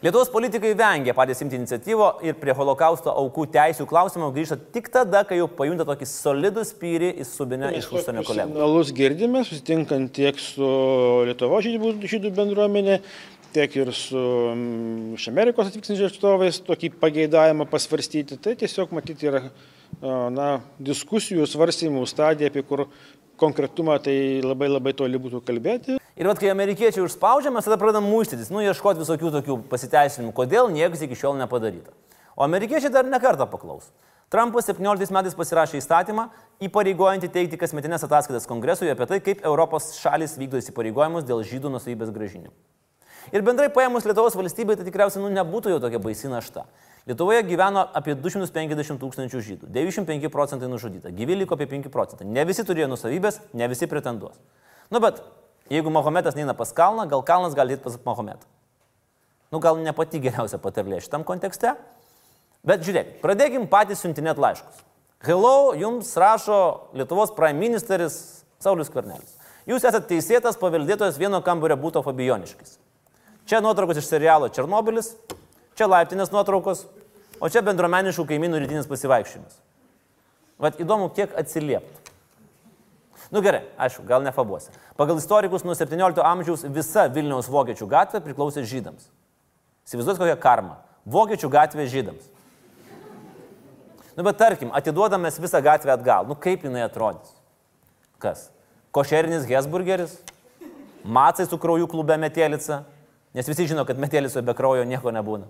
Lietuvos 0.00 0.30
politikai 0.32 0.70
vengia 0.72 1.12
patys 1.12 1.42
imti 1.44 1.58
iniciatyvo 1.60 2.06
ir 2.24 2.38
prie 2.40 2.54
holokausto 2.56 3.12
aukų 3.20 3.42
teisų 3.52 3.84
klausimų 3.88 4.30
grįžta 4.32 4.56
tik 4.72 4.86
tada, 4.92 5.20
kai 5.28 5.36
jau 5.36 5.48
pajunta 5.58 5.84
tokį 5.84 6.08
solidų 6.08 6.64
spyrį 6.64 7.10
į 7.20 7.26
subinę 7.28 7.68
iš 7.76 7.90
užsienio 7.92 8.24
kolegų. 8.24 8.54
Signalus 8.54 8.92
girdime, 8.96 9.42
susitinkant 9.44 10.08
tiek 10.16 10.40
su 10.40 10.70
Lietuvo 11.28 11.60
žydų, 11.66 11.92
žydų 12.14 12.32
bendruomenė, 12.38 12.96
tiek 13.52 13.76
ir 13.76 13.92
su 13.92 14.22
mm, 14.54 15.18
iš 15.18 15.28
Amerikos 15.34 15.68
atvykstančiais 15.68 16.14
atstovais 16.14 16.62
tokį 16.64 16.94
pageidavimą 17.02 17.68
pasvarstyti. 17.68 18.40
Tai 18.40 18.56
tiesiog 18.56 18.96
matyti 18.96 19.28
yra 19.28 19.44
na, 20.02 20.50
diskusijų, 20.80 21.46
svarstymų 21.48 22.04
stadija, 22.08 22.50
apie 22.50 22.62
kur 22.66 22.86
konkretumą 23.40 23.96
tai 24.04 24.40
labai 24.44 24.68
labai 24.68 24.92
toli 24.96 25.20
būtų 25.20 25.40
kalbėti. 25.46 25.96
Ir 26.20 26.28
vat, 26.28 26.40
kai 26.40 26.50
amerikiečiai 26.52 27.04
užspaudžia, 27.04 27.52
mes 27.54 27.64
tada 27.64 27.78
pradedam 27.80 28.04
muistytis, 28.08 28.50
nu, 28.52 28.60
ieškoti 28.64 29.00
visokių 29.00 29.32
tokių 29.38 29.58
pasiteisinimų, 29.70 30.34
kodėl 30.36 30.68
niekas 30.72 31.06
iki 31.06 31.16
šiol 31.16 31.38
nepadaryta. 31.40 31.94
O 32.36 32.44
amerikiečiai 32.44 32.92
dar 32.92 33.08
nekartą 33.08 33.48
paklaus. 33.48 33.88
Trumpas 34.30 34.68
17 34.70 35.10
metais 35.10 35.34
pasirašė 35.34 35.80
įstatymą, 35.80 36.28
įpareigojantį 36.62 37.32
teikti 37.34 37.58
kasmetinės 37.58 38.04
ataskaitas 38.06 38.46
kongresui 38.46 38.92
apie 38.92 39.08
tai, 39.10 39.18
kaip 39.24 39.40
Europos 39.42 39.88
šalis 39.98 40.36
vykdo 40.38 40.60
įsipareigojimus 40.60 41.26
dėl 41.26 41.42
žydų 41.42 41.72
nusavybės 41.74 42.12
gražinimo. 42.14 42.54
Ir 43.34 43.42
bendrai 43.46 43.66
paėmus 43.74 44.06
Lietuvos 44.06 44.36
valstybė, 44.38 44.76
tai 44.78 44.86
tikriausiai 44.86 45.24
nu, 45.24 45.32
nebūtų 45.34 45.74
jau 45.74 45.80
tokia 45.82 45.98
baisi 46.02 46.30
našta. 46.30 46.64
Lietuvoje 47.08 47.40
gyveno 47.48 47.86
apie 47.96 48.12
250 48.18 49.00
tūkstančių 49.00 49.40
žydų, 49.44 49.68
95 49.72 50.28
procentai 50.32 50.68
nužudyta, 50.68 51.12
gyvi 51.16 51.38
liko 51.40 51.56
apie 51.56 51.68
5 51.70 51.88
procentai. 51.92 52.26
Ne 52.28 52.44
visi 52.48 52.64
turėjo 52.66 52.90
nusavybės, 52.92 53.40
ne 53.56 53.68
visi 53.72 53.88
pretenduos. 53.88 54.36
Nu 54.92 55.00
bet 55.00 55.22
jeigu 55.72 55.92
Mahometas 55.94 56.36
neina 56.36 56.52
pas 56.54 56.74
kalną, 56.76 57.08
gal 57.08 57.24
kalnas 57.24 57.56
gali 57.56 57.76
eiti 57.76 57.86
pas 57.86 57.96
Mahometą. 58.04 58.44
Nu 59.50 59.58
gal 59.64 59.80
ne 59.80 59.94
pati 59.96 60.20
geriausia 60.22 60.60
patarlė 60.62 61.00
šitam 61.00 61.24
kontekste. 61.26 61.74
Bet 62.66 62.84
žiūrėk, 62.84 63.16
pradėkim 63.24 63.64
patys 63.72 64.04
siuntinėt 64.04 64.38
laiškus. 64.38 64.84
Hello, 65.24 65.72
jums 65.76 66.12
rašo 66.20 66.60
Lietuvos 66.96 67.32
prime 67.36 67.58
ministeris 67.58 68.44
Saulis 68.60 68.92
Kvarnelis. 68.92 69.38
Jūs 69.68 69.84
esate 69.88 70.08
teisėtas 70.12 70.56
paveldėtojas 70.60 71.18
vieno 71.20 71.40
kambario 71.44 71.76
būto 71.80 72.04
Fabioniškis. 72.04 72.76
Čia 73.48 73.60
nuotraukos 73.64 74.00
iš 74.00 74.08
serialo 74.08 74.48
Černobilis, 74.52 75.14
čia 75.78 75.88
laiptinės 75.90 76.32
nuotraukos, 76.34 76.86
o 77.40 77.48
čia 77.52 77.62
bendruomeniškų 77.66 78.26
kaimynų 78.32 78.62
rytinis 78.64 78.88
pasivaikščiojimas. 78.90 79.58
Vat 80.60 80.80
įdomu, 80.82 81.08
kiek 81.16 81.32
atsilieptų. 81.40 82.00
Nu 83.30 83.40
gerai, 83.44 83.62
aišku, 83.78 84.02
gal 84.08 84.24
nefabuosi. 84.26 84.72
Pagal 84.98 85.20
istorikus 85.20 85.62
nuo 85.62 85.76
17 85.78 86.22
amžiaus 86.26 86.64
visa 86.74 87.06
Vilniaus 87.12 87.48
vokiečių 87.50 87.86
gatvė 87.88 88.20
priklausė 88.24 88.64
žydams. 88.66 89.06
Įsivaizduot 89.86 90.18
kokia 90.18 90.36
karma. 90.40 90.80
Vokiečių 91.06 91.50
gatvė 91.52 91.86
žydams. 91.90 92.26
Nu 94.18 94.26
bet 94.26 94.36
tarkim, 94.40 94.72
atiduodamės 94.74 95.38
visą 95.40 95.62
gatvę 95.62 95.94
atgal, 95.94 96.26
nu 96.26 96.34
kaip 96.34 96.66
jinai 96.66 96.82
atrodys? 96.84 97.30
Kas? 98.20 98.48
Košerinis 98.92 99.46
Hesburgeris? 99.48 100.18
Macai 101.06 101.46
su 101.46 101.56
krauju 101.56 101.86
klube 101.88 102.18
Metėlica? 102.20 102.82
Nes 103.34 103.46
visi 103.46 103.68
žino, 103.70 103.84
kad 103.86 103.98
Metėlicoje 104.00 104.42
be 104.42 104.54
kraujo 104.58 104.86
nieko 104.88 105.12
nebūna. 105.14 105.46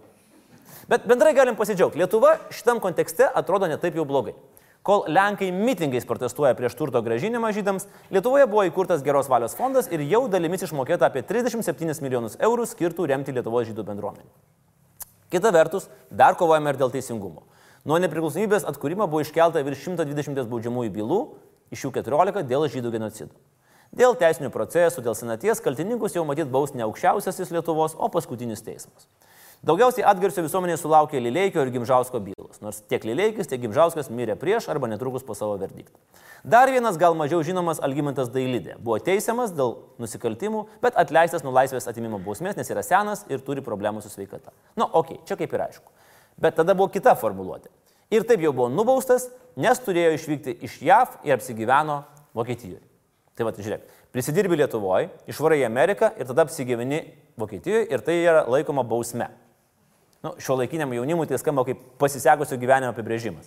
Bet 0.91 1.07
bendrai 1.09 1.33
galim 1.37 1.57
pasidžiaugti. 1.57 2.01
Lietuva 2.03 2.35
šitam 2.53 2.81
kontekste 2.83 3.25
atrodo 3.25 3.69
netaip 3.71 3.97
jau 3.97 4.05
blogai. 4.09 4.35
Kol 4.83 5.05
Lenkai 5.13 5.51
mitingais 5.53 6.07
protestuoja 6.09 6.55
prieš 6.57 6.75
turto 6.77 7.03
gražinimą 7.05 7.51
žydams, 7.53 7.85
Lietuvoje 8.13 8.47
buvo 8.49 8.65
įkurtas 8.69 9.05
geros 9.05 9.29
valios 9.29 9.57
fondas 9.57 9.91
ir 9.93 10.01
jau 10.09 10.23
dalimis 10.33 10.65
išmokėta 10.65 11.09
apie 11.09 11.21
37 11.29 12.01
milijonus 12.01 12.39
eurų 12.41 12.65
skirtų 12.69 13.09
remti 13.13 13.35
Lietuvos 13.37 13.69
žydų 13.69 13.85
bendruomenį. 13.91 14.29
Kita 15.31 15.53
vertus, 15.55 15.87
dar 16.11 16.35
kovojame 16.35 16.73
ir 16.73 16.81
dėl 16.81 16.93
teisingumo. 16.97 17.45
Nuo 17.85 18.01
nepriklausomybės 18.01 18.65
atkūrimo 18.69 19.07
buvo 19.09 19.21
iškelta 19.25 19.61
virš 19.65 19.85
120 19.93 20.49
baudžiamųjų 20.49 20.95
bylų, 20.97 21.21
iš 21.77 21.85
jų 21.87 21.93
14 22.01 22.49
dėl 22.49 22.67
žydų 22.73 22.97
genocidų. 22.97 23.37
Dėl 23.91 24.15
teisinių 24.15 24.53
procesų, 24.55 25.03
dėl 25.03 25.17
senaties 25.19 25.59
kaltininkus 25.65 26.15
jau 26.15 26.23
matyt 26.27 26.51
baus 26.51 26.77
ne 26.79 26.85
aukščiausiasis 26.87 27.51
Lietuvos, 27.51 27.97
o 27.99 28.07
paskutinis 28.13 28.63
teismas. 28.63 29.09
Daugiausiai 29.67 30.07
atgarsio 30.09 30.41
visuomenėje 30.47 30.79
sulaukė 30.81 31.21
Lileikio 31.21 31.61
ir 31.61 31.73
Gimžausko 31.75 32.21
bylos, 32.25 32.63
nors 32.65 32.79
tiek 32.89 33.03
Lileikis, 33.05 33.51
tiek 33.51 33.61
Gimžauskas 33.61 34.09
mirė 34.09 34.39
prieš 34.41 34.71
arba 34.73 34.89
netrukus 34.89 35.27
po 35.27 35.35
savo 35.37 35.59
verdiktą. 35.61 35.99
Dar 36.49 36.71
vienas 36.73 36.97
gal 36.97 37.19
mažiau 37.19 37.43
žinomas 37.45 37.83
Algymantas 37.85 38.31
Dailidė 38.33 38.79
buvo 38.81 38.97
teisiamas 39.05 39.53
dėl 39.53 39.75
nusikaltimų, 40.01 40.63
bet 40.81 40.97
atleistas 40.97 41.45
nuo 41.45 41.53
laisvės 41.53 41.91
atimimo 41.91 42.23
bausmės, 42.25 42.57
nes 42.57 42.73
yra 42.73 42.87
senas 42.87 43.27
ir 43.29 43.45
turi 43.45 43.61
problemų 43.61 44.01
su 44.01 44.09
sveikata. 44.15 44.55
Na, 44.79 44.87
nu, 44.87 44.89
okei, 44.89 45.19
okay, 45.19 45.27
čia 45.29 45.37
kaip 45.43 45.53
ir 45.53 45.67
aišku. 45.67 45.93
Bet 46.41 46.57
tada 46.57 46.73
buvo 46.79 46.89
kita 46.95 47.13
formuluotė. 47.21 47.69
Ir 48.15 48.25
taip 48.25 48.41
jau 48.41 48.55
buvo 48.55 48.71
nubaustas, 48.73 49.29
nes 49.61 49.83
turėjo 49.85 50.15
išvykti 50.17 50.57
iš 50.65 50.81
JAV 50.89 51.21
ir 51.29 51.37
apsigyveno 51.37 52.05
Vokietijoje. 52.33 52.87
Tai 53.41 53.47
va, 53.49 53.55
žiūrėk, 53.57 53.85
prisidirbi 54.13 54.59
Lietuvoje, 54.61 55.07
išvarai 55.33 55.63
į 55.63 55.65
Ameriką 55.65 56.11
ir 56.21 56.27
tada 56.29 56.45
apsigyveni 56.45 56.99
Vokietijoje 57.41 57.87
ir 57.89 58.03
tai 58.05 58.19
yra 58.21 58.43
laikoma 58.53 58.83
bausme. 58.85 59.31
Nu, 60.21 60.35
šio 60.37 60.59
laikiniam 60.61 60.91
jaunimui 60.93 61.25
tai 61.25 61.39
skamba 61.41 61.63
kaip 61.65 61.81
pasisekusio 61.97 62.59
gyvenimo 62.61 62.93
apibrėžimas. 62.93 63.47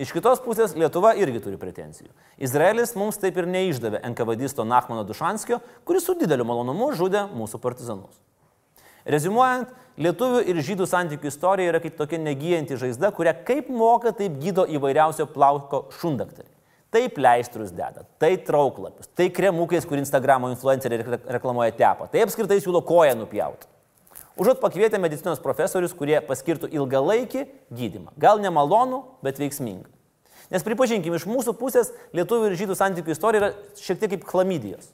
Iš 0.00 0.14
kitos 0.16 0.40
pusės 0.40 0.72
Lietuva 0.72 1.10
irgi 1.20 1.42
turi 1.44 1.60
pretenzijų. 1.60 2.08
Izraelis 2.40 2.94
mums 2.96 3.20
taip 3.20 3.36
ir 3.36 3.48
neišdavė 3.50 4.00
NKVD 4.08 4.48
Nachmano 4.64 5.04
Dušanskio, 5.04 5.58
kuris 5.84 6.08
su 6.08 6.14
dideliu 6.16 6.46
malonumu 6.48 6.94
žudė 6.96 7.26
mūsų 7.36 7.60
partizanus. 7.60 8.14
Rezumuojant, 9.04 9.68
lietuvių 10.00 10.40
ir 10.48 10.62
žydų 10.64 10.86
santykių 10.88 11.28
istorija 11.28 11.74
yra 11.74 11.82
kaip 11.84 12.00
tokia 12.00 12.22
negyjanti 12.24 12.80
žaizda, 12.80 13.12
kurią 13.12 13.36
kaip 13.44 13.68
moka, 13.68 14.14
taip 14.16 14.40
gydo 14.40 14.64
įvairiausio 14.64 15.28
plauko 15.28 15.90
šundaktariai. 16.00 16.49
Tai 16.90 17.04
pleistrus 17.14 17.70
deda, 17.70 18.02
tai 18.18 18.32
trauklapius, 18.42 19.06
tai 19.14 19.28
kremukais, 19.30 19.84
kur 19.86 20.00
Instagramo 20.00 20.48
influenceriai 20.50 21.20
reklamuoja 21.36 21.70
tepą, 21.78 22.08
tai 22.10 22.24
apskritai 22.24 22.58
siūlo 22.58 22.80
koją 22.82 23.14
nupjauti. 23.20 23.68
Užuot 24.40 24.58
pakvietę 24.62 24.98
medicinos 24.98 25.42
profesorius, 25.44 25.94
kurie 25.94 26.18
paskirtų 26.24 26.70
ilgalaikį 26.74 27.44
gydimą. 27.76 28.14
Gal 28.18 28.42
nemalonų, 28.42 29.04
bet 29.22 29.38
veiksmingą. 29.38 29.86
Nes 30.50 30.66
pripažinkim, 30.66 31.14
iš 31.14 31.28
mūsų 31.30 31.54
pusės 31.60 31.92
lietuvių 32.16 32.50
ir 32.50 32.58
žydų 32.58 32.74
santykių 32.78 33.14
istorija 33.14 33.42
yra 33.44 33.50
šiek 33.78 34.00
tiek 34.00 34.16
kaip 34.16 34.26
chlamydijos. 34.26 34.90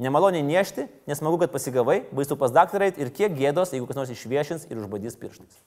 Nemaloniai 0.00 0.42
nešti, 0.46 0.88
nesmagu, 1.10 1.42
kad 1.42 1.52
pasigavai, 1.52 2.00
baisu 2.14 2.38
pas 2.40 2.54
daktarai 2.54 2.88
ir 2.96 3.12
kiek 3.14 3.36
gėdos, 3.36 3.74
jeigu 3.76 3.86
kas 3.90 4.00
nors 4.00 4.14
išviešins 4.14 4.64
ir 4.70 4.80
užbadys 4.80 5.20
pirštais. 5.20 5.60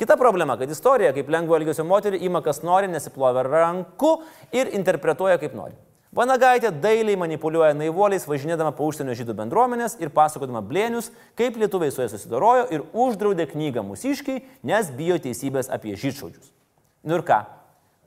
Kita 0.00 0.16
problema, 0.16 0.56
kad 0.58 0.70
istorija, 0.70 1.12
kaip 1.12 1.30
lengvo 1.30 1.56
elgesio 1.58 1.84
moterį, 1.84 2.22
ima 2.26 2.40
kas 2.42 2.62
nori, 2.64 2.88
nesiplovė 2.90 3.44
ranku 3.48 4.18
ir 4.54 4.72
interpretuoja 4.76 5.38
kaip 5.42 5.56
nori. 5.56 5.76
Vanagaitė 6.12 6.68
dailiai 6.76 7.16
manipuliuoja 7.16 7.72
naivuoliais, 7.72 8.26
važinėdama 8.28 8.74
po 8.76 8.84
užsienio 8.84 9.14
žydų 9.16 9.32
bendruomenės 9.38 9.94
ir 10.02 10.10
pasakodama 10.12 10.60
blėnius, 10.60 11.08
kaip 11.40 11.56
lietuviai 11.56 11.92
su 11.94 12.02
jais 12.02 12.12
susidorojo 12.12 12.66
ir 12.68 12.84
uždraudė 12.92 13.46
knygą 13.48 13.80
mūsiškiai, 13.88 14.42
nes 14.68 14.90
bijo 14.92 15.16
teisybės 15.24 15.72
apie 15.72 15.94
žydšaudžius. 15.96 16.52
Nu 17.08 17.16
ir 17.16 17.24
ką? 17.24 17.38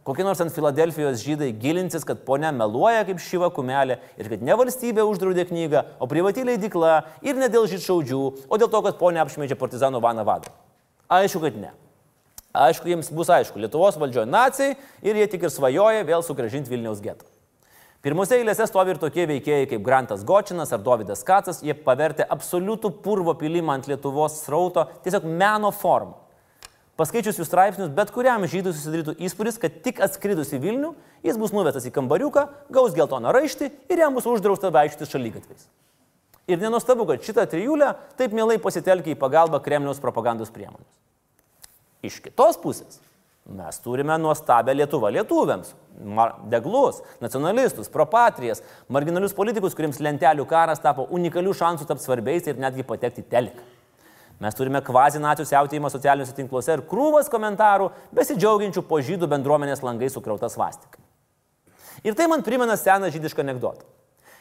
Kokie 0.06 0.22
nors 0.22 0.38
ant 0.44 0.54
Filadelfijos 0.54 1.24
žydai 1.26 1.50
gilinsis, 1.58 2.06
kad 2.06 2.22
ponia 2.28 2.52
meluoja 2.54 3.08
kaip 3.08 3.18
šyva 3.26 3.50
kumelė 3.50 3.98
ir 4.22 4.30
kad 4.30 4.44
ne 4.46 4.54
valstybė 4.54 5.02
uždraudė 5.02 5.48
knygą, 5.50 5.82
o 5.98 6.06
privati 6.06 6.46
leidikla 6.46 7.00
ir 7.26 7.42
ne 7.42 7.50
dėl 7.50 7.66
žydšaudžių, 7.72 8.22
o 8.46 8.62
dėl 8.62 8.70
to, 8.70 8.86
kad 8.86 9.02
ponia 9.02 9.26
apšmeičia 9.26 9.58
partizanų 9.58 10.06
vaną 10.06 10.28
vadą. 10.30 10.54
Aišku, 11.12 11.42
kad 11.44 11.58
ne. 11.60 11.72
Aišku, 12.56 12.88
jiems 12.88 13.12
bus 13.12 13.30
aišku, 13.30 13.60
Lietuvos 13.60 13.98
valdžioje 14.00 14.30
nacijai 14.32 14.76
ir 15.04 15.18
jie 15.20 15.26
tik 15.32 15.44
ir 15.44 15.52
svajoja 15.52 16.06
vėl 16.08 16.24
sugražinti 16.24 16.72
Vilniaus 16.72 17.04
getą. 17.04 17.28
Pirmose 18.06 18.38
eilėse 18.38 18.68
stovi 18.70 18.94
ir 18.94 19.00
tokie 19.02 19.26
veikėjai 19.28 19.66
kaip 19.72 19.82
Grantas 19.84 20.22
Gočinas 20.24 20.72
ar 20.76 20.84
Davidas 20.86 21.26
Kacas, 21.26 21.64
jie 21.66 21.74
pavertė 21.74 22.28
absoliutų 22.30 22.92
purvo 23.04 23.34
pilimą 23.38 23.80
ant 23.80 23.90
Lietuvos 23.90 24.44
srauto 24.46 24.86
tiesiog 25.04 25.26
meno 25.26 25.72
formą. 25.74 26.20
Paskaičius 26.96 27.42
jų 27.42 27.48
straipsnius, 27.50 27.90
bet 27.92 28.14
kuriam 28.16 28.46
žydui 28.48 28.72
susidarytų 28.72 29.18
įspūdis, 29.26 29.58
kad 29.60 29.82
tik 29.84 29.98
atskridus 30.06 30.54
į 30.56 30.62
Vilnių, 30.64 30.94
jis 31.28 31.40
bus 31.42 31.52
nuvestas 31.52 31.90
į 31.90 31.92
kambariuką, 31.98 32.46
gaus 32.72 32.96
geltoną 32.96 33.34
raištį 33.36 33.68
ir 33.92 34.06
jam 34.06 34.16
bus 34.16 34.30
uždrausta 34.32 34.72
vaikščioti 34.72 35.10
šalygatviais. 35.12 35.68
Ir 36.46 36.62
nenustabu, 36.62 37.08
kad 37.10 37.24
šitą 37.26 37.48
trijulę 37.50 37.96
taip 38.20 38.34
mielai 38.36 38.60
pasitelkia 38.62 39.16
į 39.16 39.20
pagalbą 39.20 39.60
Kremliaus 39.66 40.02
propagandos 40.02 40.52
priemonės. 40.54 40.92
Iš 42.06 42.20
kitos 42.22 42.60
pusės 42.62 43.00
mes 43.46 43.80
turime 43.82 44.18
nuostabę 44.22 44.74
Lietuvą 44.74 45.10
lietuviams, 45.14 45.74
deglus, 46.50 47.02
nacionalistus, 47.22 47.90
propatrijas, 47.94 48.62
marginalius 48.90 49.34
politikus, 49.38 49.74
kuriems 49.78 50.02
lentelių 50.02 50.46
karas 50.50 50.82
tapo 50.82 51.08
unikalių 51.14 51.54
šansų 51.54 51.90
tapti 51.90 52.06
svarbiais 52.06 52.50
ir 52.50 52.62
netgi 52.62 52.86
patekti 52.86 53.26
teliką. 53.30 53.66
Mes 54.42 54.58
turime 54.58 54.82
kvazi 54.84 55.22
nacijų 55.24 55.48
siautėjimą 55.48 55.90
socialiniuose 55.94 56.36
tinkluose 56.36 56.74
ir 56.76 56.84
krūvas 56.90 57.30
komentarų 57.32 57.92
besidžiaugiančių 58.18 58.84
po 58.90 59.00
žydų 59.00 59.30
bendruomenės 59.32 59.84
langai 59.86 60.10
sukrauta 60.12 60.50
svastika. 60.52 61.00
Ir 62.04 62.18
tai 62.18 62.28
man 62.28 62.44
primena 62.44 62.76
seną 62.78 63.10
žydišką 63.14 63.46
anegdotą. 63.46 63.86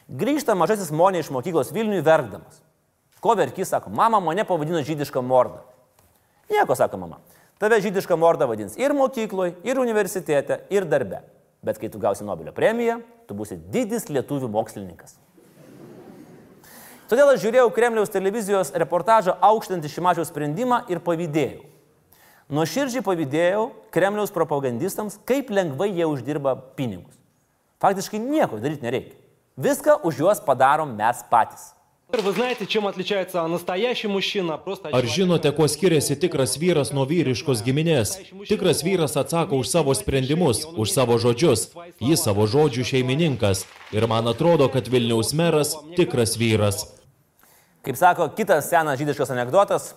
Grįžta 0.05 0.53
mažasis 0.53 0.91
monė 0.93 1.23
iš 1.23 1.31
mokyklos 1.33 1.71
Vilniui 1.73 2.03
verkdamas. 2.05 2.61
Ko 3.23 3.33
verkys, 3.33 3.71
sako, 3.71 3.89
mama 3.89 4.19
mane 4.21 4.45
pavadino 4.45 4.83
žydišką 4.85 5.23
mordą. 5.25 5.63
Nieko, 6.51 6.75
sako 6.77 6.99
mama. 7.01 7.17
Tave 7.57 7.79
žydišką 7.81 8.17
mordą 8.19 8.45
vadins 8.45 8.75
ir 8.77 8.93
mokykloje, 8.93 9.55
ir 9.65 9.81
universitete, 9.81 10.59
ir 10.69 10.85
darbe. 10.85 11.23
Bet 11.65 11.79
kai 11.81 11.89
tu 11.89 11.97
gausi 11.97 12.27
Nobelio 12.27 12.53
premiją, 12.53 12.99
tu 13.25 13.33
būsi 13.33 13.57
didis 13.73 14.05
lietuvių 14.11 14.51
mokslininkas. 14.53 15.17
Todėl 17.09 17.31
aš 17.33 17.41
žiūrėjau 17.41 17.73
Kremliaus 17.73 18.13
televizijos 18.13 18.73
reportažą 18.77 19.33
aukštantį 19.41 19.89
Šimačiaus 19.93 20.29
sprendimą 20.29 20.83
ir 20.89 21.01
pavydėjau. 21.05 21.65
Nuoširdžiai 22.53 23.01
pavydėjau 23.05 23.67
Kremliaus 23.93 24.33
propagandistams, 24.33 25.17
kaip 25.25 25.49
lengvai 25.49 25.89
jie 25.89 26.05
uždirba 26.05 26.53
pinigus. 26.77 27.17
Faktiškai 27.81 28.21
nieko 28.21 28.61
daryti 28.61 28.85
nereikia. 28.85 29.24
Viską 29.55 30.03
už 30.03 30.19
juos 30.19 30.39
padarom 30.43 30.91
mes 30.91 31.23
patys. 31.31 31.71
Ar 34.91 35.05
žinote, 35.07 35.51
kuo 35.55 35.67
skiriasi 35.67 36.15
tikras 36.19 36.57
vyras 36.59 36.91
nuo 36.91 37.05
vyriškos 37.07 37.63
giminės? 37.63 38.19
Tikras 38.51 38.83
vyras 38.83 39.15
atsako 39.15 39.63
už 39.63 39.71
savo 39.71 39.95
sprendimus, 39.95 40.67
už 40.75 40.91
savo 40.91 41.15
žodžius. 41.15 41.71
Jis 42.03 42.19
savo 42.19 42.43
žodžių 42.51 42.83
šeimininkas. 42.83 43.63
Ir 43.95 44.03
man 44.11 44.27
atrodo, 44.27 44.67
kad 44.67 44.91
Vilniaus 44.91 45.31
meras 45.31 45.71
tikras 45.95 46.35
vyras. 46.35 46.91
Kaip 47.79 47.95
sako 47.95 48.27
kitas 48.35 48.67
senas 48.67 48.99
žydiškas 48.99 49.31
anegdotas, 49.31 49.93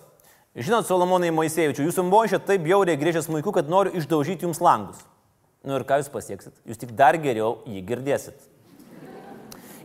žinot, 0.55 0.87
Solomonai 0.87 1.35
Moisėvičių, 1.35 1.83
jūsų 1.83 2.07
mošė 2.07 2.39
taip 2.47 2.63
bjauriai 2.63 2.95
grįžęs 2.95 3.27
muiku, 3.27 3.51
kad 3.51 3.67
noriu 3.67 3.91
išdaužyti 3.99 4.47
jums 4.47 4.63
langus. 4.63 5.03
Nu 5.67 5.75
ir 5.75 5.83
ką 5.83 5.99
jūs 5.99 6.07
pasieksit? 6.15 6.55
Jūs 6.63 6.79
tik 6.79 6.95
dar 6.95 7.19
geriau 7.19 7.59
jį 7.67 7.83
girdėsit. 7.91 8.48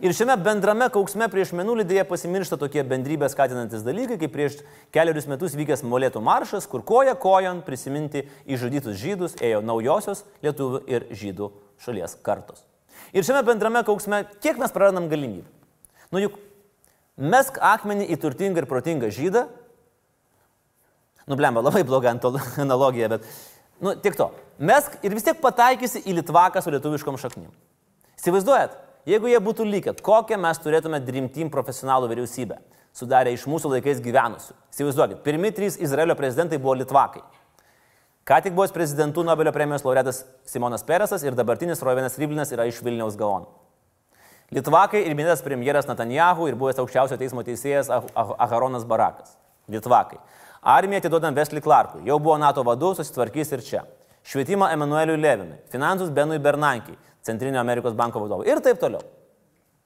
Ir 0.04 0.12
šiame 0.12 0.34
bendrame 0.36 0.90
kauksme 0.92 1.30
prieš 1.32 1.54
menulį 1.56 1.86
dėja 1.88 2.02
pasimiršta 2.04 2.58
tokie 2.60 2.82
bendrybės 2.84 3.32
skatinantis 3.32 3.80
dalykai, 3.86 4.18
kaip 4.20 4.34
prieš 4.34 4.58
keliarius 4.92 5.24
metus 5.30 5.54
vykęs 5.56 5.80
molėtų 5.88 6.20
maršas, 6.20 6.66
kur 6.68 6.84
koja 6.84 7.14
kojon 7.16 7.62
prisiminti 7.64 8.26
išžudytus 8.44 8.98
žydus 9.00 9.38
ėjo 9.40 9.62
naujosios 9.64 10.26
lietuvių 10.44 10.82
ir 10.92 11.08
žydų 11.08 11.48
šalies 11.86 12.18
kartos. 12.20 12.60
Ir 13.16 13.24
šiame 13.24 13.46
bendrame 13.48 13.80
kauksme 13.86 14.26
kiek 14.44 14.60
mes 14.60 14.76
prarandam 14.76 15.08
galimybę? 15.08 15.48
Nu 16.12 16.20
juk 16.20 16.36
mesk 17.16 17.56
akmenį 17.64 18.10
į 18.12 18.20
turtingą 18.20 18.60
ir 18.60 18.68
protingą 18.68 19.08
žydą. 19.08 19.46
Nublemba, 21.32 21.64
labai 21.64 21.80
bloga 21.88 22.12
analogija, 22.68 23.08
bet, 23.16 23.24
nu, 23.80 23.96
tik 23.96 24.20
to. 24.20 24.28
Mesk 24.60 25.00
ir 25.00 25.16
vis 25.16 25.24
tiek 25.24 25.40
pataikysi 25.40 26.04
į 26.04 26.20
litvaką 26.20 26.60
su 26.60 26.76
lietuviškom 26.76 27.16
šaknim. 27.16 27.48
Įsivaizduojat, 28.20 28.76
Jeigu 29.04 29.28
jie 29.28 29.40
būtų 29.44 29.66
likę, 29.68 29.92
kokią 30.00 30.38
mes 30.40 30.60
turėtume 30.64 31.00
Dreamteam 31.04 31.50
profesionalų 31.52 32.08
vyriausybę, 32.08 32.56
sudarę 32.96 33.34
iš 33.34 33.44
mūsų 33.50 33.74
laikais 33.74 34.00
gyvenusių. 34.00 34.54
Įsivaizduokit, 34.72 35.18
pirmi 35.26 35.50
trys 35.52 35.76
Izraelio 35.76 36.16
prezidentai 36.16 36.56
buvo 36.56 36.78
litvakai. 36.80 37.20
Ką 38.24 38.38
tik 38.40 38.54
buvęs 38.56 38.72
prezidentų 38.72 39.26
Nobelio 39.28 39.52
premijos 39.52 39.84
laureatas 39.84 40.22
Simonas 40.48 40.86
Peresas 40.88 41.26
ir 41.26 41.36
dabartinis 41.36 41.82
Rovinas 41.84 42.16
Ryblinas 42.16 42.54
yra 42.56 42.64
iš 42.64 42.78
Vilniaus 42.80 43.18
Gaon. 43.20 43.44
Litvakai 44.54 45.02
ir 45.04 45.12
minėtas 45.12 45.44
premjeras 45.44 45.88
Netanjahu 45.90 46.48
ir 46.48 46.56
buvęs 46.56 46.80
aukščiausio 46.80 47.18
teismo 47.20 47.44
teisėjas 47.44 47.90
ah 47.92 48.06
ah 48.16 48.32
Aharonas 48.46 48.88
Barakas. 48.88 49.36
Litvakai. 49.68 50.16
Armiją 50.64 51.02
atidodam 51.02 51.36
Wesley 51.36 51.60
Clarkui. 51.60 52.06
Jau 52.08 52.16
buvo 52.16 52.38
NATO 52.40 52.64
vadu, 52.64 52.94
susitvarkys 52.96 53.52
ir 53.52 53.64
čia. 53.68 53.84
Švietimą 54.24 54.70
Emanueliui 54.72 55.20
Levinui. 55.20 55.58
Finansus 55.72 56.10
Benui 56.14 56.38
Bernankiai. 56.42 56.96
Centrinio 57.24 57.60
Amerikos 57.60 57.96
banko 57.96 58.20
vadovų 58.24 58.48
ir 58.48 58.60
taip 58.64 58.80
toliau. 58.80 59.02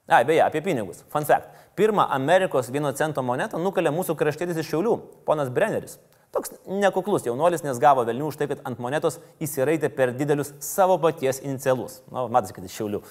A, 0.09 0.23
beje, 0.25 0.41
apie 0.43 0.63
pinigus. 0.65 1.03
Fun 1.13 1.27
fact. 1.29 1.51
Pirmą 1.79 2.09
Amerikos 2.11 2.71
vieno 2.75 2.91
cento 2.97 3.23
monetą 3.23 3.61
nukalė 3.63 3.93
mūsų 3.95 4.17
kraštėtis 4.19 4.59
iš 4.63 4.73
Šiaulių, 4.73 4.95
ponas 5.29 5.51
Brenneris. 5.55 5.99
Toks 6.35 6.53
nekuklus 6.67 7.27
jaunuolis, 7.29 7.63
nes 7.65 7.79
gavo 7.81 8.03
velnių 8.09 8.33
už 8.33 8.41
tai, 8.41 8.49
kad 8.51 8.65
ant 8.69 8.81
monetos 8.83 9.21
įsiraitė 9.45 9.93
per 9.95 10.13
didelius 10.17 10.51
savo 10.65 10.99
paties 11.01 11.39
inicialus. 11.45 12.01
Na, 12.09 12.25
nu, 12.25 12.33
matosi, 12.35 12.57
kad 12.57 12.67
iš 12.67 12.75
Šiaulių. 12.81 13.03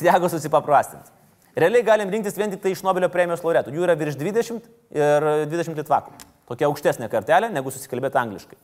Teko 0.00 0.30
susipaprastinti. 0.32 1.12
Realiai 1.58 1.84
galim 1.86 2.10
rinktis 2.14 2.38
vien 2.38 2.54
tik 2.54 2.62
tai 2.62 2.72
iš 2.74 2.84
Nobelio 2.86 3.10
premijos 3.10 3.42
laureatų. 3.42 3.74
Jų 3.74 3.86
yra 3.86 3.98
virš 3.98 4.18
20 4.20 4.66
ir 4.94 5.28
20 5.50 5.82
litvakų. 5.82 6.14
Tokia 6.48 6.70
aukštesnė 6.70 7.10
kartelė, 7.12 7.50
negu 7.52 7.74
susikalbėti 7.74 8.22
angliškai. 8.22 8.58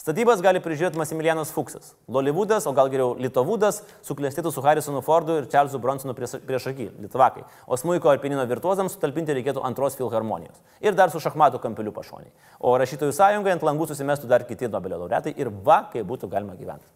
Statybas 0.00 0.40
gali 0.40 0.62
prižiūrėti 0.64 0.96
Masimilianas 0.96 1.50
Fuksas, 1.52 1.90
Lolivudas, 2.08 2.64
o 2.64 2.72
gal 2.72 2.88
geriau 2.88 3.10
Lietovudas, 3.20 3.82
suklestėtų 4.06 4.48
su 4.54 4.62
Harrisonu 4.64 5.02
Fordu 5.04 5.34
ir 5.36 5.48
Čarlzu 5.52 5.76
Bronsonu 5.82 6.14
prieš 6.16 6.68
akį, 6.70 6.86
Litvakai. 7.04 7.44
O 7.68 7.76
smuiko 7.76 8.14
ir 8.16 8.22
pinino 8.22 8.46
virtuozams 8.48 8.96
sutalpinti 8.96 9.36
reikėtų 9.36 9.60
antros 9.68 9.98
filharmonijos. 10.00 10.56
Ir 10.80 10.96
dar 10.96 11.12
su 11.12 11.20
šachmatų 11.20 11.60
kampeliu 11.60 11.92
pašoniai. 11.92 12.32
O 12.64 12.72
rašytojų 12.80 13.12
sąjungai 13.18 13.52
ant 13.58 13.68
langų 13.68 13.90
susimestų 13.90 14.30
dar 14.30 14.46
kiti 14.48 14.72
Nobelio 14.72 15.02
laureatai 15.02 15.34
ir 15.36 15.52
va, 15.68 15.82
kaip 15.92 16.08
būtų 16.08 16.32
galima 16.32 16.56
gyventi. 16.56 16.88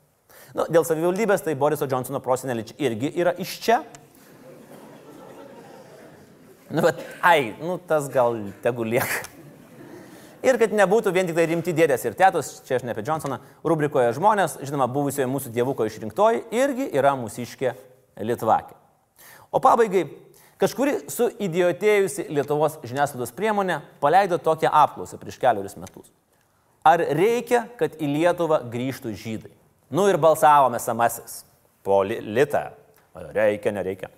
Nu, 0.57 0.65
dėl 0.73 0.89
savivaldybės 0.89 1.45
tai 1.45 1.59
Boriso 1.61 1.85
Johnsono 1.85 2.25
prosenelį 2.25 2.71
irgi 2.81 3.13
yra 3.21 3.37
iš 3.37 3.59
čia. 3.61 3.83
Nu, 6.73 6.81
bet, 6.81 7.05
ai, 7.21 7.53
nu, 7.61 7.77
tas 7.77 8.09
gal 8.09 8.41
tegu 8.65 8.89
lieka. 8.89 9.44
Ir 10.45 10.59
kad 10.61 10.75
nebūtų 10.77 11.13
vien 11.15 11.29
tik 11.29 11.39
tai 11.39 11.47
rimti 11.49 11.73
dėdės 11.73 12.03
ir 12.05 12.17
tėtos, 12.19 12.51
čia 12.67 12.77
aš 12.77 12.83
ne 12.85 12.93
apie 12.93 13.05
Johnsoną, 13.07 13.39
rubrikoje 13.65 14.11
žmonės, 14.19 14.59
žinoma, 14.61 14.85
buvusioje 14.93 15.25
mūsų 15.31 15.53
dievuko 15.55 15.87
išrinktoji, 15.89 16.43
irgi 16.53 16.91
yra 16.93 17.15
mūsiškė 17.17 17.73
Lietuvakė. 18.21 18.77
O 19.49 19.61
pabaigai, 19.65 20.03
kažkuri 20.61 20.99
su 21.09 21.31
idiotėjusi 21.47 22.27
Lietuvos 22.29 22.77
žiniasklaidos 22.85 23.33
priemonė 23.33 23.79
paleido 24.05 24.37
tokią 24.37 24.69
apklausą 24.85 25.17
prieš 25.23 25.41
keliarius 25.41 25.79
metus. 25.81 26.13
Ar 26.85 27.01
reikia, 27.17 27.65
kad 27.81 27.97
į 27.97 28.11
Lietuvą 28.19 28.61
grįžtų 28.69 29.15
žydai? 29.17 29.55
Nu 29.89 30.05
ir 30.13 30.21
balsavome 30.21 30.77
samasis. 30.83 31.41
Po 31.85 32.03
li 32.05 32.21
litą. 32.21 32.67
Reikia, 33.33 33.73
nereikia. 33.73 34.13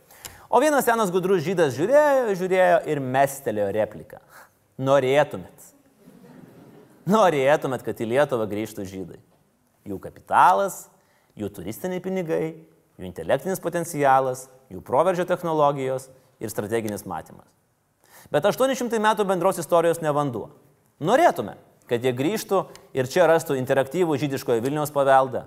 O 0.51 0.59
vienas 0.63 0.87
senas 0.89 1.15
gudrus 1.15 1.45
žydas 1.47 1.75
žiūrėjo, 1.79 2.35
žiūrėjo 2.35 2.83
ir 2.91 3.03
mestelėjo 3.15 3.71
repliką. 3.79 4.23
Norėtumėt 4.83 5.76
norėtumėt, 7.11 7.85
kad 7.87 8.01
į 8.03 8.11
Lietuvą 8.13 8.47
grįžtų 8.51 8.87
žydai? 8.89 9.19
Jų 9.87 9.99
kapitalas, 10.03 10.87
jų 11.39 11.51
turistiniai 11.55 12.03
pinigai, 12.03 12.57
jų 12.99 13.07
intelektinis 13.09 13.63
potencialas, 13.63 14.47
jų 14.73 14.83
proveržio 14.85 15.27
technologijos 15.29 16.09
ir 16.43 16.51
strateginis 16.51 17.07
matymas. 17.07 17.47
Bet 18.33 18.47
800 18.49 18.99
metų 18.99 19.27
bendros 19.29 19.61
istorijos 19.63 20.03
ne 20.03 20.11
vanduo. 20.11 20.49
Norėtume, 20.99 21.55
kad 21.87 22.03
jie 22.03 22.11
grįžtų 22.17 22.65
ir 22.97 23.07
čia 23.11 23.29
rastų 23.31 23.55
interaktyvų 23.61 24.17
žydiškojo 24.19 24.65
Vilniaus 24.65 24.91
paveldą, 24.95 25.45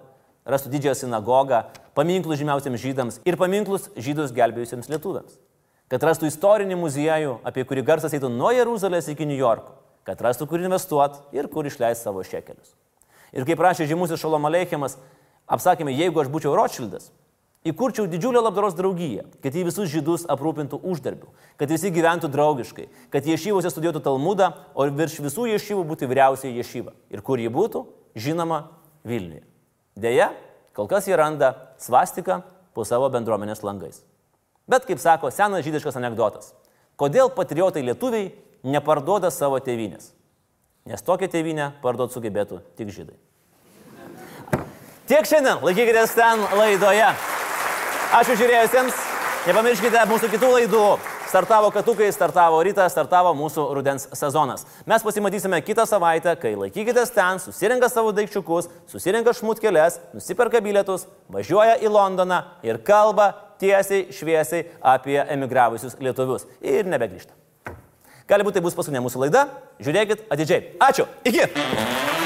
rastų 0.48 0.72
didžiąją 0.78 0.96
sinagogą, 1.02 1.66
paminklus 1.98 2.40
žymiausiams 2.40 2.80
žydams 2.80 3.20
ir 3.28 3.36
paminklus 3.36 3.90
žydus 4.00 4.32
gelbėjusiems 4.32 4.88
lietuviams. 4.88 5.36
Kad 5.92 6.06
rastų 6.06 6.30
istorinį 6.30 6.78
muziejų, 6.80 7.40
apie 7.44 7.66
kurį 7.68 7.84
garsas 7.84 8.14
eitų 8.16 8.30
nuo 8.32 8.54
Jeruzalės 8.56 9.10
iki 9.12 9.28
New 9.28 9.38
Yorko 9.38 9.89
kad 10.08 10.22
rastų 10.22 10.48
kur 10.50 10.62
investuoti 10.64 11.22
ir 11.38 11.50
kur 11.52 11.68
išleisti 11.68 12.08
savo 12.08 12.24
šekelius. 12.26 12.76
Ir 13.36 13.46
kaip 13.46 13.60
prašė 13.62 13.88
žymusis 13.90 14.22
Šalom 14.22 14.48
Aleichimas, 14.50 14.98
apsakėme, 15.50 15.94
jeigu 15.94 16.22
aš 16.22 16.32
būčiau 16.34 16.56
Rothschildas, 16.58 17.12
įkurčiau 17.68 18.08
didžiulę 18.10 18.42
labdaros 18.42 18.78
draugiją, 18.78 19.28
kad 19.44 19.54
jį 19.54 19.68
visus 19.68 19.90
žydus 19.92 20.26
aprūpintų 20.32 20.80
uždarbių, 20.82 21.30
kad 21.60 21.72
visi 21.72 21.92
gyventų 21.94 22.32
draugiškai, 22.34 22.88
kad 23.14 23.28
ješyvose 23.28 23.72
studijuotų 23.74 24.02
Talmudą, 24.06 24.54
o 24.74 24.88
virš 24.88 25.20
visų 25.26 25.50
ješyvų 25.54 25.86
būtų 25.92 26.10
vyriausiai 26.10 26.56
ješyva. 26.58 26.96
Ir 27.12 27.24
kur 27.26 27.42
jį 27.42 27.52
būtų? 27.54 27.86
Žinoma, 28.18 28.64
Vilniuje. 29.06 29.44
Deja, 30.00 30.32
kol 30.76 30.88
kas 30.90 31.08
jie 31.08 31.18
randa 31.20 31.54
svastiką 31.82 32.42
po 32.74 32.86
savo 32.88 33.10
bendruomenės 33.12 33.64
langais. 33.64 34.02
Bet, 34.70 34.86
kaip 34.86 35.02
sako 35.02 35.32
senas 35.34 35.66
žydiškas 35.66 35.98
anegdotas, 36.00 36.54
kodėl 37.00 37.32
patriotai 37.34 37.84
lietuviai 37.84 38.30
neparduoda 38.64 39.32
savo 39.32 39.60
tėvynės. 39.64 40.14
Nes 40.90 41.04
tokią 41.06 41.30
tėvynę 41.32 41.72
parduot 41.84 42.14
sugebėtų 42.16 42.62
tik 42.80 42.92
žydai. 42.94 43.18
Tiek 45.10 45.26
šiandien, 45.26 45.62
laikykitės 45.66 46.12
ten 46.18 46.42
laidoje. 46.54 47.08
Ačiū 48.14 48.36
žiūrėjusiems. 48.38 49.00
Nepamirškite 49.50 50.04
mūsų 50.10 50.28
kitų 50.34 50.52
laidų. 50.54 50.84
Startavo 51.30 51.72
katukai, 51.74 52.12
startavo 52.14 52.60
rytas, 52.66 52.92
startavo 52.96 53.32
mūsų 53.38 53.64
rudens 53.78 54.08
sezonas. 54.18 54.66
Mes 54.90 55.06
pasimatysime 55.06 55.62
kitą 55.66 55.86
savaitę, 55.90 56.34
kai 56.42 56.56
laikykitės 56.58 57.14
ten, 57.14 57.42
susirenka 57.42 57.90
savo 57.90 58.14
daikčiukus, 58.18 58.70
susirenka 58.90 59.34
šmutkelės, 59.38 60.00
nusiperka 60.14 60.62
bilietus, 60.66 61.06
važiuoja 61.34 61.78
į 61.82 61.94
Londoną 61.94 62.44
ir 62.66 62.82
kalba 62.86 63.32
tiesiai, 63.62 64.08
šviesiai 64.14 64.66
apie 64.82 65.22
emigravusius 65.22 65.98
lietuvius. 66.02 66.50
Ir 66.62 66.90
nebegrįžta. 66.90 67.39
Gali 68.30 68.46
būti 68.46 68.60
tai 68.60 68.66
bus 68.66 68.78
paskutinė 68.78 69.02
mūsų 69.02 69.24
laida. 69.26 69.48
Žiūrėkit 69.82 70.28
atidžiai. 70.30 70.76
Ačiū. 70.86 71.10
Iki. 71.26 72.19